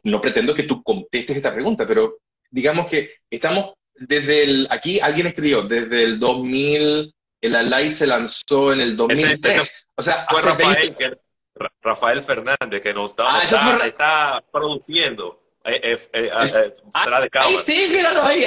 no, 0.02 0.20
pretendo 0.20 0.56
que 0.56 0.64
tú 0.64 0.82
contestes 0.82 1.36
esta 1.36 1.54
pregunta, 1.54 1.86
pero 1.86 2.18
digamos 2.50 2.90
que 2.90 3.12
estamos 3.30 3.74
desde 3.94 4.42
el, 4.42 4.66
aquí 4.68 4.98
alguien 4.98 5.28
escribió, 5.28 5.62
desde 5.62 6.02
el 6.02 6.18
2000, 6.18 7.14
el 7.42 7.70
Light 7.70 7.92
se 7.92 8.08
lanzó 8.08 8.72
en 8.72 8.80
el 8.80 8.96
2003. 8.96 9.86
o 9.94 10.02
sea, 10.02 10.26
fue 10.28 10.42
Rafael, 10.42 10.96
Rafael 11.80 12.22
Fernández, 12.24 12.82
que 12.82 12.92
nos 12.92 13.10
está, 13.10 13.24
ah, 13.36 13.86
está 13.86 14.44
produciendo 14.50 15.41
eh, 15.64 15.80
eh, 15.82 15.98
eh, 16.12 16.26
eh 16.26 16.30
ah, 16.92 17.28
ahí 17.32 17.56
sí, 17.64 17.88
míralo 17.90 18.22
ahí, 18.22 18.44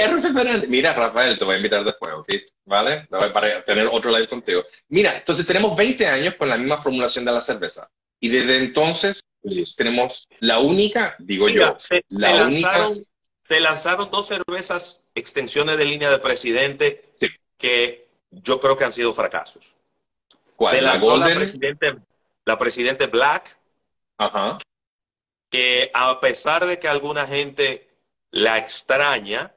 Mira, 0.67 0.93
Rafael, 0.93 1.37
te 1.37 1.45
voy 1.45 1.55
a 1.55 1.57
invitar 1.57 1.83
después, 1.83 2.13
¿ok? 2.13 2.29
¿Vale? 2.65 3.07
Para 3.09 3.63
tener 3.63 3.87
otro 3.87 4.11
live 4.11 4.27
contigo. 4.27 4.63
Mira, 4.89 5.17
entonces 5.17 5.45
tenemos 5.45 5.75
20 5.77 6.07
años 6.07 6.35
con 6.35 6.49
la 6.49 6.57
misma 6.57 6.81
formulación 6.81 7.23
de 7.23 7.31
la 7.31 7.41
cerveza. 7.41 7.89
Y 8.19 8.29
desde 8.29 8.57
entonces 8.57 9.23
pues, 9.41 9.75
tenemos 9.75 10.27
la 10.39 10.59
única, 10.59 11.15
digo 11.19 11.47
yo, 11.47 11.75
se, 11.77 12.03
la 12.09 12.45
única... 12.45 12.89
se 13.41 13.59
lanzaron 13.59 14.09
dos 14.11 14.27
cervezas, 14.27 15.01
extensiones 15.13 15.77
de 15.77 15.85
línea 15.85 16.09
de 16.09 16.19
presidente, 16.19 17.13
que 17.57 18.07
yo 18.31 18.59
creo 18.59 18.75
que 18.75 18.83
han 18.83 18.93
sido 18.93 19.13
fracasos. 19.13 19.73
¿Cuál? 20.55 20.75
Se 20.75 20.81
lanzó 20.81 21.17
la, 21.17 21.35
presidente, 21.35 21.95
la 22.45 22.57
presidente 22.57 23.07
Black, 23.07 23.57
Ajá 24.17 24.57
que 25.55 25.91
a 25.93 26.19
pesar 26.19 26.65
de 26.65 26.79
que 26.79 26.87
alguna 26.87 27.25
gente 27.25 27.87
la 28.31 28.57
extraña, 28.57 29.53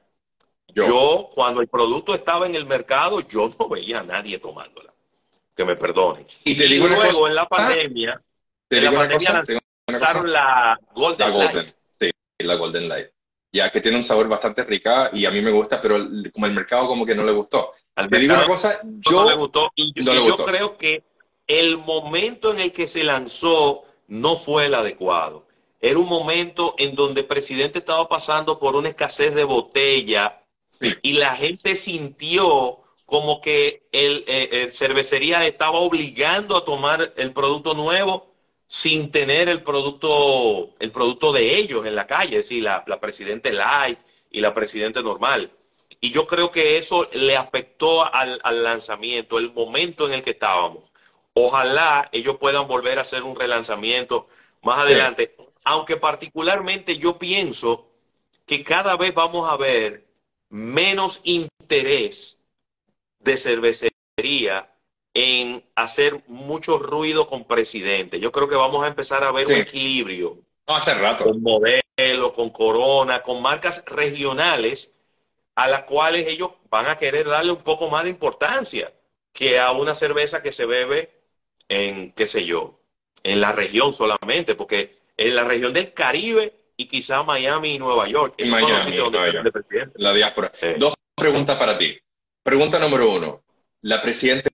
yo. 0.67 1.29
cuando 1.33 1.61
el 1.61 1.67
producto 1.67 2.15
estaba 2.15 2.45
en 2.45 2.55
el 2.55 2.65
mercado, 2.65 3.19
yo 3.21 3.51
no 3.59 3.67
veía 3.67 3.99
a 3.99 4.03
nadie 4.03 4.39
tomándola. 4.39 4.93
Que 5.55 5.65
me 5.65 5.75
perdonen. 5.75 6.25
Y, 6.45 6.57
te 6.57 6.65
digo 6.65 6.87
luego 6.87 7.27
en 7.27 7.35
la 7.35 7.45
pandemia, 7.45 8.21
en 8.69 8.85
la 8.85 8.91
pandemia 8.93 9.43
lanzaron 9.87 10.31
la 10.31 10.79
Golden, 10.93 11.37
Light. 11.37 11.71
Sí, 11.99 12.11
la 12.39 12.55
Golden 12.55 12.87
Light. 12.87 13.07
Ya 13.51 13.71
que 13.71 13.81
tiene 13.81 13.97
un 13.97 14.03
sabor 14.03 14.29
bastante 14.29 14.63
rica 14.63 15.09
y 15.11 15.25
a 15.25 15.31
mí 15.31 15.41
me 15.41 15.51
gusta, 15.51 15.81
pero 15.81 15.97
como 16.31 16.45
el 16.45 16.53
mercado 16.53 16.87
como 16.87 17.05
que 17.05 17.15
no 17.15 17.25
le 17.25 17.31
gustó. 17.31 17.73
Al 17.95 18.07
te 18.07 18.19
digo 18.19 18.35
una 18.35 18.45
cosa, 18.45 18.79
yo 18.83 19.23
no 19.23 19.29
le 19.29 19.35
gustó 19.35 19.71
y, 19.75 19.91
yo 20.01 20.37
creo 20.37 20.77
que 20.77 21.03
el 21.47 21.77
momento 21.79 22.53
en 22.53 22.59
el 22.59 22.71
que 22.71 22.87
se 22.87 23.03
lanzó 23.03 23.83
no 24.07 24.37
fue 24.37 24.67
el 24.67 24.75
adecuado. 24.75 25.48
Era 25.81 25.99
un 25.99 26.07
momento 26.07 26.75
en 26.77 26.95
donde 26.95 27.21
el 27.21 27.27
presidente 27.27 27.79
estaba 27.79 28.07
pasando 28.07 28.59
por 28.59 28.75
una 28.75 28.89
escasez 28.89 29.33
de 29.33 29.43
botella 29.43 30.41
y 31.01 31.13
la 31.13 31.35
gente 31.35 31.75
sintió 31.75 32.79
como 33.05 33.41
que 33.41 33.87
el, 33.91 34.23
eh, 34.27 34.69
cervecería 34.71 35.45
estaba 35.45 35.79
obligando 35.79 36.57
a 36.57 36.65
tomar 36.65 37.13
el 37.17 37.33
producto 37.33 37.73
nuevo 37.73 38.27
sin 38.67 39.09
tener 39.11 39.49
el 39.49 39.63
producto, 39.63 40.75
el 40.79 40.91
producto 40.91 41.33
de 41.33 41.57
ellos 41.57 41.85
en 41.85 41.95
la 41.95 42.05
calle, 42.05 42.37
es 42.37 42.45
decir, 42.47 42.63
la, 42.63 42.83
la 42.85 42.99
presidente 42.99 43.51
light 43.51 43.97
y 44.29 44.41
la 44.41 44.53
presidente 44.53 45.01
normal. 45.01 45.51
Y 46.01 46.11
yo 46.11 46.27
creo 46.27 46.51
que 46.51 46.77
eso 46.77 47.09
le 47.13 47.35
afectó 47.35 48.05
al, 48.13 48.39
lanzamiento, 48.63 49.37
el 49.37 49.51
momento 49.51 50.07
en 50.07 50.13
el 50.13 50.21
que 50.21 50.31
estábamos. 50.31 50.83
Ojalá 51.33 52.09
ellos 52.11 52.37
puedan 52.37 52.67
volver 52.67 52.99
a 52.99 53.01
hacer 53.01 53.23
un 53.23 53.35
relanzamiento 53.35 54.27
más 54.61 54.79
adelante 54.79 55.35
aunque 55.63 55.97
particularmente 55.97 56.97
yo 56.97 57.17
pienso 57.17 57.87
que 58.45 58.63
cada 58.63 58.97
vez 58.97 59.13
vamos 59.13 59.49
a 59.49 59.57
ver 59.57 60.05
menos 60.49 61.21
interés 61.23 62.39
de 63.19 63.37
cervecería 63.37 64.69
en 65.13 65.63
hacer 65.75 66.23
mucho 66.27 66.77
ruido 66.77 67.27
con 67.27 67.45
presidente. 67.45 68.19
Yo 68.19 68.31
creo 68.31 68.47
que 68.47 68.55
vamos 68.55 68.83
a 68.83 68.87
empezar 68.87 69.23
a 69.23 69.31
ver 69.31 69.47
un 69.47 69.53
equilibrio. 69.53 70.39
hace 70.65 70.93
rato. 70.93 71.25
Con 71.25 71.41
modelo, 71.41 72.33
con 72.33 72.49
corona, 72.49 73.21
con 73.21 73.41
marcas 73.41 73.83
regionales 73.85 74.91
a 75.55 75.67
las 75.67 75.83
cuales 75.83 76.27
ellos 76.27 76.51
van 76.69 76.87
a 76.87 76.97
querer 76.97 77.27
darle 77.27 77.51
un 77.51 77.63
poco 77.63 77.89
más 77.89 78.03
de 78.03 78.09
importancia 78.11 78.93
que 79.33 79.59
a 79.59 79.71
una 79.71 79.93
cerveza 79.93 80.41
que 80.41 80.51
se 80.51 80.65
bebe 80.65 81.11
en, 81.67 82.11
qué 82.13 82.27
sé 82.27 82.45
yo, 82.45 82.79
en 83.23 83.41
la 83.41 83.51
región 83.51 83.93
solamente, 83.93 84.55
porque 84.55 84.98
en 85.19 85.35
la 85.35 85.43
región 85.43 85.73
del 85.73 85.93
Caribe 85.93 86.53
y 86.77 86.87
quizá 86.87 87.23
Miami 87.23 87.75
y 87.75 87.79
Nueva 87.79 88.07
York. 88.07 88.35
Esos 88.37 88.51
Miami, 88.51 88.67
son 88.67 88.75
los 88.75 88.85
sitios 88.85 89.11
donde 89.11 89.51
presidente. 89.51 89.93
La 89.95 90.13
diáspora. 90.13 90.51
Dos 90.77 90.93
pregunta 91.13 91.59
para 91.59 91.77
ti. 91.77 91.99
Pregunta 92.41 92.79
número 92.79 93.11
uno. 93.11 93.43
¿La 93.81 94.01
Presidente 94.01 94.49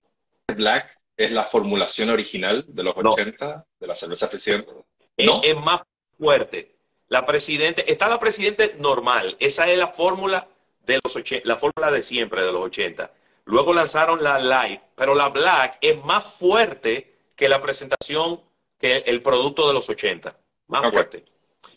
Black 0.52 0.98
es 1.16 1.30
la 1.30 1.44
formulación 1.44 2.10
original 2.10 2.64
de 2.66 2.82
los 2.82 2.96
80 2.96 3.64
de 3.78 3.86
la 3.86 3.94
cerveza 3.94 4.28
Presidente? 4.28 4.72
¿No? 5.18 5.40
Es, 5.44 5.56
más 5.56 5.82
fuerte. 6.18 6.74
La 7.06 7.24
Presidente, 7.24 7.90
está 7.90 8.08
la 8.08 8.18
Presidente 8.18 8.74
normal. 8.78 9.36
Esa 9.38 9.70
es 9.70 9.78
la 9.78 9.86
fórmula 9.86 10.48
de 10.84 10.98
los 11.02 11.14
80, 11.14 11.46
la 11.46 11.56
fórmula 11.56 11.92
de 11.92 12.02
siempre 12.02 12.44
de 12.44 12.50
los 12.50 12.60
80. 12.62 13.08
Luego 13.44 13.72
lanzaron 13.72 14.22
la 14.22 14.40
Light, 14.40 14.80
pero 14.96 15.14
la 15.14 15.28
Black 15.28 15.78
es 15.80 16.04
más 16.04 16.24
fuerte 16.24 17.14
que 17.36 17.48
la 17.48 17.62
presentación, 17.62 18.40
que 18.80 18.98
el 19.06 19.22
producto 19.22 19.68
de 19.68 19.74
los 19.74 19.88
80. 19.88 20.36
Más 20.68 20.90
fuerte. 20.90 21.24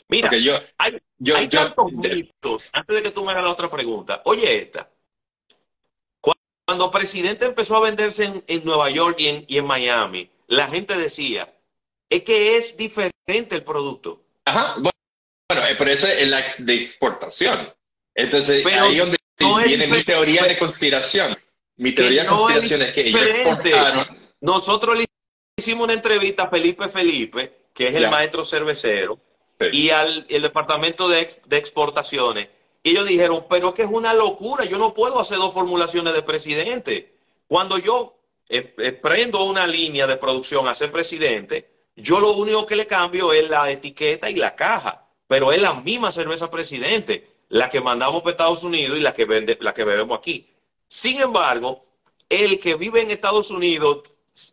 Mira, 0.08 0.30
hay, 0.78 1.47
tantos 1.47 1.91
mitos. 1.91 2.69
Antes 2.73 2.95
de 2.95 3.04
que 3.04 3.12
tú 3.12 3.23
me 3.23 3.32
hagas 3.32 3.43
la 3.43 3.52
otra 3.52 3.69
pregunta, 3.69 4.21
oye 4.25 4.63
esta. 4.63 4.89
Cuando 6.65 6.91
Presidente 6.91 7.45
empezó 7.45 7.78
a 7.78 7.82
venderse 7.82 8.43
en, 8.45 8.63
Nueva 8.63 8.89
York 8.91 9.19
y 9.19 9.28
en, 9.28 9.45
y 9.47 9.58
en, 9.58 9.65
Miami, 9.65 10.30
la 10.47 10.67
gente 10.67 10.95
decía, 10.95 11.52
es 12.10 12.21
que 12.23 12.58
es 12.58 12.78
diferente 12.78 13.56
el 13.56 13.63
producto. 13.63 14.23
Ajá, 14.45 14.75
bueno, 14.78 15.67
eh, 15.67 15.75
pero 15.78 15.89
eso 15.89 16.08
es 16.08 16.28
la 16.28 16.45
de 16.60 16.75
exportación. 16.75 17.73
Entonces, 18.13 18.63
ahí 18.65 18.99
es 18.99 18.99
donde 18.99 19.17
viene 19.65 19.88
mi 19.88 20.04
teoría 20.04 20.43
de 20.43 20.58
conspiración. 20.58 21.38
Mi 21.78 21.91
teoría 21.93 22.23
de 22.23 22.28
conspiración 22.28 22.82
es, 22.84 22.93
que 22.93 23.02
ellos 23.02 23.21
exportaron. 23.21 24.17
Nosotros 24.41 24.97
le 24.97 25.06
hicimos 25.58 25.86
una 25.86 25.93
entrevista 25.93 26.43
a 26.43 26.49
Felipe 26.49 26.88
Felipe, 26.88 27.59
que 27.80 27.88
es 27.88 27.96
el 27.96 28.10
maestro 28.10 28.44
cervecero, 28.44 29.18
y 29.72 29.89
al 29.89 30.26
el 30.28 30.42
departamento 30.42 31.08
de, 31.08 31.22
exportaciones. 31.52 32.50
Y 32.84 32.89
ellos 32.89 33.08
dijeron, 33.08 33.46
pero 33.50 33.74
que 33.74 33.84
es 33.84 33.89
una 33.89 34.13
locura, 34.13 34.65
yo 34.65 34.78
no 34.78 34.94
puedo 34.94 35.18
hacer 35.18 35.38
dos 35.38 35.54
formulaciones 35.54 36.13
de 36.13 36.22
presidente. 36.22 37.13
Cuando 37.48 37.78
yo 37.78 38.15
eh, 38.50 38.76
eh, 38.80 38.92
prendo 38.92 39.46
una 39.46 39.65
línea 39.65 40.08
de 40.08 40.18
producción 40.18 40.68
a 40.68 40.76
ser 40.76 40.92
presidente, 40.92 41.70
yo 41.96 42.20
lo 42.20 42.34
único 42.34 42.65
que 42.65 42.76
le 42.76 42.86
cambio 42.86 43.32
es 43.32 43.50
la 43.50 43.72
etiqueta 43.72 44.30
y 44.30 44.36
la 44.36 44.58
caja, 44.58 45.08
pero 45.26 45.54
es 45.54 45.62
la 45.62 45.74
misma 45.76 46.12
cerveza 46.12 46.52
presidente, 46.52 47.30
la 47.48 47.70
que 47.70 47.80
mandamos 47.80 48.24
para 48.24 48.32
Estados 48.32 48.63
Unidos 48.65 48.98
y 48.98 49.02
la 49.02 49.13
que, 49.13 49.24
vende, 49.24 49.58
la 49.62 49.74
que 49.74 49.86
bebemos 49.86 50.20
aquí. 50.20 50.50
Sin 50.89 51.22
embargo, 51.22 51.82
el 52.28 52.60
que 52.60 52.76
vive 52.76 53.02
en 53.02 53.12
Estados 53.12 53.52
Unidos 53.52 54.02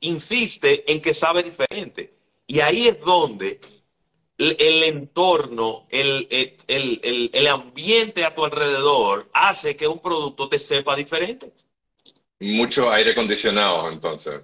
insiste 0.00 0.84
en 0.92 1.02
que 1.02 1.12
sabe 1.12 1.42
diferente. 1.42 2.15
Y 2.46 2.60
ahí 2.60 2.88
es 2.88 3.00
donde 3.00 3.60
el, 4.38 4.82
entorno, 4.84 5.86
el, 5.90 6.28
el, 6.68 7.46
ambiente 7.48 8.24
a 8.24 8.34
tu 8.34 8.44
alrededor 8.44 9.28
hace 9.32 9.76
que 9.76 9.88
un 9.88 9.98
producto 9.98 10.48
te 10.48 10.58
sepa 10.58 10.94
diferente. 10.94 11.52
Mucho 12.38 12.90
aire 12.90 13.12
acondicionado, 13.12 13.88
entonces. 13.90 14.42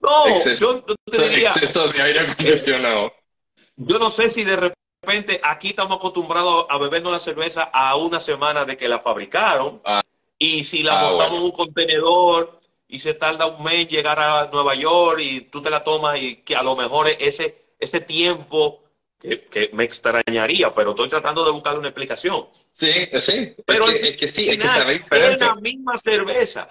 No, 0.00 0.34
yo 0.58 0.82
te 0.82 1.28
diría, 1.28 1.50
exceso 1.50 1.88
de 1.88 2.02
aire 2.02 2.20
acondicionado. 2.20 3.12
Yo 3.76 3.98
no 3.98 4.10
sé 4.10 4.28
si 4.28 4.44
de 4.44 4.56
repente 4.56 5.40
aquí 5.42 5.68
estamos 5.68 5.96
acostumbrados 5.96 6.66
a 6.68 6.78
bebernos 6.78 7.12
la 7.12 7.20
cerveza 7.20 7.62
a 7.62 7.96
una 7.96 8.20
semana 8.20 8.64
de 8.64 8.76
que 8.76 8.88
la 8.88 8.98
fabricaron. 8.98 9.80
Ah. 9.84 10.02
y 10.38 10.64
si 10.64 10.82
la 10.82 11.00
montamos 11.00 11.32
ah, 11.32 11.36
en 11.36 11.42
un 11.42 11.50
contenedor 11.52 12.58
y 12.94 12.98
se 13.00 13.14
tarda 13.14 13.46
un 13.46 13.64
mes 13.64 13.88
llegar 13.88 14.20
a 14.20 14.48
Nueva 14.52 14.76
York 14.76 15.18
y 15.20 15.40
tú 15.40 15.60
te 15.60 15.68
la 15.68 15.82
tomas 15.82 16.22
y 16.22 16.36
que 16.36 16.54
a 16.54 16.62
lo 16.62 16.76
mejor 16.76 17.08
ese, 17.08 17.72
ese 17.80 18.00
tiempo 18.00 18.84
que, 19.18 19.70
me 19.72 19.82
extrañaría, 19.82 20.72
pero 20.72 20.90
estoy 20.90 21.08
tratando 21.08 21.44
de 21.44 21.50
buscar 21.50 21.76
una 21.76 21.88
explicación. 21.88 22.46
Sí, 22.70 22.92
sí, 23.18 23.52
pero 23.66 23.88
es 23.88 24.16
que, 24.16 24.28
sí, 24.28 24.48
es 24.48 24.58
que 24.58 24.68
sabe 24.68 24.92
diferente. 24.92 25.34
Es 25.34 25.40
la 25.40 25.56
misma 25.56 25.96
cerveza. 25.96 26.68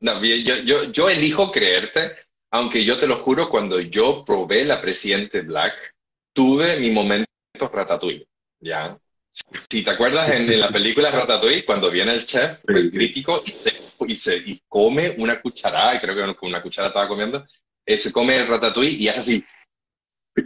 No, 0.00 0.20
yo, 0.24 0.56
yo, 0.64 0.90
yo 0.90 1.08
elijo 1.08 1.52
creerte, 1.52 2.16
aunque 2.50 2.84
yo 2.84 2.98
te 2.98 3.06
lo 3.06 3.18
juro, 3.18 3.48
cuando 3.48 3.78
yo 3.78 4.24
probé 4.24 4.64
la 4.64 4.80
Presidente 4.80 5.42
Black, 5.42 5.94
tuve 6.32 6.80
mi 6.80 6.90
momento 6.90 7.28
ratatouille, 7.72 8.26
¿ya? 8.58 8.98
Si 9.30 9.84
te 9.84 9.90
acuerdas 9.90 10.30
en, 10.32 10.60
la 10.60 10.68
película 10.68 11.10
Ratatouille, 11.10 11.64
cuando 11.64 11.90
viene 11.90 12.12
el 12.12 12.26
chef, 12.26 12.60
el 12.68 12.90
crítico, 12.90 13.42
y 13.46 13.52
se, 13.52 13.81
y 14.06 14.14
se 14.16 14.36
y 14.36 14.60
come 14.68 15.14
una 15.18 15.40
cucharada, 15.40 16.00
creo 16.00 16.14
que 16.14 16.36
con 16.36 16.48
una 16.48 16.62
cuchara 16.62 16.88
estaba 16.88 17.08
comiendo, 17.08 17.44
eh, 17.84 17.98
se 17.98 18.12
come 18.12 18.36
el 18.36 18.46
ratatouille 18.46 18.96
y 18.96 19.08
hace 19.08 19.18
así, 19.20 19.44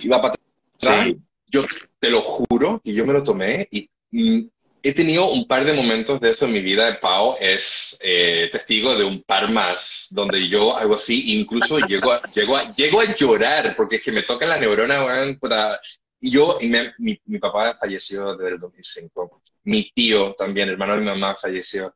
va 0.08 0.20
para 0.20 0.36
yo 1.48 1.64
te 1.98 2.10
lo 2.10 2.20
juro 2.20 2.80
y 2.84 2.94
yo 2.94 3.06
me 3.06 3.12
lo 3.12 3.22
tomé 3.22 3.68
y 3.70 3.88
mm, 4.10 4.48
he 4.82 4.92
tenido 4.92 5.30
un 5.30 5.48
par 5.48 5.64
de 5.64 5.72
momentos 5.72 6.20
de 6.20 6.30
eso 6.30 6.44
en 6.44 6.52
mi 6.52 6.60
vida. 6.60 7.00
Pau 7.00 7.36
es 7.40 7.98
eh, 8.00 8.48
testigo 8.52 8.96
de 8.96 9.04
un 9.04 9.22
par 9.22 9.50
más 9.50 10.06
donde 10.10 10.48
yo 10.48 10.76
hago 10.76 10.94
así, 10.94 11.38
incluso 11.38 11.78
llego 11.80 12.12
a, 12.12 12.22
llego 12.34 12.56
a, 12.56 12.72
llego 12.72 13.00
a 13.00 13.14
llorar 13.14 13.74
porque 13.74 13.96
es 13.96 14.02
que 14.02 14.12
me 14.12 14.22
toca 14.22 14.46
la 14.46 14.58
neurona. 14.58 15.04
y 16.20 16.30
yo, 16.30 16.58
y 16.60 16.68
mi, 16.68 17.20
mi, 17.24 17.38
papá 17.38 17.76
falleció 17.80 18.36
desde 18.36 18.54
el 18.54 18.60
2005. 18.60 19.42
Mi 19.64 19.90
tío 19.90 20.34
también, 20.34 20.68
hermano 20.68 20.94
de 20.94 21.00
mi 21.00 21.06
mamá, 21.06 21.34
falleció. 21.34 21.94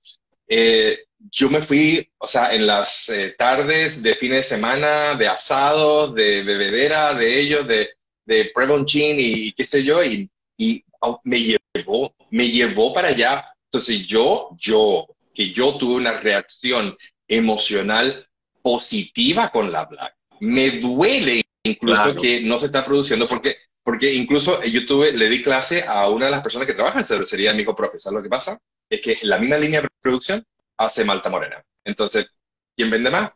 Eh, 0.48 0.98
yo 1.30 1.50
me 1.50 1.62
fui, 1.62 2.08
o 2.18 2.26
sea, 2.26 2.54
en 2.54 2.66
las 2.66 3.08
eh, 3.08 3.34
tardes 3.36 4.02
de 4.02 4.14
fin 4.14 4.32
de 4.32 4.42
semana, 4.42 5.14
de 5.14 5.28
asado, 5.28 6.08
de 6.12 6.42
bebedera, 6.42 7.14
de 7.14 7.40
ellos, 7.40 7.66
de 7.66 7.90
de 8.30 8.52
Prevonchin 8.54 9.16
y 9.18 9.52
qué 9.52 9.64
sé 9.64 9.82
yo, 9.82 10.04
y, 10.04 10.30
y 10.56 10.84
me 11.24 11.58
llevó, 11.74 12.14
me 12.30 12.48
llevó 12.48 12.92
para 12.92 13.08
allá. 13.08 13.44
Entonces 13.64 14.06
yo, 14.06 14.50
yo, 14.56 15.06
que 15.34 15.50
yo 15.50 15.76
tuve 15.76 15.96
una 15.96 16.12
reacción 16.12 16.96
emocional 17.26 18.24
positiva 18.62 19.50
con 19.50 19.72
la 19.72 19.84
Black. 19.84 20.14
Me 20.38 20.70
duele 20.70 21.42
incluso 21.64 22.14
que 22.14 22.40
no 22.42 22.56
se 22.56 22.66
está 22.66 22.84
produciendo 22.84 23.26
porque, 23.26 23.56
porque 23.82 24.14
incluso 24.14 24.62
yo 24.62 24.86
tuve, 24.86 25.12
le 25.12 25.28
di 25.28 25.42
clase 25.42 25.84
a 25.86 26.08
una 26.08 26.26
de 26.26 26.30
las 26.30 26.42
personas 26.42 26.68
que 26.68 26.74
trabaja 26.74 27.00
en 27.00 27.04
cervecería, 27.04 27.52
dijo, 27.52 27.74
profesor, 27.74 28.12
lo 28.12 28.22
que 28.22 28.28
pasa 28.28 28.58
es 28.88 29.00
que 29.00 29.18
la 29.22 29.38
misma 29.38 29.56
línea 29.56 29.82
de 29.82 29.88
producción 30.00 30.44
hace 30.80 31.04
Malta 31.04 31.28
Morena. 31.28 31.62
Entonces, 31.84 32.26
¿quién 32.74 32.90
vende 32.90 33.10
más? 33.10 33.30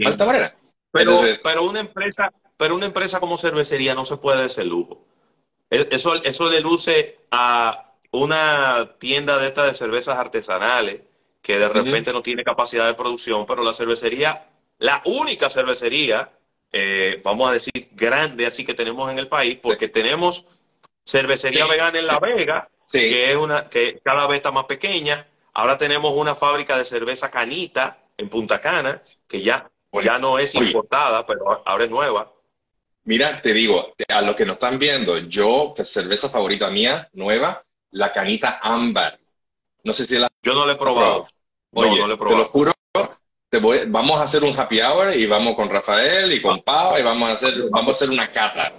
Malta 0.00 0.24
Morena. 0.24 0.54
Pero, 0.92 1.20
pero 1.42 1.64
una 1.64 1.80
empresa, 1.80 2.32
pero 2.56 2.74
una 2.74 2.86
empresa 2.86 3.20
como 3.20 3.36
cervecería 3.36 3.94
no 3.94 4.04
se 4.04 4.16
puede 4.16 4.46
ese 4.46 4.64
lujo. 4.64 5.04
E, 5.70 5.88
eso, 5.90 6.14
eso 6.22 6.48
le 6.48 6.60
luce 6.60 7.18
a 7.30 7.94
una 8.12 8.94
tienda 8.98 9.38
de 9.38 9.48
estas 9.48 9.66
de 9.66 9.74
cervezas 9.74 10.18
artesanales 10.18 11.02
que 11.42 11.58
de 11.58 11.68
repente 11.68 12.12
no 12.12 12.22
tiene 12.22 12.44
capacidad 12.44 12.86
de 12.86 12.94
producción, 12.94 13.44
pero 13.46 13.62
la 13.62 13.74
cervecería, 13.74 14.46
la 14.78 15.02
única 15.04 15.50
cervecería, 15.50 16.30
eh, 16.72 17.20
vamos 17.24 17.50
a 17.50 17.54
decir, 17.54 17.88
grande 17.92 18.46
así 18.46 18.64
que 18.64 18.74
tenemos 18.74 19.10
en 19.10 19.18
el 19.18 19.28
país, 19.28 19.58
porque 19.62 19.88
tenemos 19.88 20.46
cervecería 21.04 21.66
vegana 21.66 21.98
en 21.98 22.06
La 22.06 22.18
Vega, 22.18 22.68
que 22.90 23.30
es 23.30 23.36
una 23.36 23.68
que 23.68 24.00
cada 24.04 24.26
vez 24.26 24.38
está 24.38 24.50
más 24.50 24.64
pequeña. 24.64 25.26
Ahora 25.58 25.76
tenemos 25.76 26.14
una 26.14 26.36
fábrica 26.36 26.78
de 26.78 26.84
cerveza 26.84 27.32
canita 27.32 27.98
en 28.16 28.28
Punta 28.28 28.60
Cana, 28.60 29.02
que 29.26 29.42
ya, 29.42 29.68
ya 30.00 30.16
no 30.16 30.38
es 30.38 30.54
importada, 30.54 31.26
pero 31.26 31.64
ahora 31.66 31.82
es 31.82 31.90
nueva. 31.90 32.30
Mira, 33.02 33.40
te 33.40 33.52
digo, 33.52 33.92
a 34.06 34.22
los 34.22 34.36
que 34.36 34.46
nos 34.46 34.54
están 34.54 34.78
viendo, 34.78 35.18
yo, 35.18 35.72
pues, 35.74 35.92
cerveza 35.92 36.28
favorita 36.28 36.70
mía, 36.70 37.08
nueva, 37.12 37.60
la 37.90 38.12
canita 38.12 38.60
ámbar. 38.62 39.18
No 39.82 39.92
sé 39.92 40.04
si 40.04 40.16
la... 40.16 40.28
Yo 40.44 40.54
no 40.54 40.64
la 40.64 40.74
he 40.74 40.76
probado. 40.76 41.26
Oye, 41.72 42.06
no, 42.06 42.12
he 42.12 42.16
probado. 42.16 42.36
te 42.36 42.44
lo 42.44 42.50
juro, 42.50 42.72
te 43.48 43.58
voy, 43.58 43.80
vamos 43.88 44.20
a 44.20 44.22
hacer 44.22 44.44
un 44.44 44.56
happy 44.56 44.80
hour 44.80 45.16
y 45.16 45.26
vamos 45.26 45.56
con 45.56 45.68
Rafael 45.68 46.32
y 46.32 46.40
con 46.40 46.62
Pau 46.62 46.96
y 47.00 47.02
vamos 47.02 47.30
a 47.30 47.32
hacer, 47.32 47.68
vamos 47.68 47.88
a 47.88 47.96
hacer 47.96 48.10
una 48.10 48.30
cata. 48.30 48.74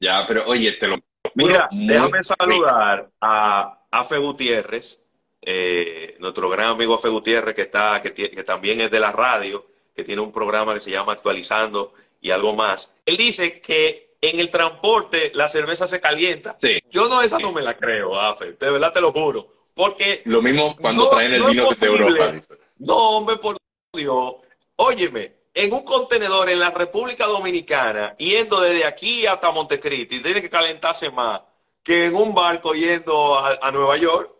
Ya, 0.00 0.24
pero 0.26 0.44
oye, 0.46 0.72
te 0.72 0.88
lo 0.88 0.94
juro. 0.94 1.32
Mira, 1.34 1.68
déjame 1.70 2.22
saludar 2.22 3.10
a 3.20 3.82
Afe 3.90 4.16
Gutiérrez, 4.16 5.01
eh, 5.42 6.16
nuestro 6.20 6.48
gran 6.48 6.70
amigo 6.70 6.94
Afe 6.94 7.08
Gutiérrez, 7.08 7.54
que, 7.54 7.62
está, 7.62 8.00
que, 8.00 8.12
que 8.12 8.44
también 8.44 8.80
es 8.80 8.90
de 8.90 9.00
la 9.00 9.12
radio, 9.12 9.66
que 9.94 10.04
tiene 10.04 10.22
un 10.22 10.32
programa 10.32 10.74
que 10.74 10.80
se 10.80 10.90
llama 10.90 11.12
Actualizando 11.12 11.92
y 12.20 12.30
algo 12.30 12.54
más. 12.54 12.94
Él 13.04 13.16
dice 13.16 13.60
que 13.60 14.14
en 14.20 14.38
el 14.38 14.50
transporte 14.50 15.32
la 15.34 15.48
cerveza 15.48 15.86
se 15.86 16.00
calienta. 16.00 16.56
Sí. 16.60 16.80
Yo 16.90 17.08
no, 17.08 17.20
esa 17.20 17.38
no 17.40 17.52
me 17.52 17.60
la 17.60 17.76
creo, 17.76 18.18
Afe, 18.18 18.52
de 18.52 18.70
verdad 18.70 18.92
te 18.92 19.00
lo 19.00 19.12
juro. 19.12 19.48
Porque. 19.74 20.22
Lo 20.26 20.40
mismo 20.40 20.76
cuando 20.76 21.10
traen 21.10 21.34
el 21.34 21.44
vino 21.44 21.68
de 21.68 21.86
Europa. 21.86 22.34
No, 22.78 22.94
hombre, 22.94 23.36
por 23.36 23.56
Dios. 23.92 24.34
Óyeme, 24.76 25.32
en 25.54 25.72
un 25.72 25.84
contenedor 25.84 26.48
en 26.48 26.60
la 26.60 26.70
República 26.70 27.26
Dominicana, 27.26 28.14
yendo 28.16 28.60
desde 28.60 28.84
aquí 28.84 29.26
hasta 29.26 29.50
Montecristi, 29.50 30.20
tiene 30.20 30.40
que 30.40 30.50
calentarse 30.50 31.10
más 31.10 31.42
que 31.82 32.06
en 32.06 32.14
un 32.14 32.32
barco 32.32 32.74
yendo 32.74 33.38
a 33.38 33.70
Nueva 33.72 33.96
York. 33.96 34.31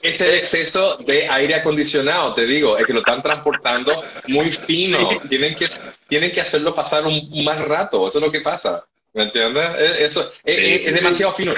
Es 0.00 0.20
el 0.20 0.34
exceso 0.34 0.96
de 0.98 1.28
aire 1.28 1.54
acondicionado, 1.54 2.34
te 2.34 2.46
digo, 2.46 2.76
es 2.76 2.86
que 2.86 2.92
lo 2.92 3.00
están 3.00 3.22
transportando 3.22 4.04
muy 4.28 4.52
fino. 4.52 4.98
Tienen, 5.28 5.54
que, 5.54 5.68
tienen 6.08 6.30
que 6.30 6.40
hacerlo 6.40 6.74
pasar 6.74 7.06
un, 7.06 7.44
más 7.44 7.64
rato, 7.66 8.06
eso 8.08 8.18
es 8.18 8.24
lo 8.24 8.30
que 8.30 8.40
pasa. 8.40 8.84
¿Me 9.14 9.22
entiendes? 9.24 9.64
Eso 9.98 10.30
es, 10.44 10.94
demasiado 10.94 11.32
fino. 11.32 11.54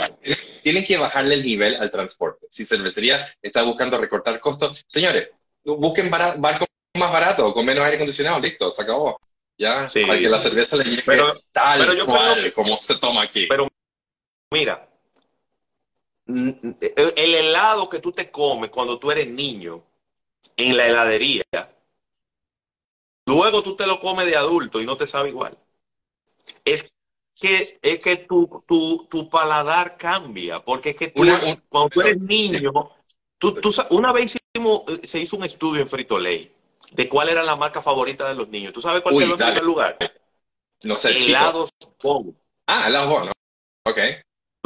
tienen 0.63 0.87
que 0.87 0.97
bajarle 0.97 1.35
el 1.35 1.43
nivel 1.43 1.75
al 1.75 1.91
transporte. 1.91 2.47
Si 2.49 2.65
cervecería 2.65 3.27
está 3.43 3.65
buscando 3.65 3.99
recortar 3.99 4.39
costos, 4.39 4.85
señores, 4.87 5.29
busquen 5.65 6.09
barcos 6.09 6.69
más 6.97 7.13
baratos, 7.13 7.53
con 7.53 7.67
menos 7.67 7.85
aire 7.85 7.97
acondicionado, 7.97 8.41
listo, 8.41 8.71
se 8.71 8.83
acabó. 8.83 9.21
Ya, 9.59 9.89
para 10.07 10.19
que 10.19 10.29
la 10.29 10.39
cerveza 10.39 10.77
le 10.77 10.85
llegue 10.85 11.03
pero, 11.05 11.41
tal 11.51 11.81
pero 11.81 11.95
yo 11.95 12.07
cual, 12.07 12.53
como 12.53 12.77
se 12.79 12.97
toma 12.97 13.23
aquí. 13.23 13.47
Pero 13.49 13.67
mira, 14.53 14.88
el 16.29 17.35
helado 17.35 17.89
que 17.89 18.01
tú 18.01 18.13
te 18.13 18.31
comes 18.31 18.71
cuando 18.71 18.99
tú 18.99 19.11
eres 19.11 19.29
niño 19.29 19.83
en 20.57 20.77
la 20.77 20.87
heladería, 20.87 21.45
luego 23.27 23.63
tú 23.63 23.77
te 23.77 23.87
lo 23.87 23.99
comes 24.01 24.27
de 24.27 24.37
adulto 24.37 24.81
y 24.81 24.87
no 24.87 24.97
te 24.97 25.07
sabe 25.07 25.31
igual. 25.31 25.57
Es 26.65 26.93
que, 27.35 27.79
es 27.81 27.99
que 28.01 28.17
tu, 28.17 28.63
tu, 28.67 29.07
tu 29.09 29.31
paladar 29.31 29.97
cambia, 29.97 30.63
porque 30.63 30.91
es 30.91 30.97
que 30.97 31.09
tú, 31.09 31.23
cuando 31.69 31.91
tú 31.91 32.01
eres 32.01 32.21
niño, 32.21 32.73
tú, 33.39 33.55
tú, 33.55 33.73
una 33.91 34.13
vez 34.13 34.37
hicimos, 34.55 34.83
se 35.03 35.21
hizo 35.21 35.37
un 35.37 35.45
estudio 35.45 35.81
en 35.81 35.89
Frito 35.89 36.19
Lay 36.19 36.53
de 36.93 37.09
cuál 37.09 37.29
era 37.29 37.43
la 37.43 37.57
marca 37.57 37.83
favorita 37.83 38.29
de 38.29 38.35
los 38.35 38.49
niños. 38.49 38.73
¿Tú 38.73 38.81
sabes 38.81 39.03
cuál 39.03 39.15
Uy, 39.15 39.25
en 39.25 39.37
primer 39.37 39.63
lugar? 39.63 39.99
No 40.85 40.97
sé, 40.97 41.19
Helados 41.19 41.71
Bon. 42.03 42.37
Ah, 42.67 42.89
helados 42.89 43.09
Bon, 43.09 43.33
ok. 43.85 43.99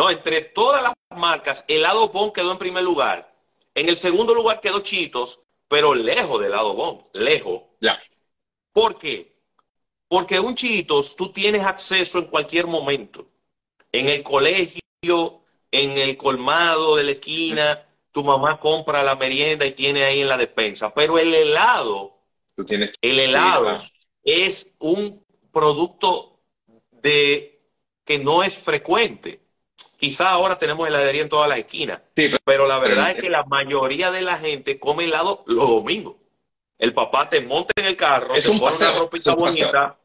No, 0.03 0.11
entre 0.11 0.41
todas 0.41 0.83
las 0.83 0.95
marcas, 1.17 1.65
helado 1.69 2.09
Bon 2.09 2.33
quedó 2.33 2.51
en 2.51 2.59
primer 2.59 2.83
lugar. 2.83 3.33
En 3.73 3.89
el 3.89 3.97
segundo 3.97 4.35
lugar 4.35 4.61
quedó 4.61 4.81
Chitos, 4.81 5.41
pero 5.69 5.95
lejos 5.95 6.41
de 6.41 6.49
helado 6.49 6.75
Bon, 6.75 7.07
lejos. 7.13 7.63
Ya. 7.81 8.03
¿Por 8.73 8.99
qué? 8.99 9.33
Porque 10.09 10.41
un 10.41 10.57
Chitos 10.57 11.15
tú 11.15 11.29
tienes 11.29 11.65
acceso 11.65 12.19
en 12.19 12.25
cualquier 12.25 12.67
momento. 12.67 13.29
En 13.93 14.09
el 14.09 14.25
colegio, 14.25 14.81
en 15.71 15.97
el 15.97 16.17
colmado 16.17 16.97
de 16.97 17.05
la 17.05 17.13
esquina, 17.13 17.87
tu 18.11 18.25
mamá 18.25 18.59
compra 18.59 19.05
la 19.05 19.15
merienda 19.15 19.67
y 19.67 19.71
tiene 19.71 20.03
ahí 20.03 20.23
en 20.23 20.29
la 20.29 20.37
despensa. 20.37 20.93
Pero 20.93 21.17
el 21.17 21.33
helado, 21.33 22.19
tú 22.57 22.65
tienes 22.65 22.93
el 23.01 23.21
helado 23.21 23.85
es 24.25 24.75
un 24.81 25.25
producto 25.53 26.41
de 26.91 27.63
que 28.05 28.19
no 28.19 28.43
es 28.43 28.59
frecuente. 28.59 29.42
Quizá 29.99 30.31
ahora 30.31 30.59
tenemos 30.59 30.89
heladería 30.89 31.23
en 31.23 31.29
todas 31.29 31.49
las 31.49 31.59
esquinas, 31.59 32.01
pero, 32.45 32.67
la 32.67 32.79
verdad 32.79 33.13
es 33.13 33.23
que 33.23 33.31
la 33.31 33.45
mayoría 33.45 34.11
de 34.11 34.23
la 34.23 34.37
gente 34.37 34.79
come 34.81 35.05
helado 35.05 35.45
los 35.47 35.69
domingos. 35.69 36.17
El 36.79 36.93
papá 36.93 37.29
te 37.31 37.41
monta 37.41 37.73
en 37.77 37.87
el 37.87 37.97
carro, 37.97 38.35
te 38.35 38.43
pone 38.43 38.77
una 38.77 38.93
ropita 38.99 39.35
bonita 39.35 39.99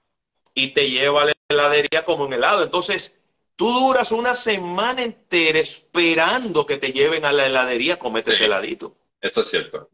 y 0.53 0.73
te 0.73 0.89
lleva 0.89 1.23
a 1.23 1.25
la 1.25 1.34
heladería 1.49 2.05
como 2.05 2.28
en 2.28 2.34
helado. 2.34 2.63
Entonces, 2.63 3.19
tú 3.55 3.67
duras 3.71 4.11
una 4.11 4.36
semana 4.36 5.01
entera 5.01 5.59
esperando 5.59 6.65
que 6.65 6.78
te 6.78 6.91
lleven 6.91 7.25
a 7.25 7.32
la 7.32 7.47
heladería 7.47 7.95
a 7.95 7.99
comerte 7.99 8.34
ese 8.34 8.45
heladito. 8.45 8.95
Eso 9.19 9.41
es 9.41 9.49
cierto. 9.49 9.89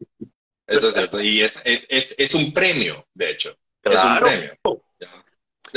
Eso 0.66 0.88
es 0.88 0.94
cierto. 0.94 1.20
Y 1.20 1.42
es, 1.42 1.58
es, 1.64 2.14
es, 2.18 2.34
un 2.34 2.52
premio, 2.52 3.06
de 3.14 3.30
hecho. 3.30 3.56
Es 3.82 4.04
un 4.04 4.18
premio. 4.18 4.58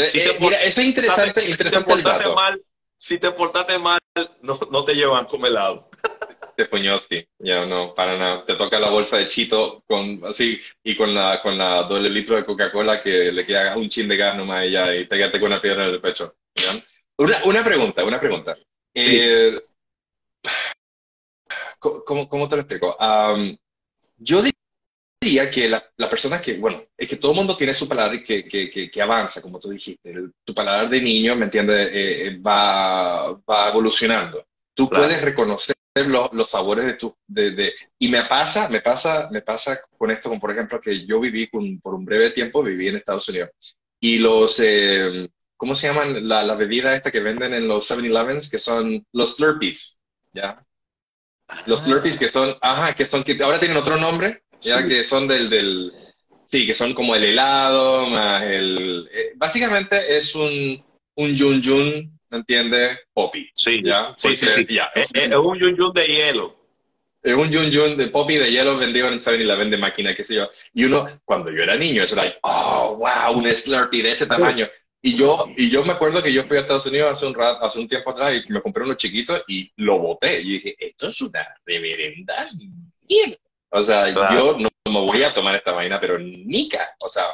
Si 0.10 0.20
eh, 0.20 0.38
mira, 0.40 0.62
eso 0.62 0.82
es 0.82 0.88
interesante, 0.88 1.50
interesante 1.50 1.94
el 1.94 2.04
dato. 2.04 2.36
Mal, 2.36 2.62
si 2.98 3.20
te 3.20 3.32
portaste 3.32 3.78
mal, 3.78 4.00
no, 4.42 4.60
no 4.72 4.84
te 4.84 4.96
llevan 4.96 5.26
como 5.26 5.48
helado. 5.48 5.90
Te 6.56 6.66
puñosti, 6.66 7.24
ya 7.38 7.68
no, 7.68 7.94
para 7.94 8.18
nada. 8.18 8.44
Te 8.44 8.56
toca 8.56 8.80
la 8.80 8.90
bolsa 8.90 9.18
de 9.18 9.28
chito 9.28 9.84
con 9.88 10.26
así 10.26 10.60
y 10.84 10.96
con 10.96 11.14
la 11.14 11.40
con 11.42 11.56
la 11.56 11.84
doble 11.84 12.10
litro 12.10 12.36
de 12.36 12.46
Coca-Cola 12.46 13.00
que 13.00 13.32
le 13.32 13.46
queda 13.46 13.78
un 13.78 13.88
chin 13.88 14.08
de 14.08 14.18
gas 14.18 14.36
nomás 14.36 14.66
y 14.66 14.72
ya, 14.72 14.94
y 14.96 15.06
pégate 15.06 15.40
con 15.40 15.52
una 15.52 15.62
piedra 15.62 15.86
en 15.86 15.94
el 15.94 16.02
pecho. 16.02 16.36
Una, 17.18 17.44
una, 17.46 17.64
pregunta, 17.64 18.04
una 18.04 18.20
pregunta. 18.20 18.58
Eh, 18.96 19.62
¿cómo, 21.78 22.28
¿cómo, 22.28 22.48
te 22.48 22.56
lo 22.56 22.62
explico? 22.64 22.98
yo 24.18 24.42
diría 24.42 24.57
que 25.20 25.68
la, 25.68 25.84
la, 25.98 26.10
persona 26.10 26.40
que, 26.40 26.58
bueno, 26.58 26.84
es 26.96 27.08
que 27.08 27.18
todo 27.18 27.32
el 27.32 27.38
mundo 27.38 27.58
tiene 27.58 27.74
su 27.74 27.88
paladar 27.88 28.24
que, 28.24 28.46
que, 28.46 28.92
que 28.92 29.02
avanza, 29.02 29.42
como 29.42 29.60
tú 29.60 29.70
dijiste. 29.70 30.14
tu 30.44 30.54
paladar 30.54 30.90
de 30.90 31.02
niño, 31.02 31.36
¿me 31.36 31.46
entiendes? 31.46 31.90
Eh, 31.92 32.28
eh, 32.28 32.38
va, 32.40 33.34
va 33.34 33.70
evolucionando. 33.70 34.46
Tú 34.74 34.90
puedes 34.90 35.22
reconocer 35.22 35.76
los, 35.96 36.32
los 36.34 36.50
sabores 36.50 36.86
de 36.86 36.94
tu... 36.94 37.16
De, 37.28 37.52
de, 37.52 37.74
y 37.98 38.10
me 38.10 38.26
pasa, 38.26 38.70
me 38.70 38.82
pasa, 38.82 39.28
me 39.32 39.42
pasa 39.42 39.80
con 39.98 40.12
esto, 40.12 40.30
como 40.30 40.40
por 40.40 40.52
ejemplo 40.52 40.80
que 40.80 41.06
yo 41.06 41.20
viví 41.20 41.48
con, 41.48 41.80
por 41.80 41.96
un 41.96 42.06
breve 42.06 42.30
tiempo, 42.30 42.64
viví 42.64 42.88
en 42.88 42.98
Estados 42.98 43.28
Unidos. 43.30 43.50
Y 44.00 44.20
los... 44.20 44.60
Eh, 44.60 45.30
¿Cómo 45.58 45.74
se 45.74 45.88
llaman 45.88 46.28
la, 46.28 46.44
la 46.44 46.54
bebida 46.54 46.96
esta 46.96 47.10
que 47.10 47.20
venden 47.20 47.56
en 47.56 47.68
los 47.68 47.90
7-Elevens? 47.90 48.48
Que 48.52 48.60
son 48.60 49.04
los 49.12 49.38
Slurpees, 49.38 50.04
¿ya? 50.32 50.64
Los 51.66 51.82
Slurpees 51.82 52.20
que 52.20 52.28
son, 52.28 52.56
ajá, 52.62 52.94
que 52.94 53.08
son, 53.08 53.24
que 53.24 53.42
ahora 53.42 53.60
tienen 53.60 53.78
otro 53.78 53.98
nombre, 53.98 54.44
ya 54.62 54.88
que 54.88 55.04
son 55.04 55.28
del, 55.28 55.50
del, 55.50 55.92
sí, 56.46 56.66
que 56.66 56.74
son 56.74 56.94
como 56.94 57.16
el 57.16 57.24
helado, 57.24 58.08
más 58.08 58.44
el, 58.44 59.10
eh, 59.12 59.32
básicamente 59.36 60.18
es 60.18 60.36
un, 60.36 60.84
un 61.16 61.36
yun 61.36 61.62
yun 61.62 62.18
¿me 62.30 62.38
entiendes? 62.38 63.00
Poppy. 63.14 63.50
Sí, 63.54 63.82
¿ya? 63.84 64.14
sí, 64.18 64.36
sí, 64.36 64.48
Ya. 64.70 64.92
Es, 64.96 65.08
un 65.14 65.60
yun 65.60 65.76
yun 65.76 65.94
de 65.94 66.06
hielo. 66.06 66.56
Es 67.24 67.36
un 67.36 67.50
yun 67.50 67.70
yun 67.70 67.98
de 67.98 68.08
poppy 68.08 68.38
de 68.38 68.52
hielo 68.52 68.78
vendido 68.78 69.08
en 69.08 69.16
7-Eleven 69.16 69.70
de 69.70 69.78
máquina, 69.78 70.16
qué 70.16 70.24
sé 70.24 70.36
yo. 70.36 70.50
Y 70.74 70.86
uno, 70.86 71.08
cuando 71.26 71.52
yo 71.52 71.64
era 71.64 71.76
niño, 71.76 72.04
eso 72.04 72.20
era, 72.20 72.38
oh, 72.44 72.98
wow, 72.98 73.38
un 73.38 73.46
Slurpee 73.54 74.02
de 74.02 74.12
este 74.12 74.26
tamaño. 74.26 74.68
Y 75.02 75.16
yo, 75.16 75.46
y 75.56 75.70
yo 75.70 75.84
me 75.84 75.94
acuerdo 75.94 76.24
que 76.24 76.34
yo 76.34 76.44
fui 76.44 76.58
a 76.58 76.62
Estados 76.62 76.86
Unidos 76.86 77.12
hace 77.12 77.26
un 77.26 77.34
rato, 77.34 77.64
hace 77.64 77.80
un 77.80 77.88
tiempo 77.88 78.12
atrás 78.12 78.44
y 78.46 78.52
me 78.52 78.62
compré 78.62 78.84
uno 78.84 78.96
chiquito 78.96 79.44
y 79.48 79.72
lo 79.78 80.00
boté. 80.00 80.42
Y 80.42 80.54
dije, 80.54 80.76
esto 80.80 81.08
es 81.08 81.22
una 81.22 81.48
reverenda 81.66 82.50
O 83.70 83.84
sea, 83.84 84.10
yo 84.10 84.58
no 84.58 84.70
me 84.92 85.00
voy 85.02 85.24
a 85.24 85.34
tomar 85.34 85.56
esta 85.56 85.72
vaina, 85.72 86.00
pero 86.00 86.18
nica. 86.18 86.96
O 87.00 87.10
sea, 87.10 87.26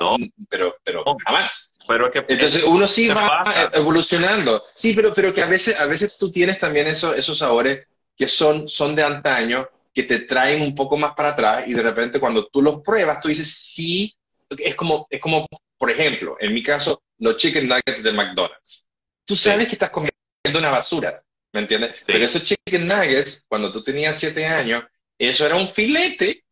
pero, 0.49 0.75
pero 0.83 1.03
jamás. 1.23 1.77
Pero 1.87 2.09
que 2.09 2.25
Entonces 2.27 2.63
uno 2.63 2.87
sí 2.87 3.09
va 3.09 3.43
evolucionando. 3.73 4.63
Sí, 4.73 4.93
pero, 4.93 5.13
pero 5.13 5.33
que 5.33 5.41
a 5.41 5.47
veces, 5.47 5.79
a 5.79 5.85
veces 5.85 6.17
tú 6.17 6.31
tienes 6.31 6.59
también 6.59 6.87
eso, 6.87 7.13
esos 7.13 7.37
sabores 7.37 7.87
que 8.15 8.27
son, 8.27 8.67
son 8.67 8.95
de 8.95 9.03
antaño, 9.03 9.67
que 9.93 10.03
te 10.03 10.19
traen 10.19 10.61
un 10.61 10.73
poco 10.73 10.97
más 10.97 11.13
para 11.13 11.29
atrás 11.29 11.63
y 11.67 11.73
de 11.73 11.81
repente 11.81 12.19
cuando 12.19 12.47
tú 12.47 12.61
los 12.61 12.81
pruebas, 12.81 13.19
tú 13.19 13.27
dices, 13.27 13.51
sí, 13.53 14.13
es 14.49 14.75
como, 14.75 15.07
es 15.09 15.19
como, 15.19 15.47
por 15.77 15.91
ejemplo, 15.91 16.37
en 16.39 16.53
mi 16.53 16.63
caso, 16.63 17.03
los 17.19 17.37
chicken 17.37 17.67
nuggets 17.67 18.01
de 18.01 18.11
McDonald's. 18.11 18.87
Tú 19.25 19.35
sabes 19.35 19.67
que 19.67 19.73
estás 19.73 19.89
comiendo 19.89 20.13
una 20.55 20.71
basura, 20.71 21.23
¿me 21.51 21.61
entiendes? 21.61 21.97
Pero 22.05 22.25
esos 22.25 22.43
chicken 22.43 22.87
nuggets, 22.87 23.45
cuando 23.47 23.71
tú 23.71 23.81
tenías 23.83 24.17
siete 24.17 24.45
años, 24.45 24.83
eso 25.17 25.45
era 25.45 25.55
un 25.55 25.67
filete 25.67 26.43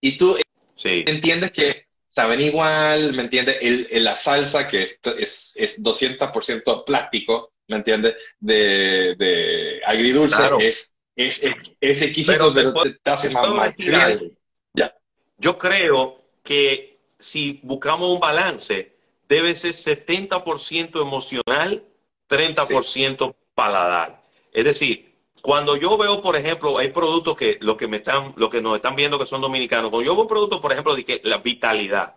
y 0.00 0.16
tú 0.16 0.38
entiendes 0.82 1.52
que 1.52 1.86
saben 2.08 2.40
igual, 2.40 3.12
¿me 3.14 3.22
entiendes? 3.22 3.58
El, 3.60 4.04
la 4.04 4.14
salsa, 4.14 4.66
que 4.66 4.82
es, 4.82 5.00
es, 5.18 5.52
es 5.56 5.82
200% 5.82 6.84
plástico, 6.84 7.52
¿me 7.68 7.76
entiendes? 7.76 8.16
De, 8.38 9.14
de 9.16 9.80
agridulce, 9.86 10.42
es, 10.60 10.96
es, 11.14 11.40
es, 11.80 12.02
exquisito, 12.02 12.52
pero, 12.52 12.72
te, 12.72 12.98
hace 13.10 13.30
más 13.30 13.48
material. 13.48 14.32
Ya. 14.74 14.94
Yo 15.38 15.56
creo 15.58 16.16
que 16.42 16.98
si 17.18 17.60
buscamos 17.62 18.10
un 18.10 18.20
balance, 18.20 18.92
debe 19.28 19.54
ser 19.54 19.72
70% 19.72 21.00
emocional, 21.00 21.84
30% 22.28 23.34
paladar. 23.54 24.22
Es 24.52 24.64
decir, 24.64 25.09
cuando 25.42 25.76
yo 25.76 25.96
veo, 25.96 26.20
por 26.20 26.36
ejemplo, 26.36 26.78
hay 26.78 26.90
productos 26.90 27.36
que 27.36 27.58
lo 27.60 27.76
que 27.76 27.88
me 27.88 27.98
están, 27.98 28.32
lo 28.36 28.50
que 28.50 28.60
nos 28.60 28.76
están 28.76 28.96
viendo 28.96 29.18
que 29.18 29.26
son 29.26 29.40
dominicanos, 29.40 29.90
cuando 29.90 30.06
yo 30.06 30.16
veo 30.16 30.26
productos, 30.26 30.60
por 30.60 30.72
ejemplo, 30.72 30.94
de 30.94 31.04
que 31.04 31.20
la 31.24 31.38
vitalidad, 31.38 32.16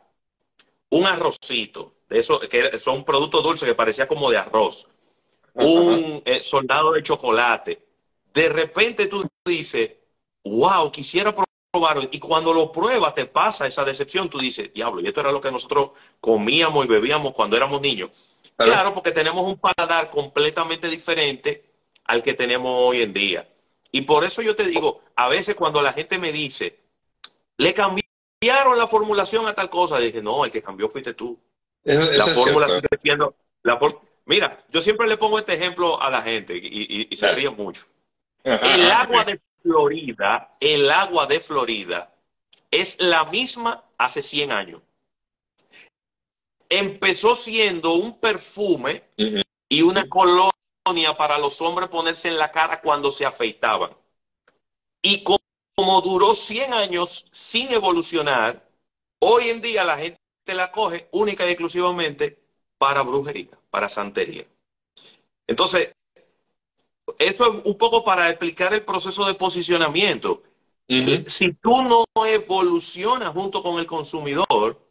un 0.89 1.05
arrocito, 1.05 1.95
de 2.09 2.19
eso, 2.19 2.39
que 2.39 2.77
son 2.79 3.03
productos 3.03 3.43
dulces 3.43 3.67
que 3.67 3.75
parecía 3.75 4.07
como 4.07 4.29
de 4.29 4.37
arroz, 4.37 4.87
un 5.53 6.21
eh, 6.25 6.41
soldado 6.41 6.93
de 6.93 7.03
chocolate, 7.03 7.85
de 8.33 8.49
repente 8.49 9.07
tú 9.07 9.25
dices, 9.45 9.91
wow, 10.43 10.91
quisiera 10.91 11.33
probar 11.33 12.09
y 12.11 12.19
cuando 12.19 12.53
lo 12.53 12.71
pruebas 12.71 13.13
te 13.13 13.25
pasa 13.25 13.67
esa 13.67 13.83
decepción, 13.83 14.29
tú 14.29 14.39
dices, 14.39 14.73
diablo, 14.73 15.01
y 15.01 15.07
esto 15.07 15.21
era 15.21 15.31
lo 15.31 15.41
que 15.41 15.51
nosotros 15.51 15.91
comíamos 16.19 16.85
y 16.85 16.87
bebíamos 16.87 17.33
cuando 17.33 17.57
éramos 17.57 17.81
niños. 17.81 18.11
Claro, 18.55 18.93
porque 18.93 19.11
tenemos 19.11 19.43
un 19.45 19.57
paladar 19.57 20.09
completamente 20.09 20.87
diferente 20.87 21.72
al 22.05 22.23
que 22.23 22.33
tenemos 22.33 22.71
hoy 22.75 23.01
en 23.01 23.13
día. 23.13 23.49
Y 23.91 24.01
por 24.01 24.23
eso 24.23 24.41
yo 24.41 24.55
te 24.55 24.65
digo, 24.65 25.01
a 25.15 25.29
veces 25.29 25.55
cuando 25.55 25.81
la 25.81 25.93
gente 25.93 26.17
me 26.17 26.31
dice, 26.31 26.79
le 27.57 27.73
cambiaron 27.73 28.77
la 28.77 28.87
formulación 28.87 29.47
a 29.47 29.53
tal 29.53 29.69
cosa, 29.69 29.99
dije, 29.99 30.21
no, 30.21 30.45
el 30.45 30.51
que 30.51 30.63
cambió 30.63 30.89
fuiste 30.89 31.13
tú. 31.13 31.39
la 31.83 32.25
fórmula 32.25 32.67
sigue 32.67 32.87
siendo... 32.95 33.35
La 33.61 33.79
Mira, 34.25 34.57
yo 34.69 34.81
siempre 34.81 35.07
le 35.07 35.17
pongo 35.17 35.37
este 35.37 35.53
ejemplo 35.53 36.01
a 36.01 36.09
la 36.09 36.21
gente 36.21 36.55
y, 36.55 37.15
se 37.15 37.31
ríe 37.33 37.49
mucho. 37.49 37.85
El 38.43 38.91
agua 38.91 39.23
de 39.23 39.39
Florida, 39.57 40.51
el 40.59 40.89
agua 40.89 41.25
de 41.27 41.39
Florida 41.39 42.13
es 42.71 42.99
la 42.99 43.25
misma 43.25 43.83
hace 43.97 44.21
100 44.21 44.51
años. 44.51 44.81
Empezó 46.69 47.35
siendo 47.35 47.93
un 47.93 48.19
perfume 48.19 49.03
y 49.69 49.81
una 49.81 50.07
colonia 50.07 50.52
para 51.17 51.37
los 51.37 51.61
hombres 51.61 51.87
ponerse 51.89 52.27
en 52.27 52.37
la 52.37 52.51
cara 52.51 52.81
cuando 52.81 53.11
se 53.11 53.25
afeitaban. 53.25 53.95
Y 55.01 55.23
como 55.23 56.01
duró 56.01 56.35
100 56.35 56.73
años 56.73 57.25
sin 57.31 57.71
evolucionar, 57.71 58.67
hoy 59.19 59.49
en 59.49 59.61
día 59.61 59.85
la 59.85 59.97
gente 59.97 60.19
la 60.45 60.71
coge 60.71 61.07
única 61.11 61.47
y 61.47 61.51
exclusivamente 61.51 62.37
para 62.77 63.01
brujería, 63.01 63.57
para 63.69 63.87
santería. 63.87 64.45
Entonces, 65.47 65.93
eso 67.17 67.53
es 67.53 67.65
un 67.65 67.77
poco 67.77 68.03
para 68.03 68.29
explicar 68.29 68.73
el 68.73 68.83
proceso 68.83 69.25
de 69.25 69.35
posicionamiento. 69.35 70.43
Si 70.87 71.53
tú 71.61 71.81
no 71.81 72.05
evolucionas 72.25 73.29
junto 73.29 73.63
con 73.63 73.79
el 73.79 73.87
consumidor, 73.87 74.82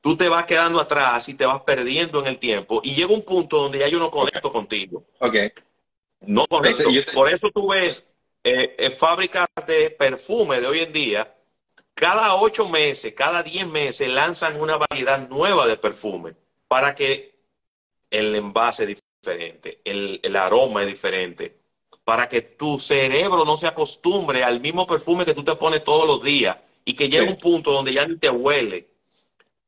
tú 0.00 0.16
te 0.16 0.28
vas 0.28 0.44
quedando 0.44 0.80
atrás 0.80 1.28
y 1.28 1.34
te 1.34 1.46
vas 1.46 1.62
perdiendo 1.62 2.20
en 2.20 2.26
el 2.26 2.38
tiempo 2.38 2.80
y 2.82 2.94
llega 2.94 3.12
un 3.12 3.22
punto 3.22 3.58
donde 3.58 3.78
ya 3.78 3.88
yo 3.88 3.98
no 3.98 4.10
conecto 4.10 4.50
contigo. 4.52 5.04
Ok. 5.18 5.36
No 6.20 6.46
conecto. 6.46 6.84
Por 7.14 7.30
eso 7.32 7.50
tú 7.50 7.68
ves 7.68 8.04
eh, 8.44 8.74
eh, 8.78 8.90
fábricas 8.90 9.46
de 9.66 9.90
perfume 9.90 10.60
de 10.60 10.66
hoy 10.66 10.80
en 10.80 10.92
día, 10.92 11.34
cada 11.94 12.34
ocho 12.36 12.68
meses, 12.68 13.12
cada 13.14 13.42
diez 13.42 13.66
meses 13.66 14.08
lanzan 14.08 14.60
una 14.60 14.78
variedad 14.78 15.28
nueva 15.28 15.66
de 15.66 15.76
perfume 15.76 16.34
para 16.66 16.94
que 16.94 17.34
el 18.10 18.34
envase 18.34 18.84
es 18.84 19.00
diferente, 19.22 19.80
el, 19.84 20.20
el 20.22 20.36
aroma 20.36 20.82
es 20.82 20.88
diferente, 20.88 21.56
para 22.04 22.28
que 22.28 22.40
tu 22.40 22.80
cerebro 22.80 23.44
no 23.44 23.56
se 23.56 23.66
acostumbre 23.66 24.42
al 24.42 24.60
mismo 24.60 24.86
perfume 24.86 25.24
que 25.24 25.34
tú 25.34 25.44
te 25.44 25.54
pones 25.56 25.84
todos 25.84 26.06
los 26.06 26.22
días 26.22 26.56
y 26.84 26.94
que 26.94 27.08
llegue 27.08 27.30
un 27.30 27.38
punto 27.38 27.72
donde 27.72 27.92
ya 27.92 28.06
ni 28.06 28.16
te 28.16 28.30
huele. 28.30 28.88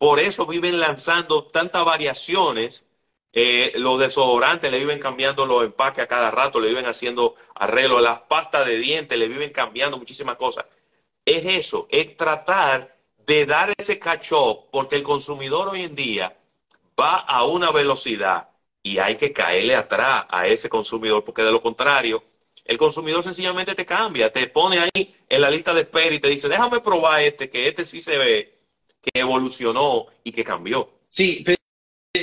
Por 0.03 0.18
eso 0.18 0.46
viven 0.46 0.80
lanzando 0.80 1.44
tantas 1.44 1.84
variaciones. 1.84 2.84
Eh, 3.32 3.72
los 3.76 4.00
desodorantes 4.00 4.68
le 4.68 4.80
viven 4.80 4.98
cambiando 4.98 5.46
los 5.46 5.62
empaques 5.62 6.03
a 6.03 6.09
cada 6.09 6.32
rato, 6.32 6.59
le 6.59 6.70
viven 6.70 6.86
haciendo 6.86 7.36
arreglos, 7.55 8.03
las 8.03 8.18
pastas 8.22 8.66
de 8.66 8.78
dientes 8.78 9.16
le 9.16 9.28
viven 9.28 9.50
cambiando 9.53 9.96
muchísimas 9.96 10.34
cosas. 10.34 10.64
Es 11.24 11.46
eso, 11.46 11.86
es 11.88 12.16
tratar 12.16 12.96
de 13.18 13.46
dar 13.46 13.72
ese 13.78 14.00
catch 14.00 14.32
porque 14.72 14.96
el 14.96 15.05
consumidor 15.05 15.68
hoy 15.68 15.82
en 15.82 15.94
día 15.94 16.36
va 16.98 17.18
a 17.18 17.44
una 17.44 17.70
velocidad 17.70 18.48
y 18.82 18.98
hay 18.98 19.14
que 19.14 19.32
caerle 19.32 19.76
atrás 19.76 20.24
a 20.30 20.48
ese 20.48 20.68
consumidor, 20.68 21.22
porque 21.22 21.44
de 21.44 21.53
lo 21.53 21.61
contrario, 21.61 22.24
el 22.64 22.76
consumidor 22.76 23.22
sencillamente 23.22 23.76
te 23.76 23.86
cambia, 23.86 24.32
te 24.32 24.48
pone 24.48 24.80
ahí 24.80 25.14
en 25.28 25.40
la 25.40 25.48
lista 25.48 25.72
de 25.72 25.82
espera 25.82 26.12
y 26.12 26.18
te 26.18 26.26
dice, 26.26 26.48
déjame 26.48 26.80
probar 26.80 27.20
este, 27.20 27.48
que 27.48 27.68
este 27.68 27.86
sí 27.86 28.00
se 28.00 28.18
ve, 28.18 28.62
que 29.03 29.20
evolucionó 29.20 30.07
y 30.24 30.32
que 30.32 30.44
cambió. 30.44 31.00
Sí, 31.09 31.44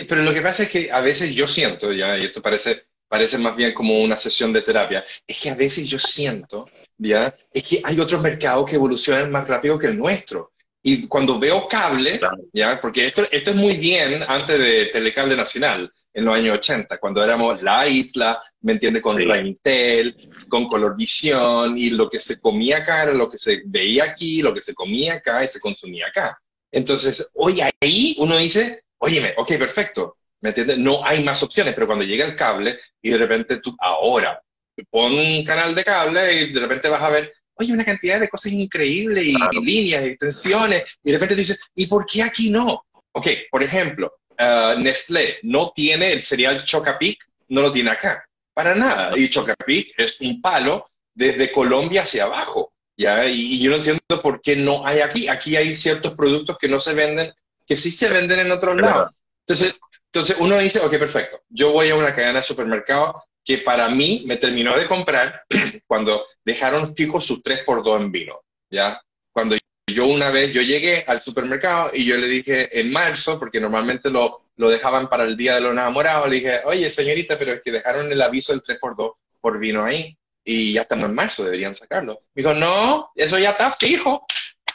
pero, 0.08 0.24
lo 0.24 0.34
que 0.34 0.42
pasa 0.42 0.64
es 0.64 0.70
que 0.70 0.92
a 0.92 1.02
veces 1.02 1.34
yo 1.36 1.48
siento, 1.48 1.92
ya, 1.92 2.18
y 2.18 2.26
esto 2.26 2.42
parece, 2.42 2.86
parece 3.08 3.38
más 3.38 3.56
bien 3.56 3.74
como 3.74 4.00
una 4.00 4.16
sesión 4.16 4.54
de 4.54 4.62
terapia, 4.62 5.04
es 5.28 5.38
que 5.38 5.50
a 5.50 5.56
veces 5.56 5.88
yo 5.88 6.00
siento, 6.00 6.70
ya, 6.98 7.36
es 7.52 7.64
que 7.64 7.82
hay 7.84 8.00
otros 8.00 8.22
mercados 8.22 8.70
que 8.70 8.76
evolucionan 8.76 9.32
más 9.32 9.48
rápido 9.48 9.78
que 9.78 9.88
el 9.88 9.98
nuestro. 9.98 10.54
Y 10.82 11.08
cuando 11.08 11.38
veo 11.38 11.68
cable, 11.68 12.22
ya, 12.54 12.80
porque 12.80 13.08
esto, 13.08 13.28
esto 13.30 13.50
es 13.50 13.56
muy 13.56 13.76
bien 13.76 14.24
antes 14.26 14.58
de 14.58 14.86
Telecable 14.86 15.36
Nacional, 15.36 15.92
en 16.14 16.26
los 16.26 16.36
años 16.36 16.58
80, 16.58 16.98
cuando 16.98 17.24
éramos 17.24 17.62
la 17.62 17.88
isla, 17.88 18.42
¿me 18.62 18.74
entiende? 18.74 19.02
Con 19.02 19.28
la 19.28 19.40
Intel, 19.40 20.16
con 20.48 20.68
Colorvisión, 20.68 21.78
y 21.78 21.90
lo 21.92 22.10
que 22.10 22.20
se 22.20 22.40
comía 22.40 22.78
acá 22.78 23.04
era 23.04 23.14
lo 23.14 23.30
que 23.30 23.38
se 23.38 23.62
veía 23.66 24.06
aquí, 24.06 24.42
lo 24.42 24.54
que 24.54 24.62
se 24.62 24.74
comía 24.74 25.16
acá 25.16 25.44
y 25.44 25.48
se 25.48 25.60
consumía 25.60 26.08
acá. 26.08 26.40
Entonces, 26.72 27.32
hoy 27.36 27.62
ahí 27.62 28.16
uno 28.20 28.38
dice, 28.38 28.84
óyeme, 29.00 29.34
ok, 29.38 29.58
perfecto, 29.58 30.18
¿me 30.42 30.50
entiendes? 30.50 30.78
No 30.78 31.06
hay 31.06 31.24
más 31.24 31.42
opciones, 31.44 31.74
pero 31.74 31.88
cuando 31.88 32.06
llega 32.06 32.26
el 32.26 32.36
cable 32.36 32.80
y 33.02 33.10
de 33.10 33.18
repente 33.18 33.60
tú, 33.60 33.76
ahora, 33.80 34.42
pon 34.90 35.14
un 35.14 35.44
canal 35.44 35.76
de 35.76 35.84
cable 35.84 36.34
y 36.34 36.54
de 36.54 36.60
repente 36.60 36.90
vas 36.90 37.02
a 37.02 37.10
ver, 37.10 37.32
oye, 37.56 37.74
una 37.74 37.86
cantidad 37.86 38.20
de 38.20 38.30
cosas 38.30 38.52
increíbles 38.54 39.26
y, 39.26 39.36
y 39.36 39.66
líneas, 39.66 40.06
y 40.06 40.10
extensiones, 40.10 40.98
y 41.04 41.12
de 41.12 41.18
repente 41.18 41.36
dices, 41.36 41.60
¿y 41.76 41.88
por 41.88 42.06
qué 42.06 42.24
aquí 42.24 42.50
no? 42.50 42.86
Ok, 43.12 43.28
por 43.52 43.64
ejemplo, 43.64 44.20
uh, 44.40 44.80
Nestlé 44.80 45.40
no 45.44 45.72
tiene 45.76 46.12
el 46.12 46.22
cereal 46.22 46.64
Chocapic, 46.64 47.26
no 47.50 47.62
lo 47.62 47.72
tiene 47.72 47.92
acá, 47.92 48.26
para 48.54 48.76
nada. 48.76 49.18
Y 49.18 49.30
Chocapic 49.30 49.94
es 49.98 50.22
un 50.22 50.42
palo 50.42 50.86
desde 51.14 51.52
Colombia 51.52 52.04
hacia 52.04 52.24
abajo, 52.24 52.72
¿ya? 53.00 53.26
Y, 53.28 53.60
yo 53.60 53.72
no 53.72 53.78
entiendo 53.78 54.02
por 54.22 54.42
qué 54.42 54.56
no 54.56 54.86
hay 54.86 55.00
aquí. 55.00 55.28
Aquí 55.28 55.56
hay 55.56 55.76
ciertos 55.76 56.14
productos 56.14 56.58
que 56.58 56.68
no 56.68 56.80
se 56.80 56.94
venden, 56.94 57.34
que 57.66 57.76
sí 57.76 57.90
se 57.90 58.10
venden 58.10 58.40
en 58.40 58.52
otros 58.52 58.80
lados. 58.80 59.12
Entonces, 59.48 59.80
entonces 60.06 60.36
uno 60.40 60.58
dice, 60.60 60.80
ok, 60.80 60.92
perfecto, 60.92 61.42
yo 61.50 61.72
voy 61.72 61.90
a 61.90 61.96
una 61.96 62.14
cadena 62.14 62.40
de 62.40 62.44
supermercado 62.44 63.24
que 63.44 63.60
para 63.60 63.90
mí 63.90 64.24
me 64.28 64.38
terminó 64.38 64.78
de 64.78 64.86
comprar 64.86 65.44
cuando 65.88 66.26
dejaron 66.44 66.96
fijo 66.96 67.22
su 67.22 67.42
3x2 67.42 68.02
en 68.02 68.12
vino, 68.12 68.42
¿ya? 68.70 69.02
Cuando 69.32 69.56
yo 69.88 70.06
una 70.06 70.30
vez, 70.30 70.54
yo 70.54 70.62
llegué 70.62 71.04
al 71.08 71.22
supermercado 71.22 71.92
y 71.94 72.06
yo 72.06 72.18
le 72.18 72.28
dije 72.28 72.80
en 72.80 72.92
marzo, 72.92 73.40
porque 73.40 73.60
normalmente 73.60 74.10
lo, 74.10 74.50
lo 74.58 74.70
dejaban 74.70 75.10
para 75.10 75.24
el 75.24 75.38
Día 75.38 75.56
de 75.56 75.62
los 75.62 75.72
Enamorados, 75.72 76.30
le 76.30 76.36
dije, 76.36 76.62
oye 76.66 76.92
señorita, 76.92 77.38
pero 77.38 77.54
es 77.54 77.62
que 77.62 77.72
dejaron 77.72 78.12
el 78.12 78.22
aviso 78.22 78.52
del 78.52 78.62
3x2 78.62 79.14
por 79.42 79.60
vino 79.60 79.86
ahí 79.86 80.16
y 80.52 80.74
ya 80.74 80.82
estamos 80.82 81.06
en 81.06 81.14
marzo, 81.14 81.44
deberían 81.44 81.76
sacarlo. 81.76 82.22
Me 82.34 82.42
dijo, 82.42 82.54
no, 82.54 83.12
eso 83.14 83.38
ya 83.38 83.52
está 83.52 83.70
fijo. 83.72 84.26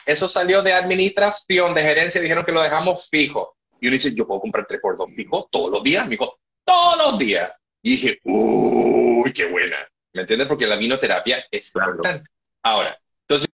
Eso 0.06 0.28
salió 0.28 0.62
de 0.62 0.72
administración, 0.72 1.74
de 1.74 1.82
gerencia, 1.82 2.20
dijeron 2.20 2.44
que 2.44 2.52
lo 2.52 2.62
dejamos 2.62 3.08
fijo. 3.08 3.56
Y 3.80 3.88
uno 3.88 3.94
dice, 3.94 4.14
yo 4.14 4.26
puedo 4.26 4.40
comprar 4.40 4.66
3x2 4.66 5.14
fijo 5.14 5.48
todos 5.50 5.70
los 5.70 5.82
días. 5.82 6.04
Me 6.04 6.10
dijo, 6.10 6.38
todos 6.64 6.96
los 6.98 7.18
días. 7.18 7.50
Y 7.82 7.90
dije, 7.92 8.20
uy, 8.22 9.32
qué 9.32 9.46
buena. 9.46 9.78
¿Me 10.12 10.20
entiendes? 10.20 10.46
Porque 10.46 10.66
la 10.66 10.76
vinoterapia 10.76 11.44
es 11.50 11.66
importante. 11.74 12.30
Ahora, 12.62 12.96
entonces, 13.26 13.48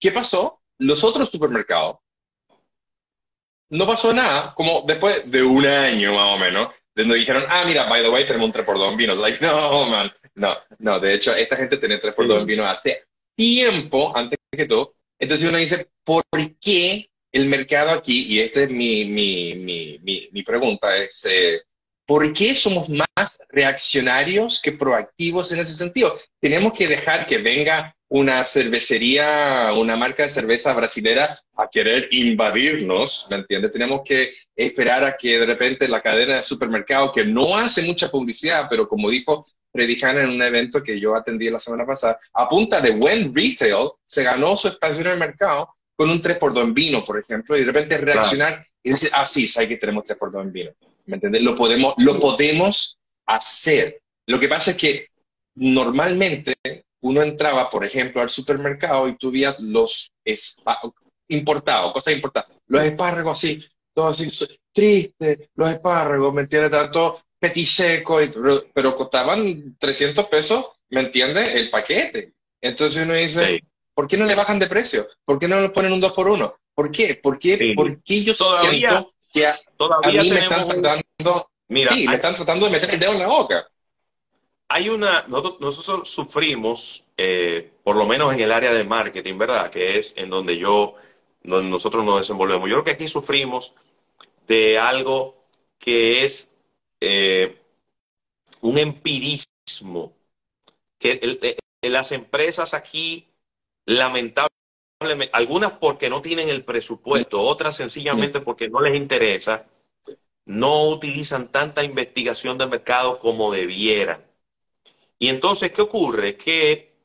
¿qué 0.00 0.12
pasó? 0.12 0.58
los 0.78 1.02
otros 1.04 1.28
supermercados 1.28 1.98
no 3.70 3.86
pasó 3.86 4.14
nada, 4.14 4.54
como 4.54 4.84
después 4.86 5.30
de 5.30 5.42
un 5.42 5.66
año 5.66 6.14
más 6.14 6.34
o 6.34 6.38
menos, 6.38 6.74
donde 7.02 7.16
dijeron, 7.16 7.44
ah, 7.48 7.64
mira, 7.64 7.88
by 7.88 8.02
the 8.02 8.10
way, 8.10 8.26
tenemos 8.26 8.46
un 8.46 8.52
3x2 8.52 8.90
en 8.90 8.96
vino. 8.96 9.14
Like, 9.14 9.38
no, 9.40 9.86
man, 9.86 10.12
no, 10.34 10.56
no, 10.78 10.98
de 10.98 11.14
hecho, 11.14 11.34
esta 11.34 11.56
gente 11.56 11.76
tenía 11.76 12.00
3x2 12.00 12.40
en 12.40 12.46
vino 12.46 12.66
hace 12.66 13.04
tiempo, 13.36 14.16
antes 14.16 14.38
que 14.50 14.66
todo. 14.66 14.94
Entonces 15.18 15.48
uno 15.48 15.58
dice, 15.58 15.88
¿por 16.04 16.24
qué 16.60 17.08
el 17.30 17.46
mercado 17.46 17.90
aquí, 17.90 18.26
y 18.26 18.40
esta 18.40 18.62
es 18.62 18.70
mi, 18.70 19.04
mi, 19.04 19.54
mi, 19.54 19.98
mi, 20.02 20.28
mi 20.32 20.42
pregunta, 20.42 20.96
es, 20.96 21.24
eh, 21.28 21.62
¿por 22.06 22.32
qué 22.32 22.54
somos 22.54 22.88
más 22.88 23.38
reaccionarios 23.50 24.60
que 24.60 24.72
proactivos 24.72 25.52
en 25.52 25.60
ese 25.60 25.74
sentido? 25.74 26.18
Tenemos 26.40 26.72
que 26.72 26.88
dejar 26.88 27.26
que 27.26 27.38
venga 27.38 27.94
una 28.10 28.44
cervecería, 28.44 29.70
una 29.76 29.96
marca 29.96 30.22
de 30.22 30.30
cerveza 30.30 30.72
brasilera 30.72 31.38
a 31.56 31.68
querer 31.68 32.08
invadirnos, 32.10 33.26
¿me 33.28 33.36
entiendes? 33.36 33.72
Tenemos 33.72 34.00
que 34.04 34.32
esperar 34.56 35.04
a 35.04 35.16
que 35.16 35.38
de 35.38 35.46
repente 35.46 35.88
la 35.88 36.00
cadena 36.00 36.36
de 36.36 36.42
supermercados, 36.42 37.12
que 37.12 37.24
no 37.24 37.56
hace 37.56 37.82
mucha 37.82 38.10
publicidad, 38.10 38.66
pero 38.68 38.88
como 38.88 39.10
dijo 39.10 39.46
Predijana 39.70 40.22
en 40.22 40.30
un 40.30 40.42
evento 40.42 40.82
que 40.82 40.98
yo 40.98 41.14
atendí 41.14 41.50
la 41.50 41.58
semana 41.58 41.84
pasada, 41.84 42.18
a 42.32 42.48
punta 42.48 42.80
de 42.80 42.92
buen 42.92 43.34
retail, 43.34 43.90
se 44.04 44.22
ganó 44.22 44.56
su 44.56 44.68
espacio 44.68 45.02
en 45.02 45.08
el 45.08 45.18
mercado 45.18 45.74
con 45.94 46.08
un 46.08 46.22
3x2 46.22 46.62
en 46.62 46.74
vino, 46.74 47.04
por 47.04 47.18
ejemplo, 47.18 47.56
y 47.56 47.60
de 47.60 47.66
repente 47.66 47.98
reaccionar 47.98 48.64
y 48.82 48.90
decir, 48.90 49.10
ah, 49.12 49.26
sí, 49.26 49.46
sabes 49.46 49.68
que 49.68 49.76
tenemos 49.76 50.04
3x2 50.04 50.42
en 50.42 50.52
vino, 50.52 50.70
¿me 51.06 51.16
entiendes? 51.16 51.42
Lo 51.42 51.54
podemos, 51.54 51.94
lo 51.98 52.18
podemos 52.18 52.98
hacer. 53.26 54.00
Lo 54.26 54.40
que 54.40 54.48
pasa 54.48 54.70
es 54.70 54.76
que 54.78 55.08
normalmente 55.56 56.54
uno 57.00 57.22
entraba, 57.22 57.70
por 57.70 57.84
ejemplo, 57.84 58.20
al 58.20 58.28
supermercado 58.28 59.08
y 59.08 59.16
tuvías 59.16 59.58
los 59.60 60.12
importados, 61.28 61.92
cosas 61.92 62.14
importadas, 62.14 62.52
los 62.66 62.82
espárragos 62.82 63.38
así, 63.38 63.64
todos 63.92 64.20
así, 64.20 64.46
tristes, 64.72 65.50
los 65.54 65.70
espárragos, 65.70 66.32
¿me 66.34 66.42
entiendes? 66.42 66.70
Tanto 66.70 67.22
petiseco, 67.38 68.18
pero 68.72 68.96
costaban 68.96 69.76
300 69.78 70.26
pesos, 70.26 70.66
¿me 70.90 71.00
entiendes? 71.00 71.54
El 71.54 71.70
paquete. 71.70 72.32
Entonces 72.60 73.04
uno 73.04 73.14
dice, 73.14 73.62
¿por 73.94 74.08
qué 74.08 74.16
no 74.16 74.26
le 74.26 74.34
bajan 74.34 74.58
de 74.58 74.66
precio? 74.66 75.06
¿Por 75.24 75.38
qué 75.38 75.46
no 75.46 75.60
le 75.60 75.68
ponen 75.70 75.92
un 75.92 76.00
2 76.00 76.12
por 76.12 76.28
1 76.28 76.54
¿Por 76.74 76.90
qué? 76.90 77.16
¿Por 77.16 77.38
qué, 77.38 77.72
Porque 77.74 78.22
yo 78.22 78.36
todavía, 78.36 78.70
siento 78.70 79.12
que 79.32 79.46
a, 79.46 79.58
mí 80.22 80.30
me 80.30 80.38
están 80.38 80.68
tratando, 80.68 81.50
mira, 81.68 81.92
sí, 81.92 82.06
me 82.06 82.14
están 82.14 82.36
tratando 82.36 82.66
de 82.66 82.72
meter 82.72 82.90
el 82.94 83.00
dedo 83.00 83.12
en 83.12 83.18
la 83.18 83.26
boca? 83.26 83.66
Hay 84.68 84.88
una, 84.90 85.26
nosotros, 85.28 86.08
sufrimos, 86.08 87.04
eh, 87.16 87.72
por 87.82 87.96
lo 87.96 88.06
menos 88.06 88.32
en 88.34 88.40
el 88.40 88.52
área 88.52 88.72
de 88.72 88.84
marketing, 88.84 89.38
¿verdad? 89.38 89.70
Que 89.70 89.98
es 89.98 90.14
en 90.16 90.28
donde 90.30 90.58
yo, 90.58 90.94
donde 91.42 91.70
nosotros 91.70 92.04
nos 92.04 92.20
desenvolvemos. 92.20 92.68
Yo 92.68 92.76
creo 92.76 92.84
que 92.84 92.90
aquí 92.92 93.08
sufrimos 93.08 93.74
de 94.46 94.78
algo 94.78 95.42
que 95.78 96.24
es 96.24 96.50
eh, 97.00 97.60
un 98.60 98.78
empirismo, 98.78 100.12
que 100.98 101.58
las 101.82 102.12
empresas 102.12 102.74
aquí, 102.74 103.26
lamentablemente, 103.86 104.50
algunas 105.32 105.72
porque 105.74 106.10
no 106.10 106.20
tienen 106.20 106.48
el 106.48 106.64
presupuesto, 106.64 107.40
otras 107.40 107.76
sencillamente 107.76 108.40
porque 108.40 108.68
no 108.68 108.80
les 108.80 108.96
interesa, 108.96 109.66
no 110.44 110.88
utilizan 110.88 111.48
tanta 111.48 111.84
investigación 111.84 112.58
de 112.58 112.66
mercado 112.66 113.18
como 113.18 113.52
debieran. 113.52 114.27
Y 115.18 115.28
entonces, 115.28 115.72
¿qué 115.72 115.82
ocurre? 115.82 116.36
Que 116.36 116.96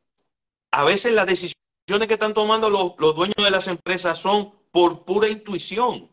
a 0.71 0.83
veces 0.83 1.13
las 1.13 1.25
decisiones 1.25 2.07
que 2.07 2.13
están 2.13 2.33
tomando 2.33 2.69
los, 2.69 2.95
dueños 3.15 3.35
de 3.37 3.51
las 3.51 3.67
empresas 3.67 4.17
son 4.17 4.53
por 4.71 5.03
pura 5.05 5.27
intuición 5.27 6.09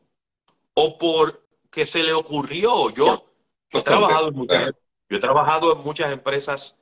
o 0.75 0.99
por 0.99 1.47
que 1.71 1.87
se 1.87 2.03
le 2.03 2.13
ocurrió. 2.13 2.91
Yo, 2.91 3.27
he, 3.71 3.83
trabajado 3.83 4.29
en 4.29 4.35
muchas, 4.35 4.75
yo 5.09 5.17
he 5.17 5.21
trabajado 5.21 5.73
en 5.73 5.83
muchas 5.83 6.13
empresas 6.13 6.77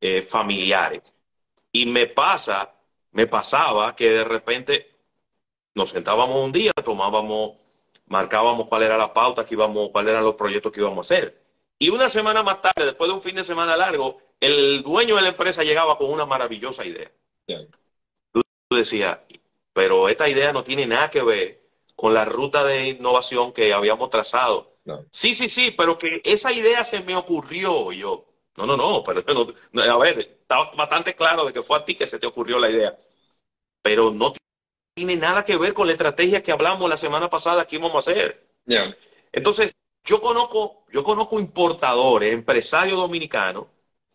eh, 0.00 0.22
familiares 0.22 1.14
y 1.70 1.86
me 1.86 2.06
pasa, 2.06 2.74
me 3.12 3.26
pasaba 3.26 3.94
que 3.96 4.10
de 4.10 4.24
repente 4.24 4.94
nos 5.74 5.90
sentábamos 5.90 6.44
un 6.44 6.52
día, 6.52 6.72
tomábamos 6.84 7.62
marcábamos 8.12 8.68
cuál 8.68 8.82
era 8.82 8.98
la 8.98 9.12
pauta 9.12 9.44
que 9.44 9.54
íbamos, 9.54 9.88
cuáles 9.88 10.10
eran 10.10 10.24
los 10.24 10.34
proyectos 10.34 10.70
que 10.70 10.80
íbamos 10.80 10.98
a 10.98 11.14
hacer. 11.14 11.42
Y 11.78 11.88
una 11.88 12.08
semana 12.08 12.42
más 12.42 12.60
tarde, 12.60 12.84
después 12.84 13.08
de 13.08 13.16
un 13.16 13.22
fin 13.22 13.34
de 13.34 13.42
semana 13.42 13.76
largo, 13.76 14.18
el 14.42 14.82
dueño 14.82 15.14
de 15.14 15.22
la 15.22 15.28
empresa 15.28 15.62
llegaba 15.62 15.96
con 15.96 16.10
una 16.10 16.26
maravillosa 16.26 16.84
idea. 16.84 17.10
Tú, 18.32 18.42
decías, 18.70 19.18
pero 19.72 20.08
esta 20.08 20.28
idea 20.28 20.52
no 20.52 20.64
tiene 20.64 20.84
nada 20.84 21.08
que 21.08 21.22
ver 21.22 21.62
con 21.94 22.12
la 22.12 22.24
ruta 22.24 22.64
de 22.64 22.88
innovación 22.88 23.52
que 23.52 23.72
habíamos 23.72 24.10
trazado. 24.10 24.76
Sí, 25.12 25.34
sí, 25.34 25.48
sí, 25.48 25.70
pero 25.70 25.96
que 25.96 26.20
esa 26.24 26.52
idea 26.52 26.82
se 26.82 27.02
me 27.02 27.14
ocurrió. 27.14 27.92
Yo, 27.92 28.26
no, 28.56 28.66
no, 28.66 28.76
no, 28.76 29.04
pero 29.04 29.22
a 29.22 29.98
ver, 29.98 30.18
está 30.18 30.70
bastante 30.76 31.14
claro 31.14 31.44
de 31.44 31.52
que 31.52 31.62
fue 31.62 31.78
a 31.78 31.84
ti 31.84 31.94
que 31.94 32.06
se 32.06 32.18
te 32.18 32.26
ocurrió 32.26 32.58
la 32.58 32.68
idea. 32.68 32.98
Pero 33.80 34.10
no 34.10 34.34
tiene 34.94 35.14
nada 35.14 35.44
que 35.44 35.56
ver 35.56 35.72
con 35.72 35.86
la 35.86 35.92
estrategia 35.92 36.42
que 36.42 36.50
hablamos 36.50 36.90
la 36.90 36.96
semana 36.96 37.30
pasada 37.30 37.64
que 37.64 37.76
íbamos 37.76 37.94
a 37.94 38.10
hacer. 38.10 38.44
Entonces, 39.30 39.72
yo 40.02 40.20
conozco, 40.20 40.84
yo 40.90 41.04
conozco 41.04 41.38
importadores, 41.38 42.32
empresarios 42.32 42.96
dominicanos, 42.96 43.66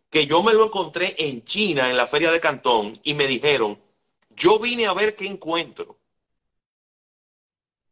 que 0.09 0.25
yo 0.25 0.41
me 0.43 0.53
lo 0.53 0.65
encontré 0.65 1.15
en 1.17 1.43
China, 1.43 1.89
en 1.89 1.97
la 1.97 2.07
feria 2.07 2.31
de 2.31 2.39
Cantón, 2.39 2.99
y 3.03 3.13
me 3.13 3.27
dijeron, 3.27 3.79
yo 4.35 4.59
vine 4.59 4.87
a 4.87 4.93
ver 4.93 5.15
qué 5.15 5.25
encuentro. 5.25 5.97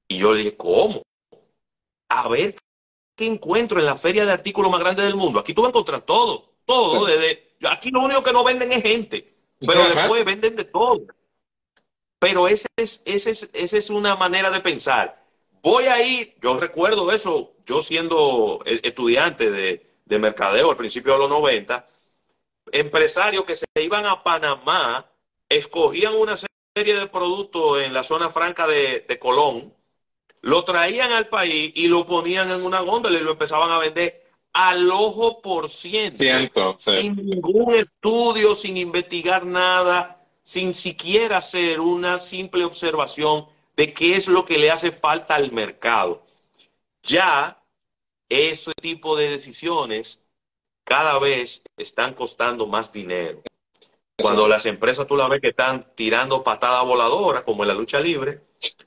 Y 0.08 0.18
yo 0.20 0.34
le 0.34 0.40
dije, 0.44 0.56
¿cómo? 0.56 1.02
A 2.10 2.28
ver 2.28 2.56
qué 3.16 3.26
encuentro 3.26 3.80
en 3.80 3.86
la 3.86 3.96
feria 3.96 4.26
de 4.26 4.32
artículos 4.32 4.72
más 4.72 4.80
grande 4.80 5.04
del 5.04 5.16
mundo. 5.16 5.40
Aquí 5.40 5.54
tú 5.54 5.62
vas 5.62 5.70
a 5.70 5.72
encontrar 5.72 6.02
todo, 6.04 6.54
todo. 6.66 7.06
Desde, 7.06 7.56
aquí 7.68 7.90
lo 7.90 8.02
único 8.02 8.24
que 8.24 8.34
no 8.34 8.44
venden 8.44 8.72
es 8.72 8.84
gente, 8.84 9.34
pero 9.60 9.88
después 9.90 10.24
venden 10.24 10.56
de 10.56 10.66
todo. 10.66 11.02
Pero 12.20 12.48
esa 12.48 12.68
es, 12.78 13.02
ese 13.06 13.32
es, 13.32 13.74
es 13.74 13.90
una 13.90 14.16
manera 14.16 14.50
de 14.52 14.62
pensar. 14.62 15.24
Voy 15.62 15.86
a 15.86 16.02
ir, 16.06 16.36
yo 16.42 16.60
recuerdo 16.60 17.12
eso, 17.12 17.54
yo 17.66 17.82
siendo 17.82 18.62
e, 18.66 18.82
estudiante 18.84 19.50
de, 19.50 19.96
de 20.06 20.20
mercadeo 20.20 20.70
al 20.70 20.78
principio 20.78 21.14
de 21.14 21.20
los 21.20 21.30
90, 21.30 21.86
empresarios 22.72 23.46
que 23.46 23.56
se 23.56 23.66
iban 23.82 24.06
a 24.06 24.24
Panamá, 24.24 25.10
escogían 25.50 26.16
una 26.16 26.36
serie 26.38 26.96
de 26.96 27.08
productos 27.08 27.82
en 27.84 27.94
la 27.94 28.04
zona 28.04 28.30
franca 28.30 28.68
de, 28.68 29.18
Colón, 29.20 29.74
lo 30.42 30.64
traían 30.64 31.12
al 31.12 31.28
país 31.28 31.72
y 31.76 31.88
lo 31.88 32.06
ponían 32.06 32.52
en 32.52 32.64
una 32.64 32.82
góndola 32.82 33.18
y 33.18 33.24
lo 33.24 33.32
empezaban 33.32 33.72
a 33.72 33.80
vender 33.80 34.24
al 34.54 34.90
ojo 34.90 35.42
por 35.42 35.70
ciento, 35.70 36.24
sin 36.78 37.16
ningún 37.16 37.76
estudio, 37.76 38.56
sin 38.56 38.78
investigar 38.78 39.46
nada, 39.46 40.22
sin 40.44 40.74
siquiera 40.74 41.38
hacer 41.38 41.80
una 41.80 42.20
simple 42.20 42.64
observación 42.64 43.48
de 43.76 43.94
qué 43.94 44.16
es 44.16 44.28
lo 44.28 44.46
que 44.46 44.58
le 44.58 44.72
hace 44.72 44.92
falta 44.92 45.36
al 45.36 45.52
mercado. 45.52 46.24
Ya 47.04 47.62
ese 48.30 48.72
tipo 48.82 49.16
de 49.18 49.30
decisiones 49.30 50.20
cada 50.86 51.20
vez 51.20 51.62
están 51.76 52.14
costando 52.14 52.68
más 52.68 52.94
dinero. 52.94 53.42
Cuando 54.18 54.48
las 54.48 54.66
empresas 54.66 55.06
tú 55.08 55.18
la 55.18 55.28
ves 55.28 55.42
que 55.42 55.50
están 55.50 55.88
tirando 55.94 56.42
patadas 56.42 56.86
voladoras, 56.86 57.44
como 57.44 57.64
en 57.64 57.68
la 57.68 57.74
lucha 57.74 58.00
libre, 58.00 58.40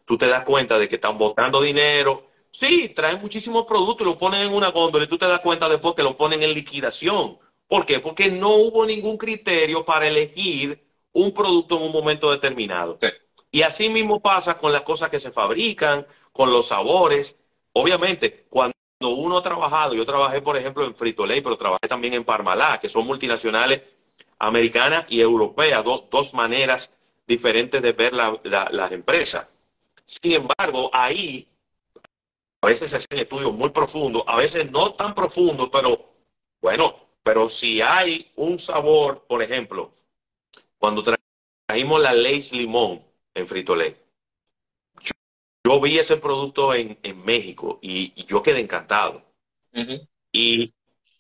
tú 0.07 0.17
te 0.17 0.27
das 0.27 0.45
cuenta 0.45 0.79
de 0.79 0.89
que 0.89 0.95
están 0.95 1.19
botando 1.19 1.61
dinero. 1.61 2.29
Sí, 2.51 2.89
traen 2.89 3.21
muchísimos 3.21 3.67
productos 3.67 4.07
y 4.07 4.11
lo 4.11 4.17
ponen 4.17 4.43
en 4.43 4.55
una 4.55 4.71
góndola 4.71 5.05
y 5.05 5.09
tú 5.09 5.19
te 5.19 5.27
das 5.27 5.41
cuenta 5.41 5.69
después 5.69 5.95
que 5.95 6.03
lo 6.03 6.17
ponen 6.17 6.43
en 6.43 6.55
liquidación. 6.55 7.39
¿Por 7.67 7.85
qué? 7.85 8.01
Porque 8.01 8.31
no 8.31 8.49
hubo 8.55 8.87
ningún 8.87 9.19
criterio 9.19 9.85
para 9.85 10.09
elegir 10.09 10.83
un 11.13 11.33
producto 11.33 11.77
en 11.77 11.83
un 11.83 11.93
momento 11.93 12.31
determinado. 12.31 12.99
Y 13.51 13.63
así 13.63 13.91
mismo 13.91 14.21
pasa 14.21 14.57
con 14.57 14.73
las 14.73 14.83
cosas 14.83 15.11
que 15.11 15.21
se 15.21 15.31
fabrican, 15.31 16.07
con 16.33 16.51
los 16.51 16.69
sabores. 16.69 17.37
Obviamente, 17.75 18.47
cuando 18.49 18.78
uno 19.07 19.39
ha 19.39 19.43
trabajado, 19.43 19.95
yo 19.95 20.05
trabajé, 20.05 20.43
por 20.43 20.57
ejemplo, 20.57 20.85
en 20.85 20.95
Frito 20.95 21.25
Lay, 21.25 21.41
pero 21.41 21.57
trabajé 21.57 21.87
también 21.89 22.15
en 22.15 22.25
Parmalá, 22.25 22.81
que 22.81 22.89
son 22.89 23.07
multinacionales 23.07 23.83
americanas 24.39 25.07
y 25.09 25.21
europeas, 25.21 25.85
dos 25.85 26.35
maneras 26.35 26.93
diferentes 27.27 27.81
de 27.81 27.93
ver 27.93 28.13
las 28.13 28.93
empresas. 28.93 29.47
Sin 30.05 30.33
embargo, 30.33 30.91
ahí 30.93 31.47
a 32.61 32.67
veces 32.67 32.91
se 32.91 32.97
hacen 32.97 33.19
estudios 33.21 33.53
muy 33.53 33.71
profundos, 33.71 34.25
a 34.27 34.37
veces 34.37 34.71
no 34.71 34.95
tan 34.95 35.15
profundos, 35.15 35.69
pero 35.71 36.07
bueno, 36.61 36.97
pero 37.23 37.49
si 37.49 37.81
hay 37.81 38.33
un 38.35 38.59
sabor, 38.59 39.25
por 39.29 39.43
ejemplo, 39.43 39.93
cuando 40.79 41.05
trajimos 41.69 42.01
la 42.01 42.13
Lace 42.13 42.57
Limón 42.57 43.05
en 43.35 43.47
Frito 43.47 43.77
Lay, 43.77 43.95
yo, 45.65 45.81
vi 45.81 45.99
ese 45.99 46.17
producto 46.17 46.75
en, 46.75 46.99
México 47.25 47.79
y, 47.83 48.13
yo 48.25 48.43
quedé 48.43 48.61
encantado. 48.61 49.23
Y 50.33 50.73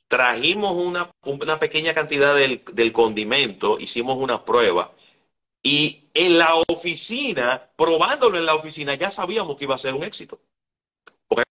trajimos 0.09 0.72
una, 0.72 1.11
pequeña 1.59 1.95
cantidad 1.95 2.34
del, 2.34 2.93
condimento, 2.93 3.78
hicimos 3.78 4.16
una 4.16 4.45
prueba 4.45 4.93
y 5.62 6.09
en 6.14 6.39
la 6.39 6.55
oficina, 6.68 7.70
probándolo 7.76 8.39
en 8.39 8.47
la 8.47 8.55
oficina, 8.55 8.95
ya 8.95 9.11
sabíamos 9.11 9.57
que 9.57 9.64
iba 9.64 9.74
a 9.74 9.78
ser 9.78 9.95
un 9.95 10.05
éxito. 10.05 10.41
Porque 11.26 11.45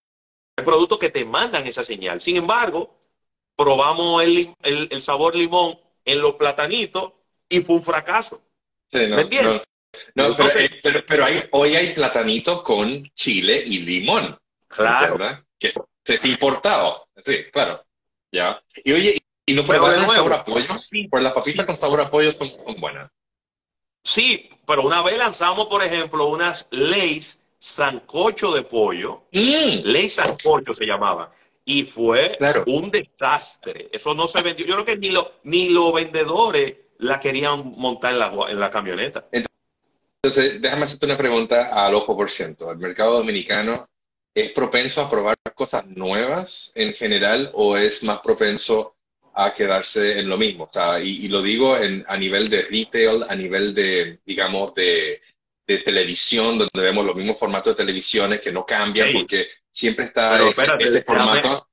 hay 0.57 0.65
productos 0.65 0.97
que 0.97 1.09
te 1.09 1.25
mandan 1.25 1.67
esa 1.67 1.83
señal. 1.83 2.21
Sin 2.21 2.37
embargo, 2.37 2.95
probamos 3.55 4.23
el, 4.23 4.55
el 4.63 5.01
sabor 5.01 5.35
limón 5.35 5.77
en 6.05 6.21
los 6.21 6.35
platanitos 6.35 7.13
y 7.49 7.59
fue 7.61 7.75
un 7.75 7.83
fracaso. 7.83 8.41
¿Me 8.91 9.21
entiendes? 9.21 9.61
No, 10.15 10.35
pero, 11.07 11.25
hoy 11.51 11.75
hay 11.75 11.93
platanito 11.93 12.63
con 12.63 13.03
chile 13.13 13.63
y 13.65 13.79
limón. 13.79 14.37
Claro. 14.67 15.17
Que 15.59 15.71
se 16.03 16.15
es 16.15 16.25
importado. 16.25 17.07
Sí, 17.25 17.45
claro. 17.51 17.83
Ya. 18.31 18.61
Y 18.83 18.91
oye, 18.93 19.17
¿y 19.45 19.53
no 19.53 19.65
puede 19.65 19.79
haber 19.79 20.09
sabor 20.09 20.33
a 20.33 20.45
pollo? 20.45 20.75
Sí, 20.75 21.07
pues 21.07 21.23
las 21.23 21.33
papitas 21.33 21.65
con 21.65 21.77
sabor 21.77 22.01
a 22.01 22.09
pollo 22.09 22.31
son, 22.31 22.51
buenas. 22.79 23.09
Sí, 24.03 24.49
pero 24.65 24.83
una 24.83 25.01
vez 25.01 25.17
lanzamos, 25.17 25.65
por 25.67 25.83
ejemplo, 25.83 26.27
unas 26.27 26.67
Lays 26.71 27.39
sancocho 27.59 28.53
de 28.53 28.63
pollo. 28.63 29.23
Mm. 29.31 29.81
Lays 29.83 30.15
sancocho 30.15 30.73
se 30.73 30.85
llamaba 30.85 31.31
y 31.67 31.83
fue 31.83 32.37
un 32.65 32.89
desastre. 32.89 33.89
Eso 33.91 34.13
no 34.13 34.25
se 34.25 34.41
vendió. 34.41 34.65
Yo 34.65 34.73
creo 34.75 34.85
que 34.85 34.97
ni, 34.97 35.09
lo, 35.09 35.33
ni 35.43 35.67
los 35.67 35.93
vendedores 35.93 36.75
la 36.99 37.19
querían 37.19 37.73
montar 37.75 38.13
en 38.13 38.19
la, 38.19 38.31
en 38.47 38.59
la 38.59 38.71
camioneta. 38.71 39.25
Entonces, 39.33 39.56
déjame 40.35 40.83
hacerte 40.83 41.05
una 41.05 41.17
pregunta 41.17 41.69
al 41.71 41.95
ojo 41.95 42.15
por 42.15 42.29
ciento. 42.29 42.71
¿El 42.71 42.77
mercado 42.77 43.17
dominicano 43.17 43.87
es 44.33 44.51
propenso 44.51 45.01
a 45.01 45.09
probar 45.09 45.37
cosas 45.55 45.85
nuevas 45.87 46.71
en 46.75 46.93
general 46.93 47.51
o 47.53 47.77
es 47.77 48.03
más 48.03 48.19
propenso 48.19 48.95
a 49.33 49.53
quedarse 49.53 50.19
en 50.19 50.29
lo 50.29 50.37
mismo? 50.37 50.65
O 50.65 50.69
sea, 50.71 50.99
y, 50.99 51.27
lo 51.27 51.41
digo 51.41 51.77
en, 51.77 52.05
a 52.07 52.17
nivel 52.17 52.49
de 52.49 52.63
retail, 52.63 53.25
a 53.27 53.35
nivel 53.35 53.73
de, 53.73 54.19
digamos, 54.25 54.73
de, 54.73 55.21
televisión, 55.83 56.57
donde 56.57 56.81
vemos 56.81 57.05
los 57.05 57.15
mismos 57.15 57.37
formatos 57.37 57.73
de 57.73 57.83
televisiones 57.83 58.39
que 58.39 58.53
no 58.53 58.65
cambian 58.65 59.09
porque 59.11 59.47
siempre 59.69 60.05
está 60.05 60.39
ese, 60.47 61.01
formato 61.01 61.67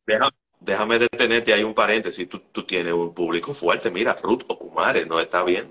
déjame 0.64 0.98
detenerte, 0.98 1.52
hay 1.52 1.62
un 1.62 1.74
paréntesis, 1.74 2.28
tú, 2.28 2.40
tú 2.50 2.64
tienes 2.64 2.92
un 2.92 3.14
público 3.14 3.52
fuerte, 3.54 3.90
mira, 3.90 4.18
Ruth 4.22 4.44
Okumare, 4.48 5.04
¿no 5.06 5.20
está 5.20 5.44
bien? 5.44 5.70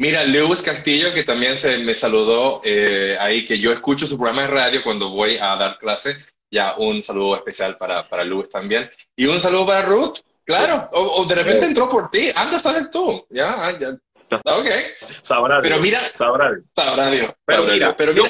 Mira, 0.00 0.24
Lewis 0.24 0.62
Castillo, 0.62 1.12
que 1.12 1.24
también 1.24 1.58
se 1.58 1.76
me 1.76 1.92
saludó 1.92 2.62
eh, 2.64 3.18
ahí, 3.20 3.44
que 3.44 3.58
yo 3.58 3.70
escucho 3.70 4.06
su 4.06 4.16
programa 4.16 4.42
de 4.42 4.48
radio 4.48 4.82
cuando 4.82 5.10
voy 5.10 5.36
a 5.36 5.56
dar 5.56 5.78
clase, 5.78 6.16
ya 6.50 6.74
un 6.78 7.02
saludo 7.02 7.36
especial 7.36 7.76
para, 7.76 8.08
para 8.08 8.24
Lewis 8.24 8.48
también. 8.48 8.90
Y 9.14 9.26
un 9.26 9.38
saludo 9.42 9.66
para 9.66 9.82
Ruth, 9.82 10.20
claro, 10.46 10.88
o, 10.94 11.26
de 11.26 11.34
repente 11.34 11.66
entró 11.66 11.86
por 11.86 12.08
ti, 12.08 12.30
anda 12.34 12.56
a 12.56 12.60
saber 12.60 12.88
tú, 12.88 13.26
ya, 13.28 13.66
ah, 13.66 13.78
ya. 13.78 13.90
Ok. 14.30 14.68
Sabrá 15.20 15.60
Pero 15.60 15.78
mira, 15.80 16.10
sabrá, 16.16 16.50
sabrá 16.74 17.10
Dios. 17.10 17.34
Pero, 17.44 17.64
mira, 17.64 17.94
pero 17.94 18.12
yo, 18.12 18.24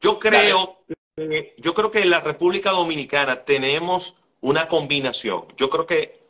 yo 0.00 0.18
creo, 0.18 0.82
yo 1.56 1.74
creo 1.74 1.90
que 1.92 2.00
en 2.00 2.10
la 2.10 2.18
República 2.18 2.72
Dominicana 2.72 3.44
tenemos 3.44 4.16
una 4.40 4.66
combinación. 4.66 5.44
Yo 5.56 5.70
creo 5.70 5.86
que 5.86 6.20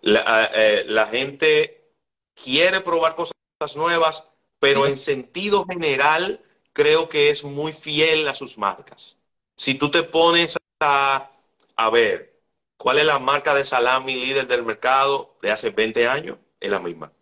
la, 0.00 0.50
eh, 0.52 0.84
la 0.88 1.06
gente 1.06 1.92
quiere 2.34 2.80
probar 2.80 3.14
cosas 3.14 3.35
nuevas, 3.74 4.28
pero 4.60 4.86
en 4.86 4.98
sentido 4.98 5.64
general 5.64 6.40
creo 6.74 7.08
que 7.08 7.30
es 7.30 7.42
muy 7.42 7.72
fiel 7.72 8.28
a 8.28 8.34
sus 8.34 8.58
marcas. 8.58 9.16
Si 9.56 9.74
tú 9.74 9.90
te 9.90 10.02
pones 10.02 10.58
a, 10.80 11.30
a 11.74 11.90
ver 11.90 12.38
cuál 12.76 12.98
es 12.98 13.06
la 13.06 13.18
marca 13.18 13.54
de 13.54 13.64
salami 13.64 14.16
líder 14.16 14.46
del 14.46 14.62
mercado 14.62 15.36
de 15.40 15.50
hace 15.50 15.70
20 15.70 16.06
años, 16.06 16.36
es 16.60 16.70
la 16.70 16.80
misma. 16.80 17.12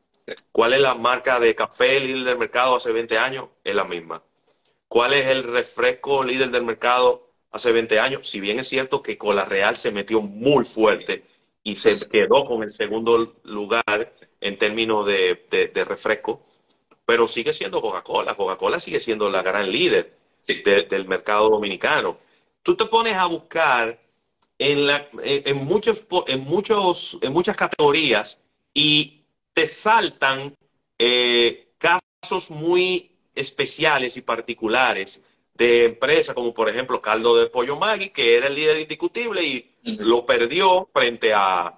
¿Cuál 0.50 0.72
es 0.72 0.80
la 0.80 0.94
marca 0.94 1.38
de 1.38 1.54
café 1.54 2.00
líder 2.00 2.24
del 2.24 2.38
mercado 2.38 2.76
hace 2.76 2.90
20 2.90 3.16
años? 3.16 3.48
Es 3.62 3.74
la 3.76 3.84
misma. 3.84 4.20
¿Cuál 4.88 5.12
es 5.12 5.26
el 5.28 5.44
refresco 5.44 6.24
líder 6.24 6.50
del 6.50 6.64
mercado 6.64 7.30
hace 7.52 7.70
20 7.70 8.00
años? 8.00 8.28
Si 8.28 8.40
bien 8.40 8.58
es 8.58 8.66
cierto 8.66 9.02
que 9.02 9.16
Cola 9.16 9.44
Real 9.44 9.76
se 9.76 9.92
metió 9.92 10.20
muy 10.20 10.64
fuerte 10.64 11.22
y 11.64 11.76
se 11.76 11.98
quedó 12.08 12.44
con 12.44 12.62
el 12.62 12.70
segundo 12.70 13.36
lugar 13.42 14.12
en 14.40 14.58
términos 14.58 15.06
de, 15.06 15.72
refresco, 15.86 16.42
pero 17.06 17.26
sigue 17.26 17.54
siendo 17.54 17.80
Coca-Cola. 17.80 18.34
Coca-Cola 18.36 18.78
sigue 18.78 19.00
siendo 19.00 19.30
la 19.30 19.42
gran 19.42 19.72
líder 19.72 20.14
del 20.46 21.06
mercado 21.06 21.48
dominicano. 21.48 22.18
Tú 22.62 22.76
te 22.76 22.84
pones 22.84 23.14
a 23.14 23.24
buscar 23.24 23.98
en, 24.58 24.86
la, 24.86 25.08
en, 25.22 25.56
muchos, 25.64 26.04
en, 26.26 26.40
muchos, 26.40 27.18
en 27.22 27.32
muchas 27.32 27.56
categorías 27.56 28.38
y 28.74 29.24
te 29.54 29.66
saltan 29.66 30.54
eh, 30.98 31.68
casos 31.78 32.50
muy 32.50 33.10
especiales 33.34 34.18
y 34.18 34.22
particulares 34.22 35.22
de 35.54 35.86
empresas 35.86 36.34
como 36.34 36.52
por 36.52 36.68
ejemplo 36.68 37.00
Caldo 37.00 37.36
de 37.36 37.46
Pollo 37.46 37.76
Maggi, 37.76 38.10
que 38.10 38.36
era 38.36 38.48
el 38.48 38.54
líder 38.54 38.80
indiscutible 38.80 39.42
y 39.42 39.73
lo 39.84 40.26
perdió 40.26 40.86
frente 40.86 41.32
a, 41.34 41.74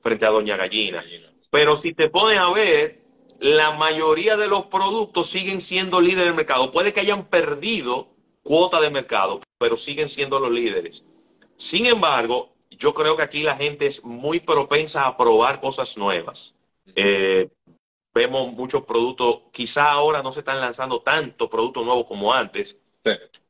frente 0.00 0.26
a 0.26 0.30
Doña 0.30 0.56
Gallina. 0.56 1.04
Pero 1.50 1.76
si 1.76 1.94
te 1.94 2.08
pones 2.08 2.40
a 2.40 2.52
ver, 2.52 3.00
la 3.38 3.72
mayoría 3.72 4.36
de 4.36 4.48
los 4.48 4.66
productos 4.66 5.28
siguen 5.28 5.60
siendo 5.60 6.00
líderes 6.00 6.26
del 6.26 6.34
mercado. 6.34 6.70
Puede 6.70 6.92
que 6.92 7.00
hayan 7.00 7.24
perdido 7.26 8.08
cuota 8.42 8.80
de 8.80 8.90
mercado, 8.90 9.40
pero 9.58 9.76
siguen 9.76 10.08
siendo 10.08 10.38
los 10.38 10.50
líderes. 10.50 11.04
Sin 11.56 11.86
embargo, 11.86 12.54
yo 12.70 12.94
creo 12.94 13.16
que 13.16 13.22
aquí 13.22 13.42
la 13.42 13.56
gente 13.56 13.86
es 13.86 14.02
muy 14.04 14.40
propensa 14.40 15.06
a 15.06 15.16
probar 15.16 15.60
cosas 15.60 15.96
nuevas. 15.96 16.54
Eh, 16.94 17.48
vemos 18.14 18.52
muchos 18.52 18.82
productos, 18.84 19.42
quizá 19.52 19.90
ahora 19.90 20.22
no 20.22 20.32
se 20.32 20.40
están 20.40 20.60
lanzando 20.60 21.00
tantos 21.00 21.48
productos 21.48 21.84
nuevos 21.84 22.04
como 22.04 22.32
antes, 22.32 22.78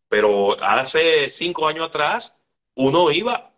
pero 0.08 0.56
hace 0.62 1.28
cinco 1.30 1.66
años 1.68 1.86
atrás 1.86 2.34
uno 2.74 3.10
iba 3.10 3.49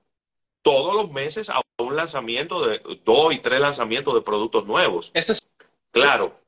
todos 0.62 0.94
los 0.94 1.10
meses 1.10 1.50
a 1.50 1.60
un 1.78 1.96
lanzamiento 1.96 2.66
de 2.66 2.80
dos 3.04 3.34
y 3.34 3.38
tres 3.38 3.60
lanzamientos 3.60 4.14
de 4.14 4.22
productos 4.22 4.66
nuevos. 4.66 5.12
Claro, 5.90 6.38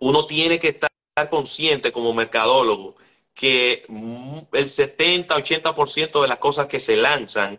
uno 0.00 0.26
tiene 0.26 0.58
que 0.58 0.68
estar 0.68 0.90
consciente 1.30 1.92
como 1.92 2.12
mercadólogo 2.12 2.96
que 3.34 3.84
el 3.88 4.68
70-80% 4.68 6.20
de 6.20 6.28
las 6.28 6.38
cosas 6.38 6.66
que 6.66 6.80
se 6.80 6.96
lanzan 6.96 7.58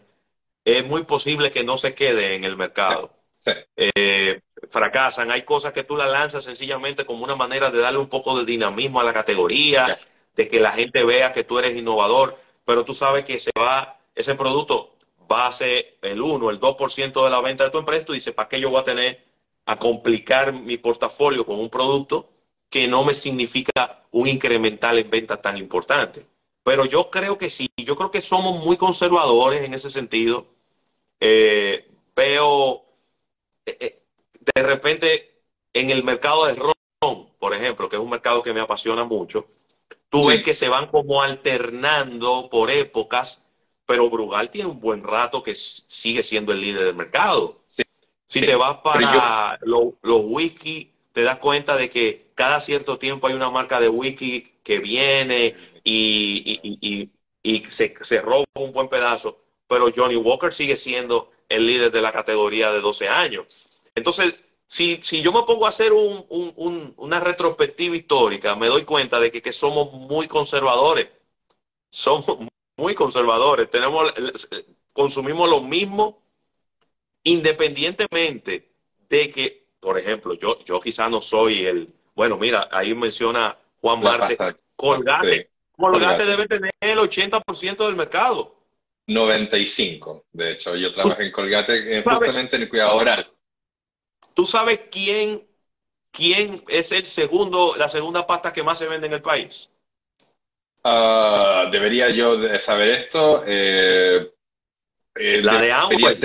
es 0.64 0.86
muy 0.86 1.04
posible 1.04 1.50
que 1.50 1.64
no 1.64 1.78
se 1.78 1.96
quede 1.96 2.36
en 2.36 2.44
el 2.44 2.56
mercado. 2.56 3.12
Eh, 3.76 4.42
fracasan. 4.70 5.32
Hay 5.32 5.42
cosas 5.42 5.74
que 5.74 5.84
tú 5.84 5.98
las 5.98 6.10
lanzas 6.10 6.44
sencillamente 6.44 7.06
como 7.06 7.24
una 7.24 7.36
manera 7.36 7.72
de 7.72 7.80
darle 7.80 8.00
un 8.00 8.10
poco 8.10 8.38
de 8.38 8.46
dinamismo 8.46 9.00
a 9.00 9.04
la 9.04 9.14
categoría, 9.14 9.98
de 10.36 10.48
que 10.48 10.60
la 10.60 10.72
gente 10.72 11.04
vea 11.04 11.34
que 11.34 11.44
tú 11.44 11.58
eres 11.58 11.76
innovador, 11.76 12.38
pero 12.66 12.86
tú 12.86 12.94
sabes 12.94 13.26
que 13.26 13.40
se 13.40 13.52
va, 13.58 14.00
ese 14.14 14.36
producto 14.36 14.96
va 15.32 15.48
a 15.48 15.52
ser 15.52 15.98
el 16.02 16.22
1, 16.22 16.50
el 16.50 16.60
2% 16.60 17.24
de 17.24 17.30
la 17.30 17.42
venta 17.42 17.64
de 17.66 17.70
tu 17.72 17.78
empresa, 17.80 18.06
tú 18.06 18.14
dices, 18.14 18.34
¿para 18.34 18.50
qué 18.50 18.60
yo 18.60 18.70
voy 18.70 18.82
a 18.82 18.84
tener 18.84 19.24
a 19.66 19.78
complicar 19.78 20.54
mi 20.54 20.78
portafolio 20.78 21.46
con 21.46 21.60
un 21.60 21.70
producto 21.70 22.30
que 22.70 22.88
no 22.88 23.04
me 23.04 23.14
significa 23.14 24.04
un 24.12 24.28
incremental 24.28 25.00
en 25.00 25.10
venta 25.10 25.42
tan 25.42 25.58
importante? 25.58 26.26
Pero 26.64 26.86
yo 26.86 27.10
creo 27.10 27.38
que 27.38 27.50
sí, 27.50 27.70
yo 27.78 27.96
creo 27.96 28.12
que 28.12 28.22
somos 28.22 28.64
muy 28.64 28.78
conservadores 28.78 29.64
en 29.64 29.74
ese 29.74 29.90
sentido. 29.90 30.46
Eh, 31.20 31.90
veo 32.16 32.86
eh, 33.66 33.78
eh, 33.80 34.04
de 34.56 34.64
repente 34.64 35.42
en 35.74 35.90
el 35.90 36.04
mercado 36.04 36.46
de 36.46 36.54
ron, 36.54 37.30
por 37.40 37.54
ejemplo, 37.54 37.90
que 37.90 37.96
es 37.96 38.02
un 38.02 38.10
mercado 38.10 38.44
que 38.44 38.54
me 38.54 38.60
apasiona 38.60 39.06
mucho, 39.06 39.48
tú 40.10 40.28
ves 40.28 40.44
que 40.44 40.54
se 40.54 40.68
van 40.68 40.88
como 40.88 41.22
alternando 41.22 42.50
por 42.50 42.70
épocas, 42.70 43.44
pero 43.92 44.10
Brugal 44.10 44.50
tiene 44.50 44.70
un 44.70 44.80
buen 44.80 45.04
rato 45.04 45.44
que 45.44 45.54
sigue 45.54 46.24
siendo 46.24 46.54
el 46.54 46.62
líder 46.62 46.86
del 46.86 46.96
mercado. 46.96 47.60
Si 48.26 48.40
te 48.40 48.56
vas 48.56 48.78
para 48.78 49.60
los 49.64 50.22
whisky, 50.24 50.94
te 51.12 51.24
das 51.24 51.40
cuenta 51.40 51.76
de 51.76 51.90
que 51.90 52.28
cada 52.34 52.62
cierto 52.62 52.98
tiempo 52.98 53.28
hay 53.28 53.34
una 53.34 53.50
marca 53.50 53.82
de 53.82 53.90
whisky 53.90 54.54
que 54.64 54.80
viene 54.80 55.56
y, 55.84 57.10
se, 57.68 57.94
se 58.00 58.22
roba 58.22 58.46
un 58.54 58.72
buen 58.72 58.88
pedazo, 58.88 59.42
pero 59.68 59.92
Johnny 59.94 60.16
Walker 60.16 60.54
sigue 60.54 60.78
siendo 60.78 61.30
el 61.50 61.68
líder 61.68 61.92
de 61.92 62.02
la 62.02 62.14
categoría 62.14 62.72
de 62.72 62.80
12 62.80 63.10
años. 63.10 63.46
Entonces, 63.94 64.36
si, 64.68 65.02
si 65.04 65.22
yo 65.22 65.34
me 65.34 65.44
pongo 65.44 65.66
a 65.66 65.70
hacer 65.70 65.92
una 65.92 67.20
retrospectiva 67.20 67.98
histórica, 67.98 68.56
me 68.56 68.68
doy 68.68 68.86
cuenta 68.86 69.20
de 69.20 69.34
que, 69.34 69.52
somos 69.52 69.92
muy 69.92 70.30
conservadores. 70.30 71.10
Somos 71.90 72.51
muy 72.82 72.96
conservadores. 72.96 73.70
Tenemos, 73.70 74.14
consumimos 74.92 75.50
lo 75.50 75.62
mismo 75.62 76.24
independientemente 77.24 78.72
de 79.08 79.30
que, 79.30 79.68
por 79.80 80.00
ejemplo, 80.00 80.34
yo, 80.34 80.64
yo 80.66 80.80
quizá 80.82 81.08
no 81.08 81.22
soy 81.22 81.66
el, 81.66 81.94
bueno, 82.16 82.38
mira, 82.38 82.68
ahí 82.72 82.94
menciona 82.96 83.56
Juan 83.80 84.02
Marte, 84.02 84.38
Colgate. 84.76 85.52
Colgate 85.78 86.26
debe 86.26 86.48
tener 86.48 86.72
el 86.80 86.98
80% 86.98 87.86
del 87.86 87.96
mercado. 87.96 88.56
95, 89.08 90.26
de 90.32 90.52
hecho. 90.54 90.76
Yo 90.76 90.92
trabajo 90.92 91.22
en 91.22 91.32
Colgate 91.32 91.98
eh, 91.98 92.04
justamente 92.04 92.56
en 92.56 92.64
el 92.64 92.70
cuidado 92.70 92.98
oral. 92.98 93.32
¿Tú 94.34 94.46
sabes 94.46 94.82
quién, 94.92 95.46
quién 96.12 96.64
es 96.68 96.92
el 96.92 97.06
segundo, 97.06 97.76
la 97.78 97.90
segunda 97.90 98.26
pasta 98.26 98.52
que 98.54 98.64
más 98.64 98.80
se 98.80 98.88
vende 98.88 99.08
en 99.08 99.14
el 99.14 99.22
país? 99.22 99.71
Ah, 100.84 101.70
debería 101.72 102.10
yo 102.10 102.38
saber 102.60 102.90
esto. 102.90 103.44
Eh, 103.46 104.32
eh, 105.16 105.42
la 105.44 105.62
de 105.62 105.72
Amway. 105.72 106.16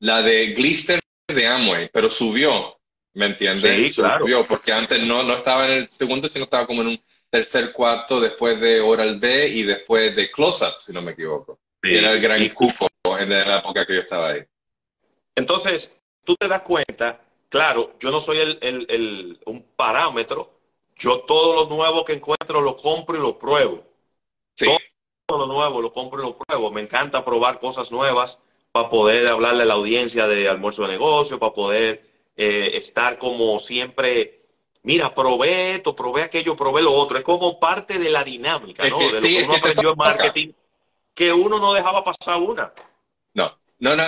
la 0.00 0.22
de 0.22 0.46
Glister 0.48 1.00
de 1.26 1.46
Amway, 1.46 1.90
pero 1.92 2.08
subió, 2.08 2.78
¿me 3.14 3.26
entiendes? 3.26 3.62
Sí, 3.62 3.92
subió, 3.92 4.46
porque 4.46 4.72
antes 4.72 5.02
no, 5.02 5.22
no 5.22 5.34
estaba 5.34 5.66
en 5.66 5.72
el 5.72 5.88
segundo, 5.88 6.28
sino 6.28 6.44
estaba 6.44 6.66
como 6.66 6.82
en 6.82 6.88
un 6.88 7.00
tercer 7.30 7.72
cuarto 7.72 8.20
después 8.20 8.60
de 8.60 8.80
Oral 8.80 9.18
B 9.18 9.48
y 9.48 9.62
después 9.62 10.14
de 10.14 10.30
Close 10.30 10.64
Up, 10.64 10.74
si 10.78 10.92
no 10.92 11.02
me 11.02 11.12
equivoco 11.12 11.58
era 11.84 12.12
el 12.12 12.20
gran 12.20 12.48
cupo 12.50 12.86
en 13.18 13.28
la 13.30 13.58
época 13.58 13.84
que 13.86 13.94
yo 13.94 14.00
estaba 14.00 14.30
ahí. 14.30 14.42
Entonces, 15.34 15.94
tú 16.24 16.34
te 16.36 16.48
das 16.48 16.62
cuenta, 16.62 17.20
claro, 17.48 17.94
yo 17.98 18.10
no 18.10 18.20
soy 18.20 18.38
el, 18.38 19.38
un 19.46 19.62
parámetro, 19.76 20.53
yo 20.96 21.20
todo 21.20 21.54
lo 21.54 21.74
nuevo 21.74 22.04
que 22.04 22.14
encuentro 22.14 22.60
lo 22.60 22.76
compro 22.76 23.16
y 23.16 23.20
lo 23.20 23.38
pruebo. 23.38 23.82
Sí. 24.54 24.66
Todo 25.26 25.46
lo 25.46 25.46
nuevo 25.46 25.80
lo 25.80 25.92
compro 25.92 26.22
y 26.22 26.26
lo 26.26 26.36
pruebo. 26.36 26.70
Me 26.70 26.80
encanta 26.80 27.24
probar 27.24 27.58
cosas 27.58 27.90
nuevas 27.90 28.38
para 28.72 28.88
poder 28.88 29.26
hablarle 29.28 29.62
a 29.62 29.66
la 29.66 29.74
audiencia 29.74 30.26
de 30.26 30.48
almuerzo 30.48 30.82
de 30.82 30.88
negocio, 30.88 31.38
para 31.38 31.52
poder 31.52 32.04
eh, 32.36 32.72
estar 32.74 33.18
como 33.18 33.58
siempre 33.60 34.40
mira, 34.84 35.14
probé 35.14 35.76
esto, 35.76 35.96
probé 35.96 36.22
aquello, 36.22 36.54
probé 36.56 36.82
lo 36.82 36.92
otro. 36.92 37.18
Es 37.18 37.24
como 37.24 37.58
parte 37.58 37.98
de 37.98 38.10
la 38.10 38.22
dinámica, 38.22 38.88
¿no? 38.88 38.98
de 38.98 39.12
lo 39.12 39.20
que 39.20 39.42
uno 39.44 39.54
aprendió 39.54 39.90
en 39.90 39.96
marketing 39.96 40.52
que 41.14 41.32
uno 41.32 41.58
no 41.58 41.72
dejaba 41.72 42.02
pasar 42.04 42.40
una. 42.40 42.72
No, 43.34 43.56
no, 43.78 43.96
no, 43.96 44.04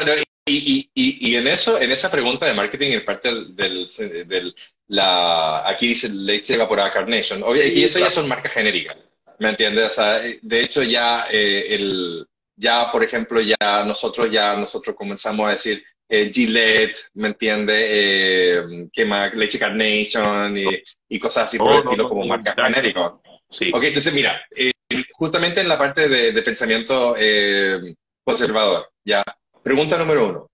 Y, 0.49 0.89
y, 0.95 1.31
y, 1.31 1.35
en 1.35 1.49
eso, 1.49 1.81
en 1.81 1.91
esa 1.91 2.09
pregunta 2.09 2.47
de 2.47 2.55
marketing, 2.55 2.93
en 2.93 3.05
parte 3.05 3.29
del, 3.29 3.87
del, 4.29 4.55
la, 4.87 5.69
aquí 5.69 5.89
dice 5.89 6.09
leche 6.09 6.55
evaporada 6.55 6.93
Carnation, 6.93 7.43
y 7.57 7.83
eso 7.83 7.99
ya 7.99 8.11
son 8.11 8.29
marcas 8.29 8.53
genéricas, 8.53 8.97
¿me 9.41 9.49
entiendes? 9.49 9.87
O 9.87 9.95
sea, 9.95 10.21
de 10.21 10.61
hecho 10.61 10.85
ya 10.85 11.27
eh, 11.29 11.75
el, 11.75 12.25
ya 12.55 12.93
por 12.93 13.03
ejemplo 13.03 13.41
ya 13.41 13.85
nosotros 13.85 14.31
ya 14.31 14.55
nosotros 14.55 14.95
comenzamos 14.95 15.49
a 15.49 15.53
decir 15.53 15.83
eh, 16.09 16.31
Gillette, 16.33 16.97
¿me 17.15 17.29
entiendes? 17.29 17.89
Eh, 17.91 18.89
¿Qué 18.93 19.05
más? 19.05 19.35
Leche 19.35 19.59
Carnation 19.59 20.57
y, 20.57 20.67
y 21.09 21.19
cosas 21.19 21.49
así 21.49 21.59
por 21.59 21.73
el 21.73 21.79
estilo 21.81 22.09
como 22.09 22.25
marcas 22.25 22.55
genéricas. 22.55 23.15
Sí. 23.51 23.71
Ok, 23.75 23.83
entonces 23.85 24.13
mira, 24.13 24.41
eh, 24.55 24.71
justamente 25.13 25.61
en 25.61 25.69
la 25.69 25.79
parte 25.79 26.09
de, 26.09 26.43
pensamiento 26.43 27.17
eh, 27.19 27.95
conservador, 28.25 28.89
ya. 29.05 29.25
Pregunta 29.67 29.99
número 29.99 30.29
uno. 30.29 30.51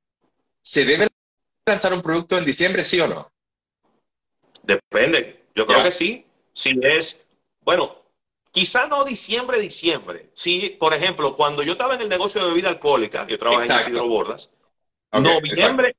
¿Se 0.62 0.86
debe 0.86 1.06
lanzar 1.66 1.92
un 1.92 2.00
producto 2.00 2.38
en 2.38 2.46
diciembre, 2.46 2.82
sí 2.82 2.98
o 2.98 3.06
no? 3.06 3.30
Depende. 4.62 5.48
Yo 5.54 5.66
creo 5.66 5.82
que 5.82 5.90
sí. 5.90 6.24
Si 6.54 6.70
es, 6.82 7.18
bueno, 7.60 7.94
quizá 8.50 8.86
no 8.86 9.04
diciembre, 9.04 9.60
diciembre. 9.60 10.30
Si, 10.32 10.70
por 10.80 10.94
ejemplo, 10.94 11.36
cuando 11.36 11.62
yo 11.62 11.72
estaba 11.72 11.94
en 11.94 12.00
el 12.00 12.08
negocio 12.08 12.42
de 12.42 12.48
bebida 12.48 12.70
alcohólica, 12.70 13.26
yo 13.26 13.38
trabajé 13.38 13.70
en 13.70 13.80
Isidro 13.80 14.08
Bordas, 14.08 14.50
noviembre, 15.12 15.94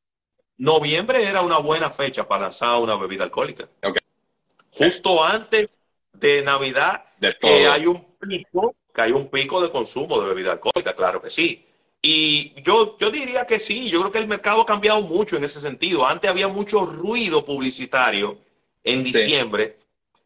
noviembre 0.57 1.24
era 1.24 1.41
una 1.41 1.59
buena 1.59 1.91
fecha 1.91 2.28
para 2.28 2.45
lanzar 2.45 2.82
una 2.82 2.95
bebida 2.95 3.26
alcohólica. 3.26 3.70
Justo 4.72 5.24
antes 5.24 5.84
de 6.14 6.41
Navidad, 6.41 7.05
que 7.39 7.68
hay 7.68 7.86
un 7.86 8.16
pico, 8.18 8.74
que 8.91 9.01
hay 9.03 9.11
un 9.11 9.30
pico 9.30 9.61
de 9.61 9.70
consumo 9.70 10.20
de 10.20 10.30
bebida 10.30 10.53
alcohólica, 10.53 10.95
claro 10.95 11.22
que 11.22 11.30
sí. 11.30 11.64
Y 12.06 12.62
yo, 12.62 12.97
yo 12.99 13.10
diría 13.10 13.47
que 13.47 13.60
sí, 13.60 13.89
yo 13.89 14.01
creo 14.01 14.12
que 14.12 14.20
el 14.20 14.28
mercado 14.28 14.62
ha 14.62 14.66
cambiado 14.66 15.01
mucho 15.01 15.38
en 15.38 15.45
ese 15.45 15.62
sentido. 15.62 16.06
Antes 16.06 16.30
había 16.30 16.49
mucho 16.49 16.86
ruido 16.86 17.45
publicitario 17.45 18.38
en 18.84 19.06
diciembre 19.06 19.78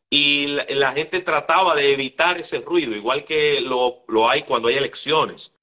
y 0.10 0.48
la, 0.48 0.92
gente 0.94 1.20
trataba 1.20 1.76
de 1.76 1.94
evitar 1.94 2.40
ese 2.40 2.62
ruido, 2.62 2.96
igual 2.96 3.24
que 3.24 3.62
lo, 3.62 4.04
hay 4.28 4.42
cuando 4.42 4.70
hay 4.70 4.76
elecciones, 4.76 5.54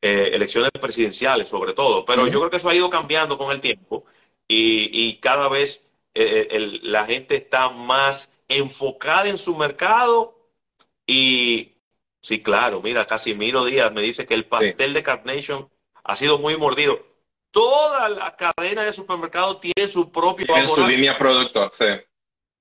eh, 0.00 0.30
elecciones 0.32 0.70
presidenciales 0.80 1.48
sobre 1.48 1.74
todo. 1.74 2.06
Pero 2.06 2.26
yo 2.26 2.38
creo 2.38 2.50
que 2.50 2.56
eso 2.56 2.70
ha 2.70 2.74
ido 2.74 2.88
cambiando 2.88 3.36
con 3.36 3.52
el 3.52 3.60
tiempo 3.60 4.06
y, 4.48 5.16
cada 5.16 5.48
vez 5.48 5.82
eh, 6.14 6.48
eh, 6.50 6.80
la 6.82 7.04
gente 7.04 7.36
está 7.36 7.68
más 7.68 8.32
enfocada 8.48 9.28
en 9.28 9.36
su 9.36 9.54
mercado 9.54 10.34
y 11.06 11.71
Sí, 12.22 12.40
claro, 12.42 12.80
mira, 12.80 13.04
Casimiro 13.04 13.64
Díaz 13.64 13.92
me 13.92 14.00
dice 14.00 14.24
que 14.24 14.34
el 14.34 14.46
pastel 14.46 14.94
de 14.94 15.02
Carnation 15.02 15.68
ha 16.04 16.16
sido 16.16 16.38
muy 16.38 16.56
mordido. 16.56 17.04
Toda 17.50 18.08
la 18.08 18.36
cadena 18.36 18.82
de 18.82 18.92
supermercados 18.92 19.60
tiene 19.60 19.88
su 19.88 20.10
propio 20.10 20.46
En 20.56 20.68
su 20.68 20.86
línea 20.86 21.18
producto, 21.18 21.68
sí. 21.70 21.86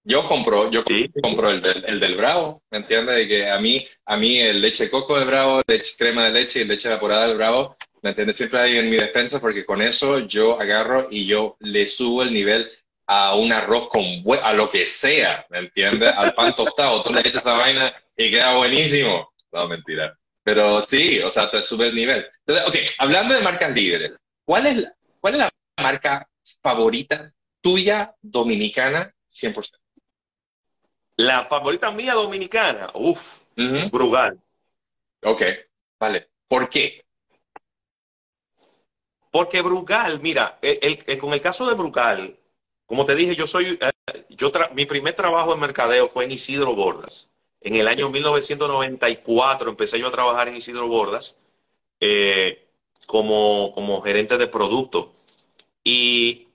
Yo 0.03 0.27
compro, 0.27 0.71
yo 0.71 0.83
compro 1.21 1.51
el 1.51 1.61
del, 1.61 1.85
el 1.85 1.99
del 1.99 2.15
Bravo, 2.15 2.63
¿me 2.71 2.79
entiendes? 2.79 3.15
De 3.15 3.27
que 3.27 3.49
a 3.49 3.59
mí, 3.59 3.85
a 4.05 4.17
mí 4.17 4.39
el 4.39 4.59
leche 4.59 4.89
coco 4.89 5.17
de 5.19 5.25
Bravo, 5.25 5.61
leche 5.67 5.93
crema 5.95 6.25
de 6.25 6.31
leche 6.31 6.61
y 6.61 6.65
leche 6.65 6.87
evaporada 6.89 7.27
del 7.27 7.37
Bravo, 7.37 7.77
¿me 8.01 8.09
entiendes? 8.09 8.37
Siempre 8.37 8.61
hay 8.61 8.77
en 8.77 8.89
mi 8.89 8.97
defensa 8.97 9.39
porque 9.39 9.63
con 9.63 9.79
eso 9.79 10.17
yo 10.19 10.59
agarro 10.59 11.07
y 11.11 11.27
yo 11.27 11.55
le 11.59 11.87
subo 11.87 12.23
el 12.23 12.33
nivel 12.33 12.67
a 13.05 13.35
un 13.35 13.51
arroz 13.53 13.89
con 13.89 14.03
a 14.41 14.53
lo 14.53 14.69
que 14.69 14.85
sea, 14.85 15.45
¿me 15.49 15.59
entiendes? 15.59 16.11
Al 16.15 16.33
pan 16.33 16.55
tostado, 16.55 17.03
tú 17.03 17.13
le 17.13 17.19
echas 17.19 17.43
esa 17.43 17.53
vaina 17.53 17.93
y 18.17 18.31
queda 18.31 18.57
buenísimo. 18.57 19.30
No, 19.51 19.67
mentira. 19.67 20.17
Pero 20.43 20.81
sí, 20.81 21.19
o 21.19 21.29
sea, 21.29 21.49
te 21.49 21.61
sube 21.61 21.87
el 21.87 21.95
nivel. 21.95 22.25
Entonces, 22.45 22.67
ok, 22.67 22.91
hablando 22.97 23.33
de 23.33 23.41
marcas 23.41 23.71
líderes, 23.73 24.13
¿cuál 24.43 24.67
es 24.67 24.77
la, 24.77 24.95
cuál 25.19 25.33
es 25.33 25.39
la 25.39 25.49
marca 25.81 26.27
favorita 26.61 27.33
tuya 27.61 28.15
dominicana 28.21 29.13
100%? 29.27 29.77
La 31.17 31.45
favorita 31.45 31.91
mía 31.91 32.13
dominicana, 32.13 32.89
uff, 32.95 33.43
Brugal. 33.91 34.39
Ok, 35.23 35.43
vale. 35.99 36.29
¿Por 36.47 36.67
qué? 36.69 37.05
Porque 39.31 39.61
Brugal, 39.61 40.19
mira, 40.19 40.59
con 41.19 41.33
el 41.33 41.41
caso 41.41 41.67
de 41.67 41.75
Brugal, 41.75 42.37
como 42.85 43.05
te 43.05 43.15
dije, 43.15 43.35
yo 43.35 43.47
soy, 43.47 43.79
eh, 43.79 44.25
yo 44.29 44.51
mi 44.73 44.85
primer 44.85 45.13
trabajo 45.13 45.53
en 45.53 45.61
mercadeo 45.61 46.09
fue 46.09 46.25
en 46.25 46.31
Isidro 46.31 46.75
Bordas. 46.75 47.30
En 47.61 47.75
el 47.75 47.87
año 47.87 48.09
1994 48.09 49.69
empecé 49.69 49.99
yo 49.99 50.07
a 50.07 50.11
trabajar 50.11 50.47
en 50.47 50.57
Isidro 50.57 50.87
Bordas 50.87 51.37
eh, 51.99 52.67
como, 53.05 53.71
como 53.73 54.01
gerente 54.01 54.37
de 54.37 54.47
producto. 54.47 55.13
Y 55.83 56.47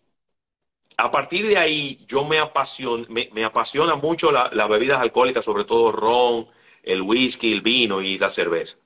a 0.97 1.11
partir 1.11 1.47
de 1.47 1.59
ahí 1.59 2.05
yo 2.09 2.25
me 2.25 2.39
apasiona, 2.39 3.07
me, 3.09 3.45
apasiona 3.45 3.95
mucho 3.95 4.33
las 4.33 4.69
bebidas 4.69 5.01
alcohólicas, 5.01 5.45
sobre 5.45 5.65
todo 5.65 5.93
ron, 5.93 6.49
el 6.83 7.03
whisky, 7.03 7.53
el 7.53 7.61
vino 7.61 8.03
y 8.03 8.19
la 8.19 8.31
cerveza. 8.31 8.79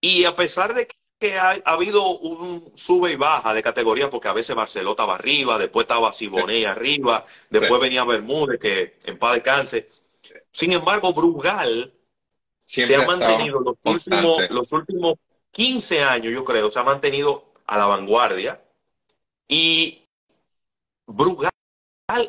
Y 0.00 0.24
a 0.24 0.34
pesar 0.34 0.74
de 0.74 0.88
que 1.18 1.38
ha, 1.38 1.60
habido 1.64 2.06
un 2.08 2.72
sube 2.76 3.12
y 3.12 3.16
baja 3.16 3.52
de 3.52 3.62
categoría, 3.62 4.08
porque 4.08 4.28
a 4.28 4.32
veces 4.32 4.56
Barcelona 4.56 4.92
estaba 4.92 5.14
arriba, 5.16 5.58
después 5.58 5.84
estaba 5.84 6.12
Siboney 6.12 6.64
arriba, 6.64 7.24
después 7.50 7.80
venía 7.80 8.04
Bermúdez, 8.04 8.58
que 8.58 8.96
en 9.04 9.18
paz 9.18 9.34
descanse 9.34 9.88
sin 10.52 10.72
embargo, 10.72 11.12
Brugal 11.12 11.92
se 12.64 12.94
ha 12.94 13.06
mantenido 13.06 13.60
los 13.60 13.76
últimos, 13.84 14.50
los 14.50 14.72
últimos 14.72 15.18
15 15.50 16.02
años, 16.02 16.32
yo 16.32 16.44
creo, 16.44 16.70
se 16.70 16.78
ha 16.78 16.82
mantenido 16.82 17.52
a 17.66 17.78
la 17.78 17.86
vanguardia. 17.86 18.60
Y 19.48 20.04
Brugal, 21.06 21.52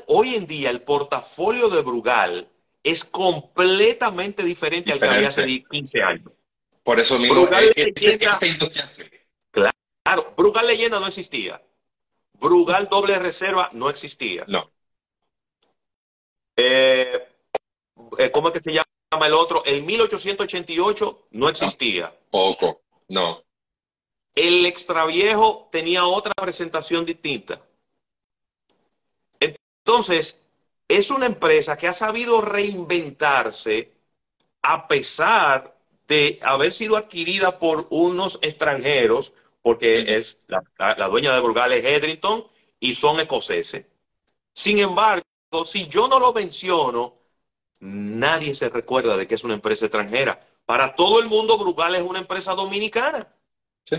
hoy 0.07 0.35
en 0.35 0.47
día, 0.47 0.69
el 0.69 0.81
portafolio 0.81 1.69
de 1.69 1.81
Brugal 1.81 2.47
es 2.83 3.03
completamente 3.03 4.43
diferente, 4.43 4.91
al 4.91 4.99
que 4.99 5.07
había 5.07 5.29
hace 5.29 5.45
15 5.63 6.03
años. 6.03 6.31
Por 6.83 6.99
eso 6.99 7.17
mismo, 7.17 7.41
Brugal 7.41 7.71
leyenda, 7.75 8.37
Claro, 10.03 10.33
Brugal 10.37 10.67
leyenda 10.67 10.99
no 10.99 11.07
existía. 11.07 11.61
Brugal 12.33 12.87
doble 12.89 13.17
reserva 13.17 13.69
no 13.73 13.89
existía. 13.89 14.45
No. 14.47 14.69
Eh, 16.55 17.11
eh, 17.11 17.34
¿cómo 18.31 18.47
es 18.49 18.53
que 18.53 18.61
se 18.61 18.71
llama 18.71 19.27
el 19.27 19.33
otro? 19.33 19.63
El 19.65 19.83
1888 19.83 21.27
no 21.31 21.49
existía. 21.49 22.13
poco, 22.29 22.81
no. 23.09 23.43
El 24.33 24.65
extraviejo 24.65 25.69
tenía 25.71 26.05
otra 26.05 26.33
presentación 26.33 27.05
distinta. 27.05 27.61
Entonces, 29.39 30.41
es 30.87 31.09
una 31.09 31.25
empresa 31.25 31.77
que 31.77 31.87
ha 31.87 31.93
sabido 31.93 32.41
reinventarse 32.41 33.93
a 34.61 34.87
pesar 34.87 35.75
de 36.07 36.39
haber 36.41 36.71
sido 36.71 36.97
adquirida 36.97 37.59
por 37.59 37.87
unos 37.89 38.39
extranjeros, 38.41 39.33
porque 39.61 40.17
es 40.17 40.37
la, 40.47 41.07
dueña 41.07 41.33
de 41.33 41.39
Burgal 41.39 41.73
es 41.73 41.83
Edrington 41.83 42.45
y 42.79 42.93
son 42.95 43.19
escoceses. 43.19 43.85
Sin 44.53 44.79
embargo, 44.79 45.23
si 45.65 45.87
yo 45.87 46.07
no 46.07 46.19
lo 46.19 46.33
menciono, 46.33 47.15
nadie 47.85 48.55
se 48.55 48.69
recuerda 48.69 49.15
de 49.15 49.27
que 49.27 49.35
es 49.35 49.43
una 49.43 49.53
empresa 49.53 49.85
extranjera. 49.85 50.45
Para 50.65 50.95
todo 50.95 51.19
el 51.19 51.27
mundo, 51.27 51.57
Brugal 51.57 51.95
es 51.95 52.01
una 52.01 52.19
empresa 52.19 52.53
dominicana. 52.53 53.27
Sí. 53.83 53.97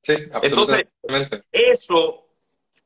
Sí, 0.00 0.14
absolutamente. 0.32 0.90
Entonces, 1.02 1.44
eso, 1.52 2.26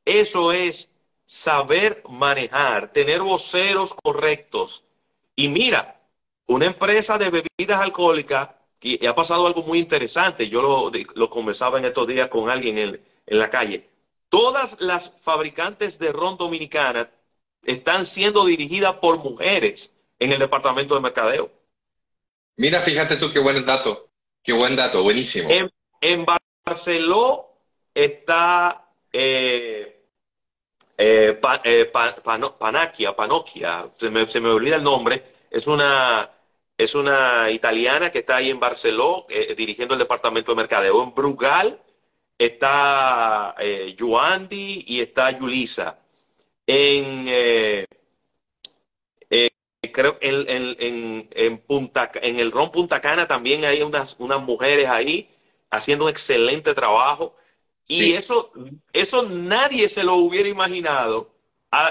eso 0.05 0.53
es 0.53 0.91
saber 1.27 2.03
manejar, 2.09 2.93
tener 2.93 3.21
voceros 3.21 3.95
correctos. 3.95 4.85
Y 5.37 5.49
mira, 5.49 6.01
una 6.47 6.67
empresa 6.67 7.19
de 7.19 7.31
bebidas 7.31 7.81
alcohólicas, 7.81 8.51
y, 8.81 9.05
ha 9.07 9.15
pasado 9.15 9.47
algo 9.47 9.63
muy 9.63 9.79
interesante, 9.79 10.49
yo 10.49 10.63
lo, 10.63 10.91
lo 11.15 11.31
conversaba 11.31 11.79
en 11.79 11.85
estos 11.85 12.09
días 12.09 12.29
con 12.29 12.51
alguien 12.51 12.79
en, 12.79 13.01
en 13.27 13.39
la 13.39 13.51
calle. 13.51 13.89
Todas 14.29 14.81
las 14.81 15.13
fabricantes 15.21 15.99
de 15.99 16.13
ron 16.13 16.37
dominicanas 16.37 17.09
están 17.65 18.07
siendo 18.07 18.45
dirigidas 18.45 18.95
por 18.97 19.19
mujeres 19.19 19.93
en 20.19 20.33
el 20.33 20.39
departamento 20.39 20.95
de 20.95 21.01
mercadeo. 21.01 21.51
Mira, 22.57 22.83
fíjate 22.83 23.17
tú 23.17 23.33
qué 23.33 23.39
buen 23.39 23.65
dato, 23.65 24.11
qué 24.43 24.53
buen 24.53 24.77
dato, 24.77 25.03
buenísimo. 25.03 25.49
En, 26.01 26.27
Barcelona 26.65 27.43
está 27.95 28.87
eh, 29.13 30.05
eh, 30.97 31.41
eh 31.65 31.93
Panakia, 32.59 33.17
Panokia, 33.17 33.89
se 33.99 34.11
me, 34.11 34.29
se 34.29 34.41
me, 34.41 34.51
olvida 34.51 34.77
el 34.77 34.83
nombre, 34.83 35.23
es 35.51 35.67
una, 35.67 36.31
es 36.77 36.95
una 36.95 37.51
italiana 37.51 38.11
que 38.11 38.21
está 38.21 38.37
ahí 38.37 38.51
en 38.51 38.61
Barcelona 38.61 39.25
eh, 39.31 39.55
dirigiendo 39.57 39.95
el 39.95 40.01
departamento 40.01 40.53
de 40.53 40.57
mercadeo. 40.57 41.03
En 41.03 41.15
Brugal 41.15 41.81
está 42.39 43.55
Yuandi 43.97 44.85
y 44.87 45.01
está 45.01 45.31
Yulisa 45.31 46.00
en 46.67 47.27
eh, 47.29 47.87
eh, 49.31 49.51
creo 49.93 50.17
en, 50.21 50.45
en, 50.79 51.29
en, 51.31 51.59
Punta 51.59 52.11
en 52.15 52.39
el 52.39 52.53
Ron 52.53 52.71
Punta 52.71 53.01
Cana 53.01 53.27
también 53.27 53.65
hay 53.65 53.83
unas, 53.83 54.17
unas 54.19 54.41
mujeres 54.41 54.89
ahí 54.89 55.29
haciendo 55.71 56.05
un 56.05 56.11
excelente 56.11 56.75
trabajo. 56.75 57.37
Y 57.89 58.13
eso 58.13 58.53
eso 58.93 59.25
nadie 59.25 59.89
se 59.89 60.05
lo 60.05 60.15
hubiera 60.15 60.49
imaginado 60.49 61.35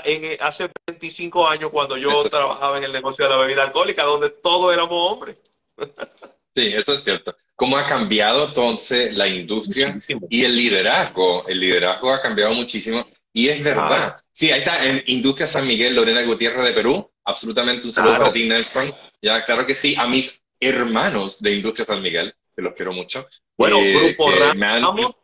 en, 0.06 0.38
hace 0.42 0.70
25 0.88 1.48
años 1.48 1.72
cuando 1.72 1.98
yo 1.98 2.24
trabajaba 2.30 2.78
en 2.78 2.86
el 2.86 2.92
negocio 2.92 3.26
de 3.26 3.32
la 3.32 3.38
bebida 3.38 3.64
alcohólica 3.64 4.04
donde 4.04 4.30
todos 4.30 4.74
éramos 4.74 5.12
hombres. 5.12 5.38
Sí 6.56 6.74
eso 6.74 6.96
es 6.96 7.04
cierto. 7.04 7.38
Cómo 7.56 7.78
ha 7.78 7.86
cambiado 7.86 8.48
entonces 8.48 9.14
la 9.14 9.28
industria 9.28 9.98
y 10.30 10.44
el 10.44 10.58
liderazgo 10.58 11.48
el 11.48 11.60
liderazgo 11.60 12.12
ha 12.12 12.22
cambiado 12.22 12.54
muchísimo 12.56 13.06
y 13.40 13.48
es 13.48 13.64
verdad. 13.64 14.18
Sí, 14.32 14.52
ahí 14.52 14.60
está 14.60 14.84
en 14.86 15.02
Industria 15.08 15.48
San 15.48 15.66
Miguel, 15.66 15.96
Lorena 15.96 16.24
Gutiérrez 16.24 16.64
de 16.64 16.74
Perú. 16.74 17.10
Absolutamente 17.24 17.86
un 17.86 17.94
saludo 17.94 18.18
para 18.18 18.34
ti, 18.34 18.48
Nelson. 18.48 18.94
Ya, 19.22 19.46
claro 19.46 19.66
que 19.66 19.76
sí. 19.76 19.96
A 19.98 20.08
mis 20.08 20.44
hermanos 20.60 21.42
de 21.42 21.54
Industria 21.54 21.86
San 21.86 22.02
Miguel, 22.02 22.36
que 22.54 22.62
los 22.62 22.74
quiero 22.74 22.92
mucho. 22.92 23.28
Bueno, 23.58 23.78
eh, 23.80 23.94
Grupo 23.94 24.30
Ramos. 24.32 25.20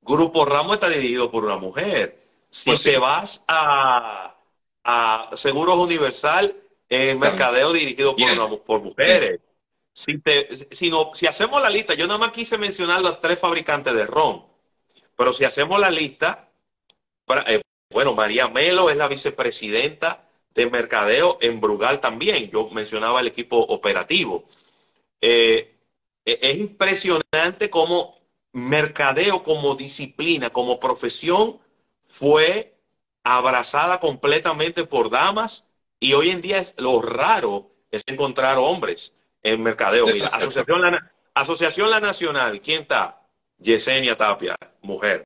Grupo 0.00 0.44
Ramos 0.44 0.74
está 0.74 0.88
dirigido 0.88 1.30
por 1.30 1.44
una 1.44 1.58
mujer. 1.58 2.20
Si 2.50 2.70
pues 2.70 2.82
te 2.82 2.98
vas 2.98 3.44
a, 3.46 4.36
a 4.82 5.30
Seguros 5.34 5.78
Universal, 5.78 6.56
en 6.88 7.18
mercadeo 7.20 7.72
dirigido 7.72 8.16
por, 8.16 8.64
por 8.64 8.82
mujeres. 8.82 9.40
Si, 9.94 10.18
te, 10.18 10.48
si, 10.74 10.90
no, 10.90 11.12
si 11.14 11.26
hacemos 11.26 11.62
la 11.62 11.70
lista, 11.70 11.94
yo 11.94 12.06
nada 12.06 12.18
más 12.18 12.32
quise 12.32 12.58
mencionar 12.58 13.00
los 13.00 13.20
tres 13.20 13.38
fabricantes 13.38 13.94
de 13.94 14.06
ron, 14.06 14.44
pero 15.16 15.32
si 15.32 15.44
hacemos 15.44 15.78
la 15.78 15.90
lista, 15.90 16.48
eh, 17.46 17.62
bueno, 17.90 18.14
María 18.14 18.48
Melo 18.48 18.90
es 18.90 18.96
la 18.96 19.08
vicepresidenta 19.08 20.24
de 20.54 20.68
mercadeo 20.68 21.38
en 21.40 21.60
Brugal 21.60 22.00
también. 22.00 22.50
Yo 22.50 22.68
mencionaba 22.70 23.20
el 23.20 23.26
equipo 23.26 23.58
operativo. 23.58 24.44
Eh, 25.20 25.74
e, 26.24 26.38
es 26.42 26.56
impresionante 26.58 27.70
cómo 27.70 28.16
mercadeo 28.52 29.42
como 29.42 29.74
disciplina, 29.74 30.50
como 30.50 30.78
profesión, 30.78 31.58
fue 32.06 32.76
abrazada 33.24 34.00
completamente 34.00 34.84
por 34.84 35.10
damas 35.10 35.66
y 36.00 36.12
hoy 36.14 36.30
en 36.30 36.42
día 36.42 36.58
es 36.58 36.74
lo 36.76 37.00
raro 37.00 37.70
es 37.90 38.02
encontrar 38.06 38.58
hombres 38.58 39.14
en 39.42 39.62
mercadeo. 39.62 40.08
Asociación, 40.08 40.82
la, 40.82 41.12
Asociación 41.34 41.90
La 41.90 42.00
Nacional, 42.00 42.60
¿quién 42.60 42.82
está? 42.82 43.20
Yesenia 43.58 44.16
Tapia, 44.16 44.56
mujer. 44.80 45.24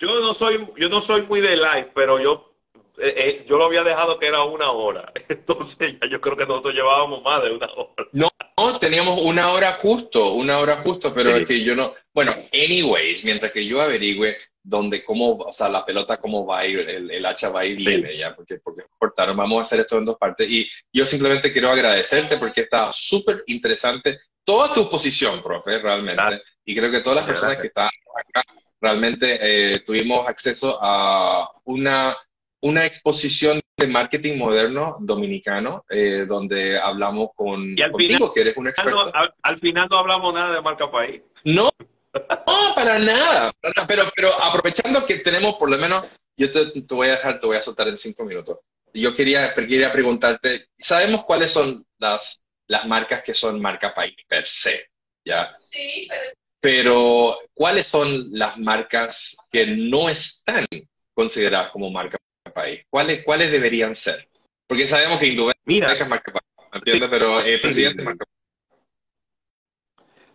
Yo, 0.00 0.18
no 0.20 0.32
soy, 0.32 0.66
yo 0.78 0.88
no 0.88 1.00
soy 1.02 1.22
muy 1.22 1.42
de 1.42 1.56
live, 1.56 1.90
pero 1.94 2.18
yo, 2.18 2.54
eh, 2.98 3.14
eh, 3.16 3.44
yo 3.46 3.58
lo 3.58 3.66
había 3.66 3.84
dejado 3.84 4.18
que 4.18 4.26
era 4.26 4.42
una 4.44 4.70
hora. 4.70 5.12
Entonces 5.28 5.96
ya 6.00 6.08
yo 6.08 6.20
creo 6.20 6.36
que 6.36 6.46
nosotros 6.46 6.74
llevábamos 6.74 7.22
más 7.22 7.42
de 7.42 7.50
una 7.50 7.70
hora. 7.72 8.06
No, 8.12 8.30
teníamos 8.78 9.20
una 9.22 9.52
hora 9.52 9.72
justo, 9.72 10.32
una 10.32 10.58
hora 10.58 10.76
justo, 10.78 11.12
pero 11.12 11.36
es 11.36 11.46
que 11.46 11.62
yo 11.62 11.74
no. 11.74 11.92
Bueno, 12.14 12.34
anyways, 12.52 13.24
mientras 13.24 13.52
que 13.52 13.66
yo 13.66 13.80
averigüe 13.80 14.36
dónde, 14.62 15.04
cómo, 15.04 15.36
o 15.36 15.52
sea, 15.52 15.68
la 15.68 15.84
pelota, 15.84 16.18
cómo 16.18 16.46
va 16.46 16.60
a 16.60 16.66
ir, 16.66 16.80
el, 16.80 17.24
hacha 17.26 17.50
va 17.50 17.64
y 17.64 17.74
viene, 17.74 18.16
ya, 18.16 18.34
porque, 18.34 18.58
porque 18.58 18.84
cortaron. 18.98 19.36
Vamos 19.36 19.58
a 19.58 19.62
hacer 19.62 19.80
esto 19.80 19.98
en 19.98 20.06
dos 20.06 20.16
partes. 20.16 20.48
Y 20.50 20.68
yo 20.92 21.04
simplemente 21.04 21.52
quiero 21.52 21.70
agradecerte 21.70 22.38
porque 22.38 22.62
está 22.62 22.90
súper 22.90 23.44
interesante 23.46 24.18
toda 24.44 24.72
tu 24.72 24.88
posición, 24.88 25.42
profe, 25.42 25.78
realmente. 25.78 26.42
Y 26.64 26.74
creo 26.74 26.90
que 26.90 27.00
todas 27.00 27.16
las 27.16 27.26
personas 27.26 27.58
que 27.58 27.68
están 27.68 27.88
acá 27.88 28.42
realmente 28.80 29.38
eh, 29.40 29.80
tuvimos 29.80 30.26
acceso 30.26 30.78
a 30.80 31.50
una, 31.64 32.16
una 32.62 32.86
exposición 32.86 33.60
de 33.76 33.86
marketing 33.86 34.38
moderno 34.38 34.96
dominicano, 35.00 35.84
eh, 35.88 36.24
donde 36.26 36.78
hablamos 36.78 37.30
con 37.34 37.74
contigo, 37.90 38.32
que 38.32 38.40
eres 38.40 38.56
un 38.56 38.68
experto. 38.68 39.12
al, 39.42 39.58
final 39.58 39.88
no 39.90 39.98
hablamos 39.98 40.34
nada 40.34 40.54
de 40.54 40.62
marca 40.62 40.90
país. 40.90 41.22
No, 41.44 41.70
no, 42.14 42.74
para 42.74 42.98
nada, 42.98 43.52
Pero, 43.86 44.04
pero 44.14 44.30
aprovechando 44.42 45.06
que 45.06 45.18
tenemos 45.18 45.54
por 45.54 45.70
lo 45.70 45.78
menos, 45.78 46.06
yo 46.36 46.50
te, 46.50 46.94
voy 46.94 47.08
a 47.08 47.12
dejar, 47.12 47.38
te 47.38 47.46
voy 47.46 47.56
a 47.56 47.62
soltar 47.62 47.88
en 47.88 47.96
cinco 47.96 48.24
minutos. 48.24 48.58
Yo 48.92 49.14
quería, 49.14 49.54
quería 49.54 49.92
preguntarte, 49.92 50.66
¿sabemos 50.76 51.24
cuáles 51.24 51.52
son 51.52 51.86
las, 51.98 52.42
las 52.66 52.86
marcas 52.86 53.22
que 53.22 53.34
son 53.34 53.60
marca 53.60 53.94
país 53.94 54.16
per 54.26 54.46
se? 54.46 54.88
¿Ya? 55.24 55.54
Sí, 55.56 56.06
pero... 56.08 56.39
Pero, 56.60 57.38
¿cuáles 57.54 57.86
son 57.86 58.32
las 58.32 58.58
marcas 58.58 59.36
que 59.50 59.66
no 59.66 60.08
están 60.08 60.66
consideradas 61.14 61.70
como 61.70 61.90
marca 61.90 62.18
país? 62.54 62.84
¿Cuáles, 62.90 63.24
¿Cuáles 63.24 63.50
deberían 63.50 63.94
ser? 63.94 64.28
Porque 64.66 64.86
sabemos 64.86 65.18
que 65.18 65.28
Indonesia 65.28 65.54
es 65.94 66.08
marca 66.08 66.32
país, 66.32 66.68
¿entiendes? 66.72 67.10
Pero 67.10 67.40
el 67.40 67.60
presidente 67.60 68.02
es 68.02 68.04
marca 68.04 68.24
país. 68.24 68.40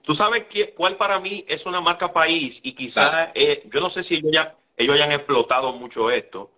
Tú 0.02 0.14
sabes 0.14 0.46
cuál 0.76 0.98
para 0.98 1.20
mí 1.20 1.44
es 1.48 1.66
una 1.66 1.82
marca 1.82 2.14
país 2.14 2.60
y 2.64 2.74
quizás, 2.74 3.32
eh, 3.34 3.64
yo 3.72 3.80
no 3.80 3.90
sé 3.90 4.04
si 4.04 4.16
ellos, 4.16 4.32
ya, 4.32 4.56
ellos 4.78 4.96
hayan 4.96 5.12
explotado 5.12 5.74
mucho 5.74 6.12
esto, 6.12 6.52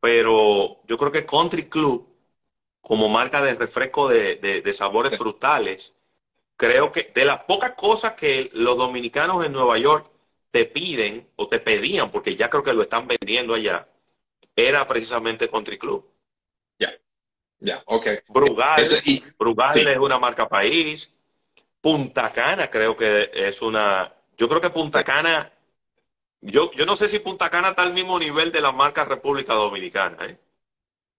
pero 0.00 0.80
yo 0.86 0.98
creo 0.98 1.10
que 1.10 1.24
Country 1.24 1.68
Club, 1.68 2.06
como 2.82 3.08
marca 3.08 3.40
de 3.40 3.54
refresco 3.54 4.08
de, 4.08 4.72
sabores 4.74 5.16
frutales, 5.16 5.94
creo 6.60 6.92
que 6.92 7.10
de 7.14 7.24
las 7.24 7.44
pocas 7.44 7.72
cosas 7.72 8.12
que 8.12 8.50
los 8.52 8.76
dominicanos 8.76 9.42
en 9.42 9.52
Nueva 9.52 9.78
York 9.78 10.06
te 10.50 10.66
piden 10.66 11.26
o 11.36 11.48
te 11.48 11.58
pedían, 11.58 12.10
porque 12.10 12.36
ya 12.36 12.50
creo 12.50 12.62
que 12.62 12.74
lo 12.74 12.82
están 12.82 13.08
vendiendo 13.08 13.54
allá, 13.54 13.88
era 14.54 14.86
precisamente 14.86 15.48
Country 15.48 15.78
Club. 15.78 16.06
Ya, 16.78 16.92
ya, 17.60 17.82
ok. 17.86 18.06
Brugal, 18.28 18.84
Brugal 19.38 19.78
es 19.78 19.98
una 19.98 20.18
marca 20.18 20.46
país. 20.46 21.10
Punta 21.80 22.30
Cana 22.30 22.68
creo 22.68 22.94
que 22.94 23.30
es 23.32 23.62
una... 23.62 24.12
Yo 24.36 24.46
creo 24.46 24.60
que 24.60 24.68
Punta 24.68 25.02
Cana... 25.02 25.50
Yo, 26.42 26.72
yo 26.72 26.84
no 26.84 26.94
sé 26.94 27.08
si 27.08 27.20
Punta 27.20 27.48
Cana 27.48 27.70
está 27.70 27.82
al 27.82 27.94
mismo 27.94 28.18
nivel 28.18 28.52
de 28.52 28.60
la 28.60 28.72
marca 28.72 29.06
República 29.06 29.54
Dominicana. 29.54 30.26
¿eh? 30.26 30.36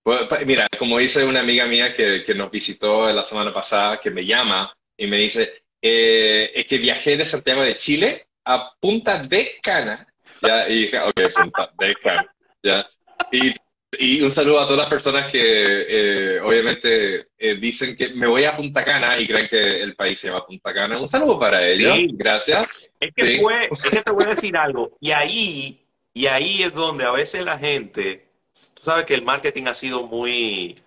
Pues, 0.03 0.19
mira, 0.45 0.67
como 0.77 0.99
dice 0.99 1.25
una 1.25 1.39
amiga 1.39 1.65
mía 1.65 1.95
que, 1.95 2.23
nos 2.35 2.51
visitó 2.51 3.11
la 3.11 3.23
semana 3.23 3.51
pasada, 3.51 3.99
que 3.99 4.11
me 4.11 4.23
llama 4.23 4.71
y 5.03 5.07
me 5.07 5.17
dice, 5.17 5.63
eh, 5.81 6.51
es 6.53 6.65
que 6.65 6.77
viajé 6.77 7.17
de 7.17 7.25
Santiago 7.25 7.63
de 7.63 7.75
Chile 7.75 8.27
a 8.45 8.73
Punta 8.79 9.19
de 9.19 9.57
Cana. 9.61 10.07
¿ya? 10.41 10.69
Y 10.69 10.83
dije, 10.83 10.99
ok, 10.99 11.19
Punta 11.33 11.71
de 11.79 11.95
Cana. 11.95 12.35
¿ya? 12.63 12.89
Y 13.31 13.53
y 13.99 14.21
un 14.21 14.31
saludo 14.31 14.61
a 14.61 14.63
todas 14.63 14.77
las 14.77 14.89
personas 14.89 15.29
que 15.29 15.41
eh, 15.41 16.39
obviamente 16.39 17.27
eh, 17.37 17.55
dicen 17.55 17.95
que 17.97 18.09
me 18.09 18.25
voy 18.25 18.45
a 18.45 18.55
Punta 18.55 18.85
Cana 18.85 19.19
y 19.19 19.27
creen 19.27 19.49
que 19.49 19.81
el 19.81 19.95
país 19.95 20.17
se 20.17 20.27
llama 20.27 20.45
Punta 20.45 20.73
Cana. 20.73 20.99
Un 20.99 21.09
saludo 21.09 21.37
para 21.37 21.67
ellos. 21.67 21.97
Gracias. 22.13 22.67
Es 22.99 23.11
que, 23.13 23.41
fue, 23.41 23.67
es 23.69 23.81
que 23.81 24.01
te 24.01 24.11
voy 24.11 24.23
a 24.23 24.29
decir 24.29 24.55
algo. 24.55 24.97
Y 25.01 25.11
ahí, 25.11 25.85
y 26.13 26.27
ahí 26.27 26.63
es 26.63 26.73
donde 26.73 27.03
a 27.03 27.11
veces 27.11 27.43
la 27.43 27.57
gente, 27.57 28.29
tú 28.75 28.83
sabes 28.83 29.05
que 29.05 29.15
el 29.15 29.23
marketing 29.23 29.65
ha 29.67 29.73
sido 29.73 30.07
muy, 30.07 30.79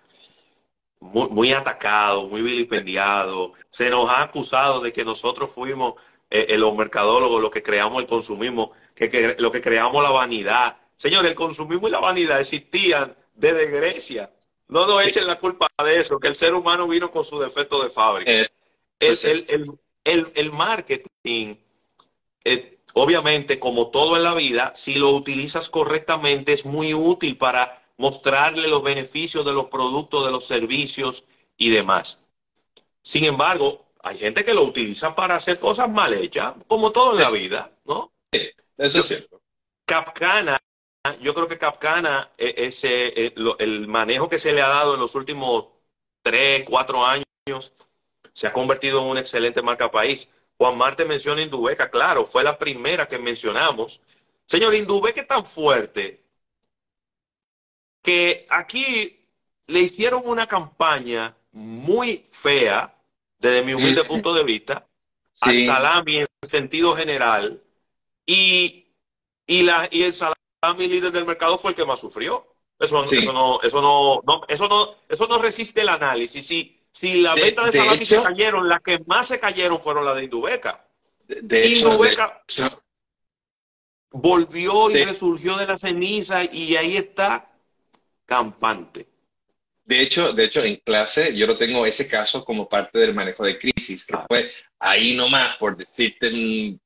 muy, 1.13 1.53
atacado, 1.53 2.27
muy 2.27 2.41
vilipendiado. 2.41 3.53
Se 3.69 3.89
nos 3.89 4.09
ha 4.09 4.23
acusado 4.23 4.81
de 4.81 4.91
que 4.93 5.05
nosotros 5.05 5.51
fuimos 5.51 5.95
eh, 6.29 6.57
los 6.57 6.75
mercadólogos 6.75 7.41
los 7.41 7.51
que 7.51 7.63
creamos 7.63 8.01
el 8.01 8.07
consumismo, 8.07 8.71
que, 8.93 9.09
que 9.09 9.35
lo 9.37 9.51
que 9.51 9.61
creamos 9.61 10.03
la 10.03 10.09
vanidad 10.09 10.77
Señor, 10.97 11.25
el 11.25 11.35
consumismo 11.35 11.87
y 11.87 11.91
la 11.91 11.99
vanidad 11.99 12.39
existían 12.39 13.15
desde 13.33 13.67
Grecia. 13.67 14.31
No 14.67 14.87
nos 14.87 15.03
echen 15.03 15.27
la 15.27 15.39
culpa 15.39 15.67
de 15.83 15.97
eso, 15.97 16.19
que 16.19 16.27
el 16.27 16.35
ser 16.35 16.53
humano 16.53 16.87
vino 16.87 17.11
con 17.11 17.23
su 17.23 17.39
defecto 17.39 17.83
de 17.83 17.89
fábrica. 17.89 18.31
el, 19.01 20.51
marketing, 20.51 21.55
eh, 22.43 22.79
obviamente, 22.93 23.59
como 23.59 23.89
todo 23.91 24.15
en 24.15 24.23
la 24.23 24.33
vida, 24.33 24.71
si 24.75 24.95
lo 24.95 25.11
utilizas 25.11 25.69
correctamente, 25.69 26.53
es 26.53 26.65
muy 26.65 26.93
útil 26.93 27.37
para 27.37 27.84
mostrarle 27.97 28.67
los 28.67 28.83
beneficios 28.83 29.45
de 29.45 29.53
los 29.53 29.65
productos, 29.65 30.25
de 30.25 30.31
los 30.31 30.45
servicios 30.45 31.25
y 31.57 31.69
demás. 31.69 32.21
Sin 33.01 33.25
embargo, 33.25 33.85
hay 34.01 34.17
gente 34.17 34.43
que 34.43 34.53
lo 34.53 34.63
utiliza 34.63 35.15
para 35.15 35.35
hacer 35.35 35.59
cosas 35.59 35.89
mal 35.89 36.13
hechas, 36.13 36.53
como 36.67 36.91
todo 36.91 37.13
en 37.13 37.23
la 37.23 37.29
vida, 37.31 37.71
¿no? 37.85 38.11
Sí, 38.31 38.49
eso 38.77 38.99
es 38.99 39.07
cierto. 39.07 39.41
Capcana 39.85 40.59
yo 41.21 41.33
creo 41.33 41.47
que 41.47 41.57
Capcana, 41.57 42.31
e, 42.37 42.53
ese, 42.57 43.07
e, 43.27 43.33
el 43.59 43.87
manejo 43.87 44.29
que 44.29 44.39
se 44.39 44.53
le 44.53 44.61
ha 44.61 44.67
dado 44.67 44.95
en 44.95 44.99
los 44.99 45.15
últimos 45.15 45.67
tres, 46.21 46.65
cuatro 46.67 47.05
años, 47.05 47.73
se 48.33 48.47
ha 48.47 48.53
convertido 48.53 49.01
en 49.01 49.07
una 49.07 49.19
excelente 49.21 49.61
marca 49.61 49.91
país. 49.91 50.29
Juan 50.57 50.77
Marte 50.77 51.05
menciona 51.05 51.41
Indubeca, 51.41 51.89
claro, 51.91 52.25
fue 52.25 52.43
la 52.43 52.57
primera 52.57 53.07
que 53.07 53.19
mencionamos. 53.19 54.01
Señor, 54.45 54.73
Indubeca 54.75 55.21
es 55.21 55.27
tan 55.27 55.45
fuerte 55.45 56.23
que 58.05 58.45
aquí 58.49 59.19
le 59.65 59.79
hicieron 59.79 60.21
una 60.25 60.45
campaña 60.45 61.35
muy 61.51 62.23
fea, 62.29 62.93
desde 63.39 63.63
mi 63.63 63.73
humilde 63.73 64.03
punto 64.03 64.31
de 64.31 64.43
vista, 64.43 64.85
al 65.41 65.65
salami 65.65 66.19
en 66.19 66.27
sentido 66.43 66.95
general, 66.95 67.63
y, 68.27 68.85
y, 69.47 69.63
la, 69.63 69.89
y 69.89 70.03
el 70.03 70.13
salami 70.13 70.35
mi 70.77 70.87
líder 70.87 71.11
del 71.11 71.25
mercado 71.25 71.57
fue 71.57 71.71
el 71.71 71.75
que 71.75 71.85
más 71.85 71.99
sufrió. 71.99 72.45
Eso, 72.79 73.03
eso, 73.03 73.33
no, 73.33 73.59
eso, 73.61 73.81
no, 73.81 74.21
eso, 74.47 74.67
no, 74.67 74.95
eso 75.09 75.27
no 75.27 75.37
resiste 75.39 75.81
el 75.81 75.89
análisis. 75.89 76.45
Si, 76.45 76.79
si 76.91 77.21
las 77.21 77.35
ventas 77.35 77.71
de, 77.71 77.79
Salami 77.79 78.05
se 78.05 78.21
cayeron, 78.21 78.69
las 78.69 78.81
que 78.81 78.99
más 79.07 79.27
se 79.27 79.39
cayeron 79.39 79.81
fueron 79.81 80.05
las 80.05 80.15
de 80.15 80.25
Indubeca. 80.25 80.85
De, 81.27 81.69
Indubeca 81.69 82.43
volvió 84.11 84.91
y 84.91 85.03
resurgió 85.05 85.57
de 85.57 85.67
la 85.67 85.77
ceniza 85.77 86.43
y 86.43 86.75
ahí 86.75 86.97
está 86.97 87.54
campante. 88.25 89.07
De 89.85 90.01
hecho, 90.01 90.33
de 90.33 90.45
hecho, 90.45 90.63
en 90.63 90.77
clase 90.77 91.35
yo 91.35 91.45
lo 91.45 91.55
tengo 91.55 91.85
ese 91.85 92.07
caso 92.07 92.43
como 92.43 92.67
parte 92.67 92.97
del 92.97 93.13
manejo 93.13 93.45
de 93.45 93.59
crisis, 93.59 94.05
que 94.05 94.17
fue 94.27 94.51
ahí 94.79 95.13
nomás, 95.15 95.57
por 95.57 95.77
decirte, 95.77 96.31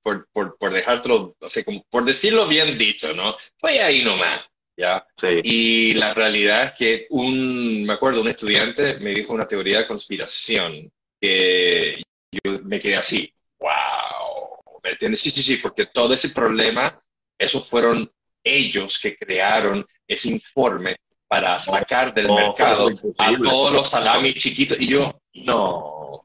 por, 0.01 0.27
por, 0.33 0.57
por 0.57 0.73
dejártelo, 0.73 1.37
o 1.39 1.49
sea, 1.49 1.63
como 1.63 1.85
por 1.89 2.03
decirlo 2.03 2.45
bien 2.45 2.77
dicho, 2.77 3.13
¿no? 3.13 3.37
Fue 3.57 3.81
ahí 3.81 4.03
nomás, 4.03 4.41
¿ya? 4.75 5.05
Y 5.43 5.93
la 5.93 6.13
realidad 6.13 6.65
es 6.65 6.71
que 6.73 7.07
un, 7.11 7.85
me 7.85 7.93
acuerdo, 7.93 8.19
un 8.19 8.27
estudiante 8.27 8.99
me 8.99 9.11
dijo 9.11 9.33
una 9.33 9.47
teoría 9.47 9.79
de 9.79 9.87
conspiración 9.87 10.91
que 11.21 12.01
yo 12.31 12.59
me 12.63 12.79
quedé 12.79 12.97
así, 12.97 13.33
wow, 13.59 14.81
¿me 14.83 14.91
entiendes? 14.91 15.21
Sí, 15.21 15.29
sí, 15.29 15.41
sí, 15.41 15.55
porque 15.55 15.85
todo 15.85 16.13
ese 16.13 16.29
problema, 16.29 17.01
esos 17.37 17.65
fueron 17.65 18.11
ellos 18.43 18.99
que 18.99 19.15
crearon 19.15 19.87
ese 20.05 20.29
informe 20.29 20.97
para 21.29 21.59
sacar 21.59 22.11
del 22.13 22.27
mercado 22.27 22.89
a 23.19 23.37
todos 23.37 23.71
los 23.71 23.87
salamis 23.87 24.35
chiquitos. 24.35 24.77
Y 24.81 24.87
yo, 24.87 25.13
no. 25.35 26.21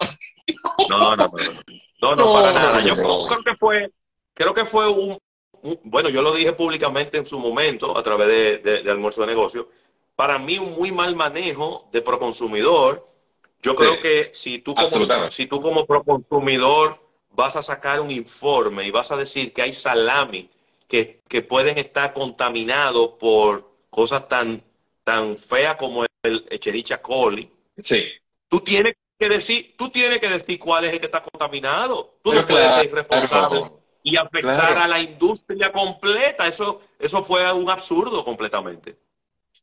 No, 0.89 0.99
no, 0.99 1.15
no. 1.15 1.33
No, 2.01 2.17
no, 2.17 2.33
para 2.33 2.53
nada. 2.53 2.81
Yo 2.81 2.97
creo 2.97 3.29
que 3.45 3.55
fue, 3.59 3.91
creo 4.33 4.55
que 4.55 4.65
fue 4.65 4.89
un, 4.89 5.19
bueno, 5.85 6.09
yo 6.09 6.23
lo 6.23 6.33
dije 6.33 6.55
públicamente 6.55 7.19
en 7.19 7.27
su 7.27 7.39
momento 7.39 7.97
a 7.97 8.03
través 8.03 8.63
de, 8.63 8.83
de, 8.83 8.91
almuerzo 8.91 9.21
de 9.21 9.27
negocio. 9.27 9.69
para 10.17 10.39
mí 10.39 10.59
un 10.59 10.73
muy 10.75 10.91
mal 10.91 11.15
manejo 11.15 11.89
de 11.93 12.01
proconsumidor. 12.01 13.05
Yo 13.61 13.75
creo 13.77 14.01
que 14.01 14.31
si 14.33 14.59
tú, 14.59 14.75
como, 14.75 15.31
si 15.31 15.47
tú 15.47 15.61
como 15.61 15.87
proconsumidor 15.87 16.99
vas 17.31 17.57
a 17.57 17.63
sacar 17.63 18.01
un 18.01 18.11
informe 18.11 18.87
y 18.87 18.91
vas 18.91 19.11
a 19.11 19.17
decir 19.17 19.53
que 19.53 19.63
hay 19.63 19.73
salami 19.75 20.51
que, 20.89 21.21
que 21.29 21.43
pueden 21.43 21.77
estar 21.79 22.15
contaminados 22.15 23.13
por 23.19 23.71
cosas 23.91 24.29
tan, 24.29 24.63
tan 25.05 25.37
feas 25.37 25.77
como 25.77 26.05
el 26.23 26.47
Echerichia 26.51 27.01
coli, 27.01 27.51
sí. 27.79 28.11
tú 28.49 28.61
tienes 28.61 28.95
que 29.19 29.29
decir, 29.29 29.75
tú 29.77 29.91
tienes 29.91 30.19
que 30.19 30.29
decir 30.29 30.59
cuál 30.59 30.85
es 30.85 30.93
el 30.93 31.01
que 31.01 31.07
está 31.07 31.23
contaminado. 31.23 32.19
Tú 32.23 32.33
no 32.33 32.47
puedes 32.47 32.73
ser 32.73 32.93
responsable 32.93 33.71
y 34.03 34.17
afectar 34.17 34.79
a 34.79 34.89
la 34.89 35.01
industria 35.01 35.73
completa. 35.73 36.47
Eso, 36.47 36.83
eso 36.99 37.25
fue 37.25 37.51
un 37.53 37.69
absurdo 37.71 38.25
completamente. 38.25 38.97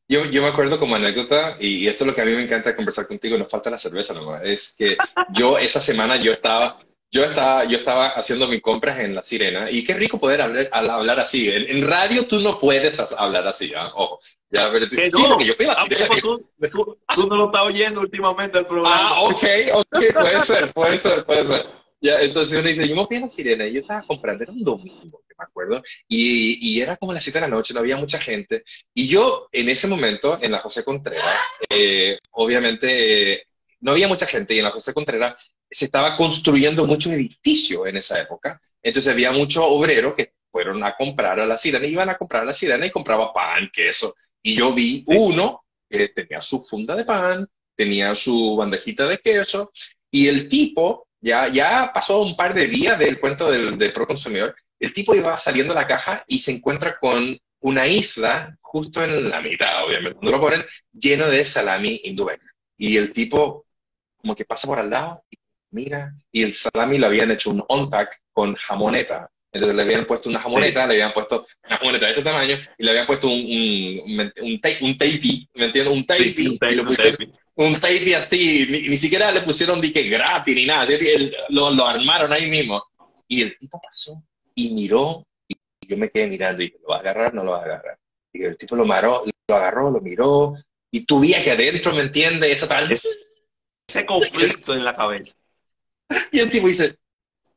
Yo, 0.08 0.26
yo 0.26 0.42
me 0.42 0.50
acuerdo 0.50 0.78
como 0.78 0.96
anécdota, 0.96 1.56
y, 1.60 1.88
esto 1.88 2.04
es 2.04 2.10
lo 2.10 2.16
que 2.16 2.22
a 2.22 2.26
mí 2.26 2.34
me 2.34 2.44
encanta 2.44 2.76
conversar 2.76 3.08
contigo, 3.08 3.38
nos 3.38 3.48
falta 3.48 3.70
la 3.70 3.78
cerveza 3.78 4.14
nomás, 4.14 4.42
es 4.44 4.76
que 4.78 4.98
yo 5.30 5.58
esa 5.58 5.80
semana 5.80 6.18
yo 6.18 6.34
estaba, 6.34 6.80
yo 7.12 7.26
estaba, 7.26 7.66
yo 7.66 7.78
estaba 7.78 8.07
haciendo 8.07 8.47
mis 8.47 8.62
compras 8.62 8.99
en 8.99 9.14
La 9.14 9.22
Sirena, 9.22 9.70
y 9.70 9.84
qué 9.84 9.93
rico 9.93 10.18
poder 10.18 10.41
hablar, 10.41 10.70
hablar 10.72 11.20
así. 11.20 11.49
En, 11.49 11.86
radio 11.86 12.26
tú 12.26 12.39
no 12.39 12.57
puedes 12.57 12.99
hablar 13.18 13.45
así, 13.47 13.74
¿ah? 13.76 13.91
ojo. 13.93 14.20
Ya, 14.49 14.72
pero 14.72 14.86
sí, 14.89 15.24
porque 15.30 15.45
yo 15.45 15.53
fui 15.55 15.66
a 15.66 15.70
La 15.70 15.74
ah, 15.74 15.84
Sirena. 15.84 16.07
Tú, 16.22 16.49
tú, 17.14 17.28
no 17.28 17.36
lo 17.36 17.45
estás 17.47 17.64
oyendo 17.64 18.01
últimamente 18.01 18.59
el 18.59 18.66
programa. 18.66 19.09
Ah, 19.09 19.22
ok, 19.24 19.43
ok, 19.74 19.88
puede 20.14 20.41
ser, 20.41 20.74
puede 20.74 20.97
ser, 20.97 21.26
puede 21.26 21.45
ser. 21.45 21.66
Ya, 21.99 22.20
entonces 22.22 22.57
uno 22.57 22.68
dice, 22.68 22.88
yo 22.88 22.95
me 22.95 23.05
fui 23.05 23.18
a 23.18 23.22
La 23.22 23.30
Sirena, 23.30 23.68
y 23.68 23.74
yo 23.74 23.82
estaba 23.82 24.03
comprando, 24.07 24.43
era 24.43 24.53
un 24.53 24.64
domingo, 24.64 25.22
me 25.38 25.45
acuerdo, 25.45 25.84
y, 26.07 26.76
y, 26.76 26.82
era 26.82 26.95
como 26.95 27.14
las 27.14 27.24
7 27.24 27.39
de 27.39 27.41
la 27.41 27.55
noche, 27.55 27.74
no 27.74 27.82
había 27.82 27.97
mucha 27.97 28.20
gente. 28.20 28.64
Y 28.93 29.07
yo, 29.07 29.49
en 29.51 29.68
ese 29.68 29.88
momento, 29.88 30.39
en 30.41 30.51
la 30.51 30.59
José 30.59 30.86
Contreras, 30.86 31.39
eh, 31.70 32.18
obviamente, 32.32 33.34
eh, 33.34 33.43
no 33.82 33.91
había 33.91 34.07
mucha 34.07 34.28
gente, 34.28 34.53
y 34.53 34.59
en 34.59 34.66
la 34.66 34.72
José 34.72 34.93
Contreras 34.93 35.36
se 35.72 35.86
estaba 35.86 36.16
construyendo 36.18 36.86
muchos 36.86 37.14
edificios 37.14 37.88
en 37.88 37.98
esa 37.98 38.20
época. 38.22 38.60
Entonces 38.84 39.12
había 39.12 39.32
muchos 39.32 39.64
obreros 39.66 40.14
que 40.14 40.34
fueron 40.52 40.84
a 40.84 40.96
comprar 40.98 41.40
a 41.40 41.46
la 41.46 41.58
sirena, 41.58 41.88
iban 41.88 42.10
a 42.10 42.18
comprar 42.18 42.44
a 42.44 42.46
la 42.46 42.54
sirena 42.54 42.86
y 42.86 42.92
compraba 42.92 43.32
pan, 43.32 43.72
queso. 43.74 44.16
Y 44.44 44.56
yo 44.56 44.74
vi 44.74 45.04
uno 45.08 45.64
que 45.90 46.10
tenía 46.10 46.42
su 46.42 46.62
funda 46.62 46.96
de 46.96 47.06
pan, 47.06 47.48
tenía 47.76 48.14
su 48.16 48.58
bandejita 48.58 49.08
de 49.08 49.20
queso, 49.20 49.72
y 50.10 50.28
el 50.28 50.50
tipo, 50.50 51.08
ya, 51.22 51.48
ya 51.48 51.92
pasó 51.94 52.22
un 52.22 52.36
par 52.36 52.54
de 52.54 52.68
días 52.68 53.00
del 53.00 53.20
cuento 53.20 53.50
del, 53.50 53.78
del 53.78 53.94
pro 53.94 54.06
consumidor, 54.06 54.54
el 54.80 54.94
tipo 54.94 55.16
iba 55.16 55.38
saliendo 55.38 55.74
a 55.74 55.78
la 55.78 55.88
caja 55.88 56.26
y 56.28 56.40
se 56.40 56.52
encuentra 56.52 56.98
con 57.00 57.38
una 57.62 57.88
isla 57.88 58.58
justo 58.62 59.04
en 59.04 59.30
la 59.30 59.42
mitad, 59.42 59.86
obviamente, 59.86 60.16
cuando 60.16 60.32
lo 60.32 60.42
ponen, 60.42 60.66
lleno 60.92 61.28
de 61.28 61.46
salami 61.46 62.02
hindúeña. 62.04 62.52
Y 62.78 62.98
el 62.98 63.14
tipo 63.14 63.66
como 64.22 64.36
que 64.36 64.46
pasa 64.46 64.68
por 64.68 64.80
al 64.80 64.90
lado 64.90 65.24
y 65.30 65.38
mira, 65.72 66.14
y 66.32 66.44
el 66.44 66.54
salami 66.54 66.98
lo 66.98 67.08
habían 67.08 67.32
hecho 67.32 67.50
un 67.50 67.64
on-pack 67.68 68.22
con 68.32 68.56
jamoneta. 68.56 69.30
Entonces 69.54 69.76
le 69.76 69.84
habían 69.84 70.06
puesto 70.06 70.30
una 70.30 70.40
jamoneta, 70.40 70.88
le 70.88 70.94
habían 70.94 71.12
puesto 71.12 71.46
una 71.66 71.78
jamoneta 71.78 72.06
de 72.06 72.12
este 72.12 72.24
tamaño 72.24 72.58
y 72.78 72.84
le 72.84 72.90
habían 72.92 73.06
puesto 73.06 73.28
un, 73.28 73.34
un, 73.34 74.32
un, 74.42 74.62
un 74.82 74.98
tapey, 74.98 75.50
¿me 75.56 75.66
entiendes? 75.66 75.94
Un 75.94 76.06
tapey. 76.06 76.58
un, 77.56 77.80
tapey 77.80 78.14
así, 78.14 78.88
ni, 78.88 78.98
siquiera 78.98 79.30
le 79.32 79.42
pusieron 79.42 79.82
dique 79.82 80.04
gratis 80.04 80.56
ni 80.56 80.66
nada, 80.66 80.88
lo, 81.50 81.72
lo 81.72 81.86
armaron 81.86 82.32
ahí 82.32 82.50
mismo. 82.50 82.82
Y 83.28 83.42
el 83.42 83.58
tipo 83.58 83.82
pasó 83.82 84.24
y 84.56 84.70
miró, 84.70 85.28
y 85.50 85.56
yo 85.86 85.98
me 85.98 86.10
quedé 86.10 86.28
mirando 86.28 86.62
y 86.62 86.66
dije, 86.68 86.78
¿lo 86.82 86.90
va 86.90 86.98
a 86.98 87.00
agarrar? 87.00 87.34
No 87.34 87.44
lo 87.44 87.52
va 87.52 87.60
a 87.60 87.66
agarrar. 87.66 87.98
Y 88.32 88.44
el 88.44 88.56
tipo 88.56 88.78
lo, 88.78 88.86
maró, 88.86 89.24
lo 89.48 89.56
agarró, 89.56 89.92
lo 89.92 90.00
miró, 90.00 90.54
y 90.92 91.06
tú 91.06 91.22
que 91.22 91.52
adentro, 91.52 91.94
¿me 91.94 92.02
entiendes? 92.02 92.50
Esa 92.50 92.68
tal... 92.70 92.90
Ese 92.92 94.06
conflicto 94.06 94.74
en 94.74 94.86
la 94.86 94.96
cabeza. 94.96 95.36
Y 96.32 96.39
el 96.39 96.49
tipo 96.49 96.68
dice, 96.68 96.97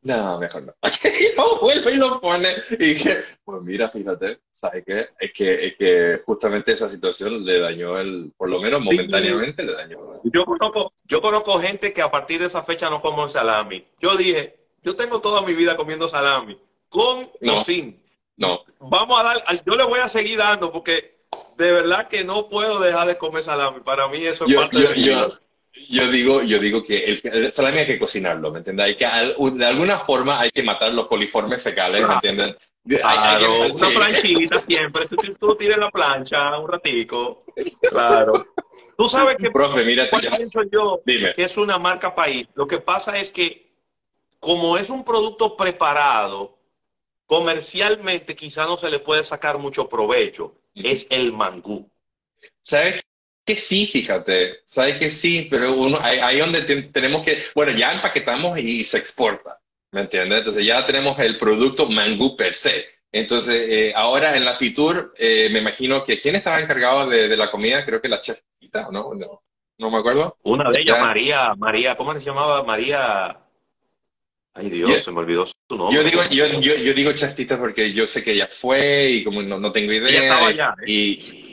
no, 0.05 0.39
mejor 0.39 0.63
no. 0.63 0.75
y 1.05 1.35
lo 1.35 1.59
vuelve 1.61 1.93
y 1.93 1.97
lo 1.97 2.21
pone. 2.21 2.57
Y 2.73 2.77
dije, 2.77 3.25
pues 3.43 3.63
mira, 3.63 3.89
fíjate, 3.89 4.41
¿sabes 4.51 4.85
qué? 4.87 5.09
Es 5.19 5.33
que, 5.33 5.67
es 5.67 5.77
que 5.77 6.23
justamente 6.27 6.73
esa 6.73 6.91
situación 6.91 7.43
le 7.43 7.59
dañó 7.59 7.99
el, 7.99 8.31
por 8.37 8.51
lo 8.51 8.61
menos 8.61 8.85
momentáneamente 8.85 9.63
le 9.63 9.73
dañó. 9.73 10.21
Yo 10.25 10.45
conozco, 10.45 10.93
yo 11.05 11.23
conozco 11.23 11.59
gente 11.59 11.95
que 11.95 12.03
a 12.03 12.11
partir 12.11 12.39
de 12.41 12.47
esa 12.47 12.63
fecha 12.63 12.91
no 12.91 13.01
come 13.01 13.31
salami. 13.31 13.83
Yo 13.99 14.15
dije, 14.15 14.59
yo 14.83 14.95
tengo 14.95 15.21
toda 15.21 15.41
mi 15.41 15.55
vida 15.55 15.75
comiendo 15.75 16.07
salami, 16.07 16.59
con 16.91 17.31
o 17.41 17.61
sin. 17.65 17.99
No. 18.37 18.61
Vamos 18.81 19.19
a 19.19 19.23
dar, 19.23 19.65
yo 19.65 19.75
le 19.75 19.85
voy 19.85 20.01
a 20.01 20.09
seguir 20.09 20.37
dando 20.37 20.71
porque 20.71 21.15
de 21.57 21.73
verdad 21.73 22.09
que 22.09 22.25
no 22.25 22.51
puedo 22.51 22.79
dejar 22.79 23.07
de 23.07 23.17
comer 23.17 23.43
salami. 23.43 23.81
Para 23.81 24.09
mí 24.09 24.19
eso 24.19 24.45
es 24.45 24.55
parte 24.55 24.81
de 24.81 24.89
mi 24.91 25.03
vida. 25.03 25.29
Yo 25.29 25.39
digo, 25.75 26.43
yo 26.43 26.59
digo 26.59 26.85
que 26.85 27.19
el, 27.23 27.53
salami 27.53 27.81
hay 27.81 27.87
que 27.87 27.99
cocinarlo, 27.99 28.51
¿me 28.51 28.59
entiendes? 28.59 28.87
Hay 28.87 28.97
que, 28.97 29.05
de 29.05 29.67
alguna 29.67 29.99
forma 29.99 30.41
hay 30.41 30.51
que 30.51 30.63
matar 30.63 30.93
los 30.93 31.07
coliformes 31.09 31.63
fecales, 31.63 32.07
¿me 32.07 32.15
entienden? 32.15 32.57
Claro, 32.87 33.73
una 33.73 33.89
planchita 33.89 34.61
siempre, 34.61 35.07
tú, 35.07 35.17
tú 35.39 35.57
tires 35.57 35.79
la 35.79 35.91
plancha 35.91 36.59
un 36.59 36.69
ratico, 36.69 37.45
claro. 37.81 38.47
Tú 38.97 39.09
sabes 39.09 39.37
que, 39.37 39.51
Profe, 39.51 39.85
mira, 39.85 40.09
¿cuál 40.09 40.23
pienso 40.37 40.63
yo? 40.71 41.01
Que 41.05 41.33
es 41.37 41.57
una 41.57 41.79
marca 41.79 42.15
país. 42.15 42.47
Lo 42.55 42.67
que 42.67 42.79
pasa 42.79 43.19
es 43.19 43.33
que, 43.33 43.73
como 44.39 44.77
es 44.77 44.89
un 44.89 45.05
producto 45.05 45.57
preparado, 45.57 46.59
comercialmente 47.27 48.37
quizá 48.37 48.67
no 48.67 48.77
se 48.77 48.91
le 48.91 49.01
puede 49.01 49.25
sacar 49.25 49.59
mucho 49.59 49.89
provecho. 49.89 50.55
Es 50.75 51.07
el 51.11 51.33
mangú. 51.33 51.91
¿Sabes 52.61 53.05
que 53.45 53.57
sí, 53.57 53.87
fíjate, 53.87 54.61
sabes 54.65 54.97
que 54.97 55.11
sí, 55.11 55.47
pero 55.51 55.75
uno, 55.75 55.99
ahí, 56.01 56.39
donde 56.39 56.63
tenemos 56.85 57.25
que, 57.25 57.43
bueno, 57.55 57.73
ya 57.73 57.93
empaquetamos 57.93 58.59
y 58.59 58.85
se 58.85 58.99
exporta, 58.99 59.61
¿me 59.93 60.03
entiendes? 60.03 60.39
Entonces 60.39 60.65
ya 60.65 60.85
tenemos 60.87 61.19
el 61.19 61.37
producto 61.37 61.87
mangú 61.89 62.37
per 62.37 62.55
se. 62.55 62.87
Entonces, 63.13 63.67
eh, 63.69 63.93
ahora 63.95 64.37
en 64.37 64.45
la 64.45 64.55
Fitur, 64.55 65.15
eh, 65.17 65.49
me 65.53 65.61
imagino 65.61 66.03
que 66.03 66.19
¿quién 66.19 66.35
estaba 66.35 66.61
encargado 66.61 67.09
de, 67.09 67.37
la 67.37 67.51
comida? 67.51 67.85
Creo 67.85 68.01
que 68.01 68.09
la 68.09 68.21
chefita, 68.21 68.89
¿no? 68.91 69.15
No, 69.15 69.43
no 69.79 69.91
me 69.91 69.99
acuerdo. 69.99 70.37
Una 70.43 70.71
de 70.71 70.81
ellas, 70.81 70.99
María, 70.99 71.55
María, 71.57 71.97
¿cómo 71.97 72.13
se 72.15 72.21
llamaba? 72.21 72.65
María... 72.65 73.39
Ay 74.57 74.71
Dios, 74.71 75.03
se 75.03 75.11
me 75.11 75.19
olvidó 75.19 75.47
su 75.47 75.55
nombre. 75.77 75.97
Yo 75.97 76.05
digo, 76.05 76.23
yo, 76.31 76.61
yo, 76.61 76.77
yo 76.77 76.95
digo 76.95 77.13
chefita 77.13 77.59
porque 77.59 77.93
yo 77.93 78.07
sé 78.07 78.23
que 78.23 78.33
ella 78.33 78.47
fue 78.47 79.11
y 79.11 79.25
como 79.25 79.43
no, 79.43 79.59
no 79.59 79.73
tengo 79.73 79.93
idea. 79.93 80.09
Ella 80.09 80.23
estaba 80.23 80.47
allá. 80.47 80.75
¿eh? 80.81 80.91
Y, 80.91 81.44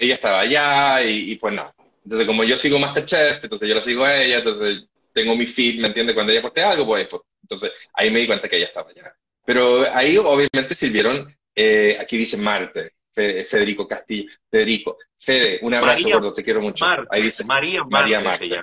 ella 0.00 0.14
estaba 0.14 0.40
allá 0.40 1.02
y, 1.04 1.36
pues 1.36 1.54
no. 1.54 1.72
Entonces, 2.04 2.26
como 2.26 2.42
yo 2.44 2.56
sigo 2.56 2.78
Masterchef, 2.78 3.44
entonces 3.44 3.68
yo 3.68 3.74
la 3.74 3.80
sigo 3.80 4.04
a 4.04 4.16
ella, 4.22 4.38
entonces 4.38 4.84
tengo 5.12 5.36
mi 5.36 5.46
feed, 5.46 5.80
¿me 5.80 5.88
entiendes? 5.88 6.14
Cuando 6.14 6.32
ella 6.32 6.42
poste 6.42 6.62
algo, 6.62 6.86
pues, 6.86 7.06
pues, 7.08 7.22
entonces 7.42 7.72
ahí 7.92 8.10
me 8.10 8.20
di 8.20 8.26
cuenta 8.26 8.48
que 8.48 8.56
ella 8.56 8.66
estaba 8.66 8.90
allá. 8.90 9.14
Pero 9.44 9.86
ahí 9.94 10.16
obviamente 10.16 10.74
sirvieron, 10.74 11.36
eh, 11.54 11.96
aquí 12.00 12.16
dice 12.16 12.38
Marte, 12.38 12.92
Federico 13.12 13.86
Castillo, 13.86 14.30
Federico, 14.50 14.96
Fede, 15.18 15.58
un 15.62 15.74
abrazo 15.74 16.08
gordo, 16.08 16.32
te 16.32 16.42
quiero 16.42 16.60
mucho. 16.62 16.86
ahí 17.10 17.22
dice 17.22 17.44
María 17.44 17.82
María 17.84 18.20
Marte. 18.20 18.62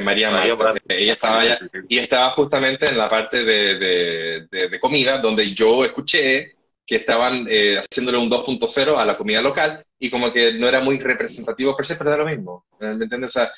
María, 0.00 0.30
María 0.30 0.56
Ella 0.88 1.12
estaba 1.14 1.40
allá 1.40 1.58
y 1.88 1.98
estaba 1.98 2.30
justamente 2.30 2.88
en 2.88 2.96
la 2.96 3.10
parte 3.10 3.44
de, 3.44 4.46
de, 4.48 4.68
de 4.68 4.80
comida 4.80 5.18
donde 5.18 5.52
yo 5.52 5.84
escuché 5.84 6.52
que 6.84 6.96
estaban 6.96 7.46
eh, 7.48 7.78
haciéndole 7.78 8.18
un 8.18 8.30
2.0 8.30 8.98
a 8.98 9.04
la 9.04 9.16
comida 9.16 9.40
local 9.40 9.84
y 9.98 10.10
como 10.10 10.32
que 10.32 10.54
no 10.54 10.68
era 10.68 10.80
muy 10.80 10.98
representativo 10.98 11.76
per 11.76 11.86
se, 11.86 11.94
pero 11.94 12.10
da 12.10 12.16
lo 12.16 12.26
mismo, 12.26 12.66
¿me 12.80 12.90
entiendes? 12.90 13.30
O 13.30 13.32
sea, 13.32 13.52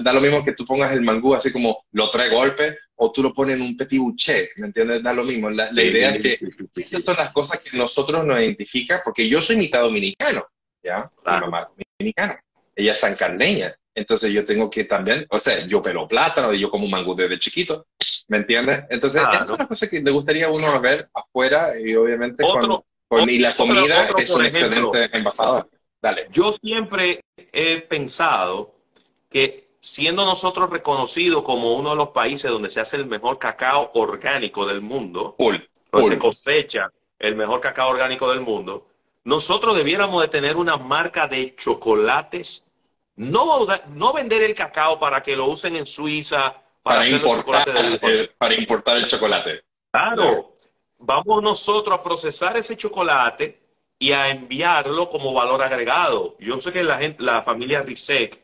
da 0.00 0.12
lo 0.12 0.20
mismo 0.20 0.44
que 0.44 0.52
tú 0.52 0.64
pongas 0.64 0.92
el 0.92 1.02
mangú 1.02 1.34
así 1.34 1.50
como 1.52 1.84
lo 1.92 2.08
trae 2.10 2.30
golpe 2.30 2.78
o 2.94 3.10
tú 3.10 3.22
lo 3.22 3.32
pones 3.32 3.56
en 3.56 3.62
un 3.62 3.76
petit 3.76 3.98
boucher, 3.98 4.50
¿me 4.56 4.68
entiendes? 4.68 5.02
Da 5.02 5.12
lo 5.12 5.24
mismo. 5.24 5.50
La, 5.50 5.70
idea 5.72 6.14
es 6.14 6.22
que 6.22 6.80
estas 6.80 7.04
son 7.04 7.16
las 7.16 7.32
cosas 7.32 7.58
que 7.58 7.76
nosotros 7.76 8.24
nos 8.24 8.38
identifican, 8.38 9.00
porque 9.04 9.28
yo 9.28 9.40
soy 9.40 9.56
mitad 9.56 9.80
dominicano, 9.80 10.46
¿ya? 10.82 11.10
Mi 11.26 11.40
mamá 11.40 11.68
dominicana, 11.98 12.40
ella 12.76 12.92
es 12.92 12.98
sancarleña, 12.98 13.74
entonces 13.98 14.32
yo 14.32 14.44
tengo 14.44 14.70
que 14.70 14.84
también, 14.84 15.26
o 15.28 15.40
sea, 15.40 15.66
yo 15.66 15.82
pelo 15.82 16.06
plátano 16.06 16.52
y 16.52 16.60
yo 16.60 16.70
como 16.70 16.86
mangú 16.86 17.14
desde 17.14 17.38
chiquito, 17.38 17.86
¿me 18.28 18.38
entiendes? 18.38 18.84
Entonces, 18.90 19.22
es 19.34 19.50
una 19.50 19.66
cosa 19.66 19.88
que 19.88 20.00
le 20.00 20.10
gustaría 20.10 20.46
a 20.46 20.50
uno 20.50 20.80
ver 20.80 21.08
afuera 21.12 21.78
y 21.78 21.94
obviamente 21.96 22.44
con, 23.08 23.28
y 23.28 23.38
la 23.38 23.56
comida 23.56 24.06
es 24.16 24.30
un 24.30 24.44
excelente 24.44 25.10
embajador. 25.12 25.68
Dale. 26.00 26.28
Yo 26.30 26.52
siempre 26.52 27.22
he 27.52 27.80
pensado 27.80 28.74
que 29.28 29.68
siendo 29.80 30.24
nosotros 30.24 30.70
reconocidos 30.70 31.42
como 31.42 31.74
uno 31.74 31.90
de 31.90 31.96
los 31.96 32.08
países 32.10 32.50
donde 32.50 32.70
se 32.70 32.80
hace 32.80 32.96
el 32.96 33.06
mejor 33.06 33.38
cacao 33.38 33.90
orgánico 33.94 34.64
del 34.64 34.80
mundo, 34.80 35.34
donde 35.38 36.08
se 36.08 36.18
cosecha 36.18 36.92
el 37.18 37.34
mejor 37.34 37.60
cacao 37.60 37.90
orgánico 37.90 38.30
del 38.30 38.40
mundo, 38.40 38.86
nosotros 39.24 39.76
debiéramos 39.76 40.22
de 40.22 40.28
tener 40.28 40.56
una 40.56 40.76
marca 40.76 41.26
de 41.26 41.56
chocolates 41.56 42.62
no, 43.18 43.66
no 43.94 44.12
vender 44.12 44.42
el 44.42 44.54
cacao 44.54 44.98
para 44.98 45.22
que 45.22 45.34
lo 45.34 45.46
usen 45.46 45.74
en 45.74 45.86
Suiza 45.86 46.54
para, 46.82 47.06
importar, 47.06 47.68
el, 47.68 48.30
para 48.38 48.54
importar 48.54 48.96
el 48.96 49.06
chocolate. 49.06 49.62
Claro. 49.90 50.54
Vamos 50.98 51.42
nosotros 51.42 51.98
a 51.98 52.02
procesar 52.02 52.56
ese 52.56 52.76
chocolate 52.76 53.60
y 53.98 54.12
a 54.12 54.30
enviarlo 54.30 55.08
como 55.08 55.32
valor 55.32 55.62
agregado. 55.62 56.36
Yo 56.38 56.60
sé 56.60 56.70
que 56.70 56.84
la 56.84 56.98
gente, 56.98 57.22
la 57.22 57.42
familia 57.42 57.82
Risek 57.82 58.40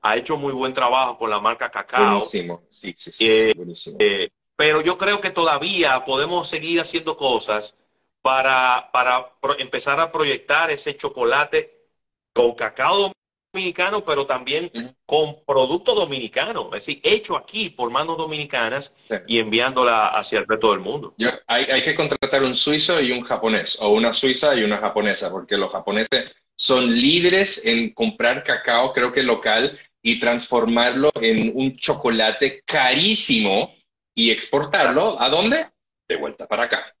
ha 0.00 0.16
hecho 0.16 0.36
muy 0.36 0.52
buen 0.52 0.72
trabajo 0.72 1.18
con 1.18 1.28
la 1.28 1.40
marca 1.40 1.70
Cacao. 1.70 2.20
Buenísimo, 2.20 2.62
sí, 2.70 2.94
sí, 2.96 3.12
sí, 3.12 3.30
eh, 3.30 3.52
buenísimo. 3.54 3.98
Eh, 4.00 4.30
pero 4.56 4.80
yo 4.80 4.96
creo 4.96 5.20
que 5.20 5.30
todavía 5.30 6.04
podemos 6.04 6.48
seguir 6.48 6.80
haciendo 6.80 7.18
cosas 7.18 7.76
para, 8.22 8.88
para 8.92 9.30
empezar 9.58 10.00
a 10.00 10.10
proyectar 10.10 10.70
ese 10.70 10.96
chocolate 10.96 11.86
con 12.32 12.54
cacao 12.54 13.12
dominicano, 13.56 14.04
pero 14.04 14.26
también 14.26 14.70
con 15.06 15.42
producto 15.46 15.94
dominicano, 15.94 16.66
es 16.74 16.84
decir, 16.84 17.00
hecho 17.02 17.36
aquí 17.36 17.70
por 17.70 17.90
manos 17.90 18.18
dominicanas 18.18 18.92
y 19.26 19.38
enviándola 19.38 20.08
hacia 20.08 20.40
el 20.40 20.46
resto 20.46 20.72
del 20.72 20.80
mundo. 20.80 21.14
hay, 21.46 21.64
hay, 21.64 21.82
que 21.82 21.94
contratar 21.94 22.42
un 22.42 22.54
suizo 22.54 23.00
y 23.00 23.12
un 23.12 23.22
japonés, 23.22 23.78
o 23.80 23.88
una 23.88 24.12
suiza 24.12 24.54
y 24.54 24.62
una 24.62 24.76
japonesa, 24.76 25.30
porque 25.30 25.56
los 25.56 25.72
japoneses 25.72 26.36
son 26.54 26.94
líderes 26.94 27.64
en 27.64 27.94
comprar 27.94 28.44
cacao, 28.44 28.92
creo 28.92 29.10
que 29.10 29.22
local, 29.22 29.78
y 30.02 30.20
transformarlo 30.20 31.10
en 31.20 31.52
un 31.54 31.76
chocolate 31.76 32.62
carísimo 32.66 33.74
y 34.14 34.30
exportarlo, 34.30 35.20
¿a 35.20 35.30
dónde? 35.30 35.66
De 36.06 36.16
vuelta 36.16 36.46
para 36.46 36.64
acá. 36.64 36.94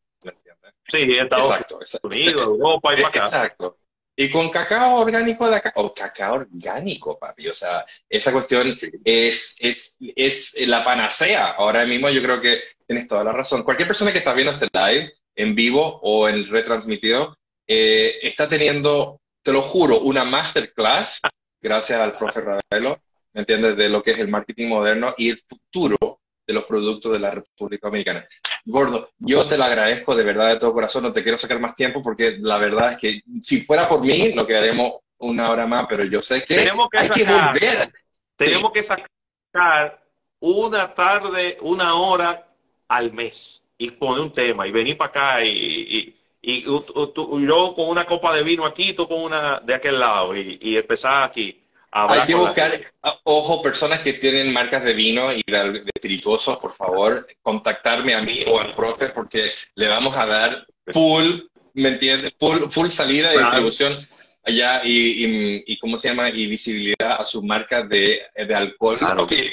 Sí, 0.88 1.04
Estados 1.18 1.60
Unidos, 2.02 2.42
Europa 2.42 2.94
y 2.94 3.02
para 3.02 3.08
acá. 3.08 3.26
Exacto. 3.26 3.78
Y 4.16 4.30
con 4.30 4.48
cacao 4.48 4.96
orgánico 4.96 5.48
de 5.48 5.56
acá, 5.56 5.72
o 5.76 5.92
cacao 5.92 6.36
orgánico, 6.36 7.18
papi. 7.18 7.48
O 7.48 7.54
sea, 7.54 7.84
esa 8.08 8.32
cuestión 8.32 8.78
es, 9.04 9.56
es, 9.58 9.96
es 10.00 10.54
la 10.66 10.82
panacea. 10.82 11.52
Ahora 11.52 11.84
mismo 11.84 12.08
yo 12.08 12.22
creo 12.22 12.40
que 12.40 12.60
tienes 12.86 13.06
toda 13.06 13.24
la 13.24 13.32
razón. 13.32 13.62
Cualquier 13.62 13.88
persona 13.88 14.12
que 14.12 14.18
está 14.18 14.32
viendo 14.32 14.52
este 14.52 14.68
live, 14.72 15.12
en 15.34 15.54
vivo 15.54 16.00
o 16.02 16.28
en 16.28 16.46
retransmitido, 16.46 17.36
eh, 17.66 18.18
está 18.22 18.48
teniendo, 18.48 19.20
te 19.42 19.52
lo 19.52 19.62
juro, 19.62 20.00
una 20.00 20.24
masterclass, 20.24 21.20
gracias 21.60 22.00
al 22.00 22.16
profe 22.16 22.40
Ravelo, 22.40 23.00
¿me 23.34 23.40
entiendes? 23.40 23.76
De 23.76 23.88
lo 23.88 24.02
que 24.02 24.12
es 24.12 24.18
el 24.18 24.28
marketing 24.28 24.68
moderno 24.68 25.14
y 25.18 25.30
el 25.30 25.42
futuro 25.46 25.98
de 26.46 26.54
los 26.54 26.64
productos 26.64 27.12
de 27.12 27.18
la 27.18 27.32
República 27.32 27.88
Dominicana. 27.88 28.26
Gordo, 28.64 29.10
yo 29.18 29.46
te 29.46 29.58
lo 29.58 29.64
agradezco 29.64 30.14
de 30.14 30.22
verdad 30.22 30.50
de 30.50 30.58
todo 30.58 30.72
corazón, 30.72 31.02
no 31.02 31.12
te 31.12 31.22
quiero 31.22 31.36
sacar 31.36 31.58
más 31.58 31.74
tiempo 31.74 32.00
porque 32.02 32.36
la 32.40 32.58
verdad 32.58 32.92
es 32.92 32.98
que 32.98 33.22
si 33.40 33.60
fuera 33.62 33.88
por 33.88 34.00
mí, 34.00 34.32
lo 34.32 34.46
quedaremos 34.46 35.00
una 35.18 35.50
hora 35.50 35.66
más, 35.66 35.86
pero 35.88 36.04
yo 36.04 36.20
sé 36.20 36.44
que, 36.44 36.56
tenemos 36.56 36.88
que 36.90 36.98
hay 36.98 37.08
que 37.08 37.24
volver. 37.24 37.92
Tenemos 38.36 38.70
que 38.70 38.82
sacar 38.82 40.00
una 40.40 40.94
tarde, 40.94 41.56
una 41.62 41.94
hora 41.94 42.46
al 42.88 43.12
mes 43.12 43.62
y 43.78 43.90
poner 43.90 44.20
un 44.20 44.32
tema 44.32 44.66
y 44.66 44.72
venir 44.72 44.96
para 44.96 45.10
acá 45.10 45.44
y, 45.44 46.14
y, 46.42 46.62
yo 46.62 47.74
con 47.74 47.88
una 47.88 48.04
copa 48.04 48.34
de 48.36 48.44
vino 48.44 48.64
aquí, 48.64 48.92
tú 48.92 49.08
con 49.08 49.20
una 49.20 49.58
de 49.58 49.74
aquel 49.74 49.98
lado 49.98 50.36
y, 50.36 50.58
y 50.60 50.76
empezar 50.76 51.24
aquí 51.24 51.65
hay 51.90 52.26
que 52.26 52.34
buscar, 52.34 52.80
ojo, 53.24 53.62
personas 53.62 54.00
que 54.00 54.14
tienen 54.14 54.52
marcas 54.52 54.84
de 54.84 54.92
vino 54.92 55.32
y 55.32 55.42
de, 55.46 55.84
espirituosos, 55.94 56.58
por 56.58 56.72
favor, 56.72 57.26
contactarme 57.42 58.14
a 58.14 58.22
mí 58.22 58.44
o 58.46 58.60
al 58.60 58.74
profe 58.74 59.08
porque 59.08 59.52
le 59.74 59.88
vamos 59.88 60.16
a 60.16 60.26
dar 60.26 60.66
full, 60.88 61.40
¿me 61.74 61.90
entiendes? 61.90 62.34
Full, 62.38 62.68
full 62.70 62.88
salida 62.88 63.30
de 63.30 63.38
distribución 63.38 64.06
allá 64.46 64.82
y, 64.84 65.64
y, 65.66 65.78
¿cómo 65.78 65.98
se 65.98 66.08
llama? 66.08 66.30
Y 66.30 66.46
visibilidad 66.46 67.20
a 67.20 67.24
sus 67.24 67.42
marcas 67.42 67.88
de, 67.88 68.22
de 68.36 68.54
alcohol 68.54 68.98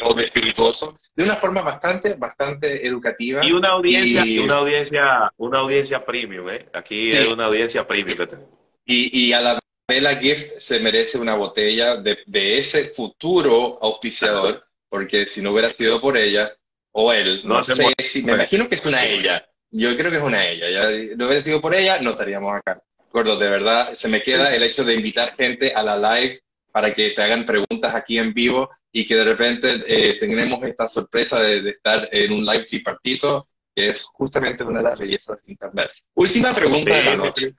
o 0.03 0.14
de 0.14 0.23
espirituoso 0.23 0.97
de 1.15 1.23
una 1.23 1.35
forma 1.35 1.61
bastante, 1.61 2.14
bastante 2.14 2.85
educativa. 2.85 3.43
Y 3.43 3.51
una 3.51 3.69
audiencia, 3.69 4.26
y, 4.26 4.38
una 4.38 4.55
audiencia, 4.55 5.31
una 5.38 5.60
audiencia 5.60 6.05
premium, 6.05 6.49
¿eh? 6.49 6.68
Aquí 6.73 7.11
es 7.11 7.27
una 7.27 7.45
audiencia 7.45 7.85
premium 7.88 8.18
que 8.18 8.27
tenemos. 8.27 8.51
Y, 8.85 9.27
y 9.27 9.34
a 9.34 9.41
la 9.41 9.62
Bella 9.88 10.15
Gift 10.18 10.60
se 10.60 10.80
merece 10.80 11.18
una 11.18 11.35
botella 11.35 11.97
de, 11.97 12.57
ese 12.57 12.85
futuro 12.85 13.77
auspiciador, 13.81 14.65
porque 14.88 15.26
si 15.26 15.41
no 15.41 15.51
hubiera 15.51 15.73
sido 15.73 15.99
por 15.99 16.18
ella, 16.18 16.53
o 16.91 17.11
él, 17.11 17.41
no, 17.43 17.64
sé 17.64 17.76
si, 18.03 18.23
me 18.23 18.34
imagino 18.34 18.69
que 18.69 18.76
es 18.76 18.85
una 18.85 19.05
ella, 19.05 19.45
yo 19.72 19.97
creo 19.97 20.10
que 20.10 20.18
es 20.18 20.23
una 20.23 20.47
ella, 20.47 20.69
ya 20.69 21.15
no 21.18 21.26
hubiera 21.26 21.41
sido 21.41 21.60
por 21.60 21.73
ella, 21.73 21.99
no 21.99 22.11
estaríamos 22.11 22.55
acá. 22.55 22.81
Gordo, 23.11 23.38
de 23.38 23.49
verdad, 23.49 23.93
se 23.93 24.07
me 24.07 24.22
queda 24.22 24.55
el 24.55 24.64
hecho 24.64 24.84
de 24.84 24.95
invitar 24.95 25.35
gente 25.35 25.73
a 25.73 25.84
la 25.84 25.97
live 25.97 26.39
para 26.72 26.93
que 26.93 27.11
te 27.11 27.22
hagan 27.22 27.45
preguntas 27.45 27.93
aquí 27.93 28.18
en 28.18 28.34
vivo 28.34 28.69
y 28.91 29.05
que 29.05 29.15
de 29.15 29.23
repente 29.23 29.84
eh, 29.85 30.18
tengamos 30.19 30.64
esta 30.64 30.88
sorpresa 30.88 31.41
de, 31.41 31.69
estar 31.69 32.07
en 32.11 32.31
un 32.31 32.45
live 32.45 32.64
tripartito, 32.64 33.49
que 33.76 33.89
es 33.89 34.01
justamente 34.01 34.64
una 34.64 34.80
de 34.80 34.85
las 34.85 34.99
bellezas 34.99 35.38
de 35.43 35.51
Internet. 35.51 35.91
Última 36.15 36.53
pregunta 36.53 36.95
de 36.95 37.03
la 37.03 37.15
noche. 37.15 37.53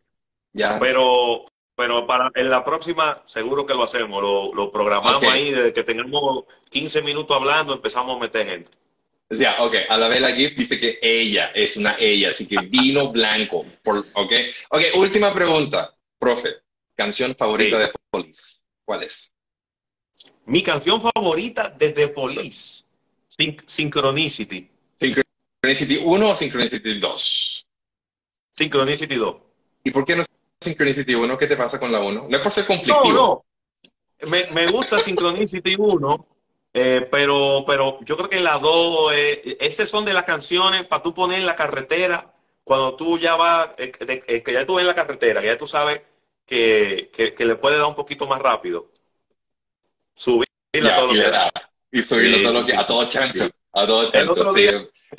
Ya. 0.53 0.79
Pero 0.79 1.47
pero 1.77 2.07
para 2.07 2.31
en 2.35 2.51
la 2.51 2.65
próxima 2.65 3.23
seguro 3.27 3.67
que 3.67 3.75
lo 3.75 3.85
hacemos, 3.85 4.23
lo, 4.23 4.71
programamos 4.71 5.23
ahí, 5.25 5.51
desde 5.51 5.73
que 5.73 5.83
tengamos 5.83 6.45
15 6.71 7.03
minutos 7.03 7.37
hablando 7.37 7.75
empezamos 7.75 8.17
a 8.17 8.21
meter 8.21 8.47
gente. 8.47 8.71
Ya, 9.31 9.63
ok, 9.65 9.75
a 9.89 9.97
la 9.97 10.09
Bella 10.09 10.35
Gift 10.35 10.57
dice 10.57 10.79
que 10.79 10.99
ella 11.03 11.51
es 11.55 11.77
una 11.77 11.97
ella, 11.99 12.31
así 12.31 12.47
que 12.47 12.59
vino 12.59 13.09
blanco, 13.13 13.65
por, 13.83 13.99
ok. 14.13 14.33
Ok, 14.71 14.83
última 14.95 15.33
pregunta, 15.35 15.95
profe, 16.19 16.57
canción 16.95 17.35
favorita 17.35 17.79
de 17.79 17.91
Police, 18.11 18.61
¿cuál 18.85 19.05
es? 19.05 19.33
Mi 20.47 20.63
canción 20.63 21.01
favorita 21.01 21.71
de 21.71 21.89
The 21.89 22.09
Police, 22.09 22.85
Synchronicity. 23.67 24.71
¿Synchronicity 25.01 25.97
1 26.05 26.29
o 26.29 26.37
Synchronicity 26.37 26.99
2? 26.99 27.67
Synchronicity 28.51 29.17
2. 29.17 29.37
¿Y 29.85 29.91
por 29.91 30.05
qué 30.05 30.17
no 30.17 30.25
Synchronicity 30.65 31.15
1, 31.15 31.39
¿qué 31.39 31.47
te 31.47 31.57
pasa 31.57 31.79
con 31.79 31.93
la 31.93 32.01
1? 32.01 32.27
No 32.29 32.37
es 32.37 32.43
por 32.43 32.53
ser 32.53 32.67
conflictivo. 32.67 33.05
No, 33.05 33.13
no. 33.13 34.29
Me, 34.29 34.47
me 34.53 34.67
gusta 34.69 34.99
Synchronicity 35.01 35.77
1, 35.79 36.27
eh, 36.75 37.09
pero, 37.11 37.65
pero 37.67 37.99
yo 38.05 38.17
creo 38.17 38.29
que 38.29 38.41
la 38.41 38.59
2, 38.59 39.13
eh, 39.15 39.57
esas 39.61 39.89
son 39.89 40.05
de 40.05 40.13
las 40.13 40.25
canciones 40.25 40.85
para 40.85 41.03
tú 41.03 41.15
poner 41.15 41.39
en 41.39 41.47
la 41.47 41.57
carretera, 41.57 42.35
cuando 42.65 42.97
tú 42.97 43.19
ya 43.19 43.37
vas, 43.37 43.71
eh, 43.77 43.93
eh, 44.27 44.43
que 44.43 44.53
ya 44.53 44.65
tú 44.65 44.77
ves 44.77 44.83
en 44.83 44.89
la 44.89 44.95
carretera, 44.95 45.41
que 45.41 45.47
ya 45.49 45.59
tú 45.59 45.67
sabes 45.67 46.01
que, 46.47 47.11
que, 47.13 47.45
le 47.45 47.57
puede 47.57 47.77
dar 47.77 47.87
un 47.87 47.95
poquito 47.95 48.27
más 48.27 48.41
rápido. 48.41 48.91
Subir 50.15 50.47
a 50.83 50.97
todo 50.97 51.07
lo 51.09 51.13
que 51.13 51.31
da. 51.31 51.53
Y 51.93 52.03
subirlo 52.03 52.43
todo 52.43 52.61
lo 52.61 52.67
que, 52.67 52.75
a 52.75 52.87
todo 52.87 53.09
chancho. 53.09 53.51
A 53.75 53.87
todo 53.87 54.11
chancho, 54.11 54.55
sí. 54.55 54.69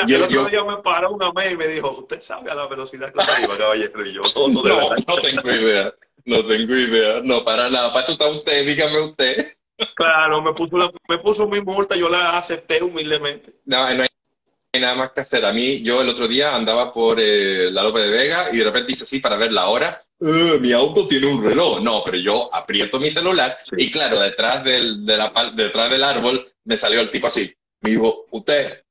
Yo, 0.08 0.18
el 0.18 0.24
otro 0.24 0.46
día 0.50 0.64
me 0.64 0.78
paró 0.78 1.12
una 1.12 1.32
mes 1.32 1.54
y 1.54 1.58
me 1.58 1.68
dijo, 1.68 1.90
¿usted 1.92 2.20
sabe 2.20 2.52
a 2.52 2.56
la 2.56 2.68
velocidad 2.68 3.14
que 3.14 3.20
usted 3.20 3.44
iba, 3.44 3.58
caballero? 3.58 4.06
Y 4.06 4.14
yo, 4.14 4.22
no, 4.36 4.48
no, 4.48 4.90
no, 5.08 5.16
tengo 5.22 5.52
idea. 5.52 5.94
No 6.26 6.46
tengo 6.46 6.76
idea. 6.76 7.22
No, 7.24 7.44
para 7.44 7.70
nada. 7.70 7.90
Para 7.90 8.02
eso 8.02 8.14
está 8.14 8.28
usted, 8.28 8.66
dígame 8.66 9.00
usted. 9.00 9.54
Claro, 9.94 10.42
me 10.42 10.54
puso, 10.54 10.78
la, 10.78 10.90
me 11.08 11.18
puso 11.18 11.48
mi 11.48 11.62
multa, 11.62 11.96
yo 11.96 12.10
la 12.10 12.38
acepté 12.38 12.82
humildemente. 12.82 13.54
No, 13.66 13.94
no 13.94 14.04
hay 14.04 14.82
nada 14.82 14.96
más 14.96 15.12
que 15.12 15.22
hacer. 15.22 15.46
A 15.46 15.54
mí, 15.54 15.82
yo 15.82 16.02
el 16.02 16.10
otro 16.10 16.28
día 16.28 16.56
andaba 16.56 16.92
por 16.92 17.18
eh, 17.20 17.70
la 17.72 17.84
Lope 17.84 18.00
de 18.00 18.10
Vega 18.10 18.50
y 18.52 18.58
de 18.58 18.64
repente 18.64 18.94
hice 18.94 19.04
así 19.04 19.20
para 19.20 19.38
ver 19.38 19.52
la 19.52 19.68
hora. 19.68 20.02
Uh, 20.20 20.60
mi 20.60 20.72
auto 20.72 21.08
tiene 21.08 21.28
un 21.28 21.44
reloj. 21.44 21.82
No, 21.82 22.02
pero 22.04 22.18
yo 22.18 22.54
aprieto 22.54 23.00
mi 23.00 23.12
celular 23.12 23.58
y 23.78 23.92
claro, 23.92 24.20
detrás 24.20 24.64
del, 24.64 25.06
de 25.06 25.18
la, 25.18 25.32
detrás 25.54 25.92
del 25.92 26.04
árbol 26.04 26.46
me 26.64 26.78
salió 26.78 27.02
el 27.02 27.10
tipo 27.10 27.28
así. 27.28 27.54
Me 27.82 27.92
dijo, 27.92 28.26
usted, 28.32 28.86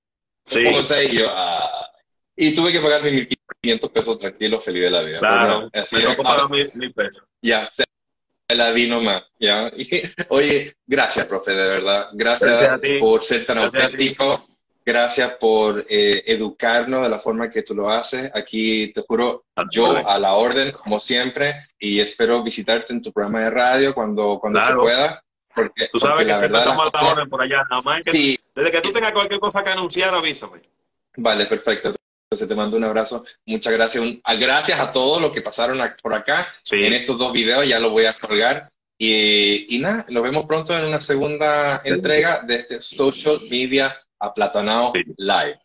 Sí. 0.46 0.62
Y, 0.62 1.16
yo, 1.16 1.26
ah, 1.30 1.90
y 2.36 2.54
tuve 2.54 2.72
que 2.72 2.80
pagar 2.80 3.02
mis 3.02 3.28
1.500 3.62 3.90
pesos 3.90 4.18
tranquilo, 4.18 4.60
feliz 4.60 4.82
de 4.82 4.90
la 4.90 5.02
vida. 5.02 5.18
Claro, 5.18 5.70
así 5.72 5.96
mil, 6.74 6.92
pesos. 6.92 7.24
Ya, 7.40 7.66
se 7.66 7.84
la 8.50 8.72
di 8.72 8.86
nomás, 8.86 9.24
¿ya? 9.38 9.72
oye, 10.28 10.74
gracias, 10.86 11.26
profe, 11.26 11.52
de 11.52 11.68
verdad. 11.68 12.08
Gracias, 12.12 12.80
por 13.00 13.22
ser 13.22 13.46
tan 13.46 13.58
auténtico. 13.58 14.46
Gracias 14.86 15.36
por 15.40 15.86
eh, 15.88 16.24
educarnos 16.26 17.04
de 17.04 17.08
la 17.08 17.18
forma 17.18 17.48
que 17.48 17.62
tú 17.62 17.74
lo 17.74 17.90
haces. 17.90 18.30
Aquí, 18.34 18.92
te 18.92 19.00
juro, 19.00 19.46
yo 19.70 20.06
a 20.06 20.18
la 20.18 20.34
orden, 20.34 20.72
como 20.72 20.98
siempre, 20.98 21.54
y 21.78 22.00
espero 22.00 22.42
visitarte 22.42 22.92
en 22.92 23.00
tu 23.00 23.10
programa 23.10 23.44
de 23.44 23.50
radio 23.50 23.94
cuando, 23.94 24.38
cuando 24.38 24.60
se 24.60 24.74
pueda. 24.74 25.23
Porque, 25.54 25.88
tú 25.92 25.98
sabes 25.98 26.26
que 26.26 26.34
siempre 26.34 26.58
estamos 26.58 26.90
orden 26.94 27.28
por 27.28 27.42
allá. 27.42 27.62
Nada 27.70 27.82
más 27.82 28.04
que 28.04 28.12
sí. 28.12 28.38
desde 28.54 28.70
que 28.70 28.80
tú 28.80 28.92
tengas 28.92 29.12
cualquier 29.12 29.40
cosa 29.40 29.62
que 29.62 29.70
anunciar, 29.70 30.14
avísame. 30.14 30.60
Vale, 31.16 31.46
perfecto. 31.46 31.94
Entonces 32.24 32.48
te 32.48 32.54
mando 32.54 32.76
un 32.76 32.84
abrazo. 32.84 33.24
Muchas 33.46 33.72
gracias. 33.72 34.02
Un, 34.02 34.20
gracias 34.40 34.80
a 34.80 34.90
todos 34.90 35.20
los 35.20 35.30
que 35.30 35.40
pasaron 35.40 35.78
por 36.02 36.14
acá 36.14 36.48
en 36.70 36.92
estos 36.92 37.18
dos 37.18 37.32
videos. 37.32 37.66
Ya 37.66 37.78
los 37.78 37.92
voy 37.92 38.06
a 38.06 38.18
colgar. 38.18 38.70
Y, 38.98 39.76
y 39.76 39.78
nada, 39.80 40.06
nos 40.08 40.22
vemos 40.22 40.46
pronto 40.46 40.76
en 40.76 40.84
una 40.84 41.00
segunda 41.00 41.82
entrega 41.84 42.42
de 42.42 42.56
este 42.56 42.80
Social 42.80 43.40
Media 43.50 43.96
Aplatanado 44.18 44.92
Live. 45.16 45.60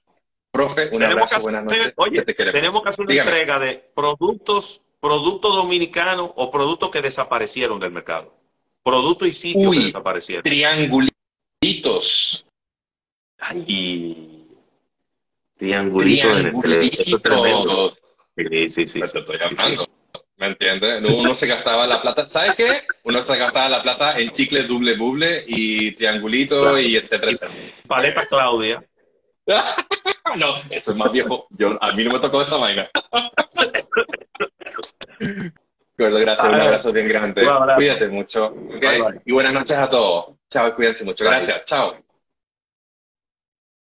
Profe, 0.51 0.89
un 0.91 1.03
abrazo, 1.03 1.39
buenas 1.41 1.63
noches. 1.63 1.93
Oye, 1.95 2.23
tenemos 2.23 2.81
que 2.81 2.89
hacer 2.89 3.05
una 3.05 3.13
entrega 3.13 3.59
de 3.59 3.91
productos, 3.95 4.81
productos 4.99 5.55
dominicanos 5.55 6.31
o 6.35 6.49
productos 6.49 6.89
que 6.89 7.01
desaparecieron 7.01 7.79
del 7.79 7.91
mercado. 7.91 8.38
Producto 8.89 9.25
y 9.25 9.33
sitio 9.33 9.71
que 9.71 9.79
desaparecieron. 9.79 10.43
Triangulitos. 10.43 12.45
Ay. 13.37 14.47
Triangulitos, 15.57 16.39
en 16.39 16.47
el 16.47 16.55
Eso 16.97 17.17
es 17.17 17.21
tremendo. 17.21 17.93
Sí, 18.35 18.69
sí, 18.69 18.87
sí. 18.87 18.99
estoy 18.99 19.37
hablando. 19.41 19.85
¿Me 20.37 20.47
entiendes? 20.47 21.03
Uno 21.15 21.35
se 21.35 21.45
gastaba 21.45 21.85
la 21.85 22.01
plata, 22.01 22.25
¿sabes 22.25 22.55
qué? 22.55 22.81
Uno 23.03 23.21
se 23.21 23.37
gastaba 23.37 23.69
la 23.69 23.83
plata 23.83 24.17
en 24.17 24.31
chicles 24.31 24.67
doble 24.67 24.97
buble 24.97 25.43
y 25.47 25.91
triangulito 25.91 26.79
y 26.79 26.95
etcétera, 26.95 27.33
etcétera. 27.33 27.53
Paleta 27.87 28.25
Claudia. 28.25 28.83
no, 30.37 30.57
eso 30.69 30.91
es 30.91 30.97
más 30.97 31.11
viejo. 31.11 31.45
Yo, 31.51 31.77
a 31.79 31.91
mí 31.91 32.05
no 32.05 32.11
me 32.11 32.19
tocó 32.19 32.41
esa 32.41 32.57
vaina. 32.57 32.89
gracias, 36.07 36.47
un 36.47 36.61
abrazo 36.61 36.93
bien 36.93 37.07
grande. 37.07 37.47
Cuídate 37.75 38.07
mucho. 38.07 38.53
Y 39.25 39.31
buenas 39.31 39.53
noches 39.53 39.77
a 39.77 39.89
todos. 39.89 40.35
Chao, 40.49 40.75
cuídense 40.75 41.03
mucho. 41.03 41.25
Gracias. 41.25 41.65
Chao. 41.65 41.95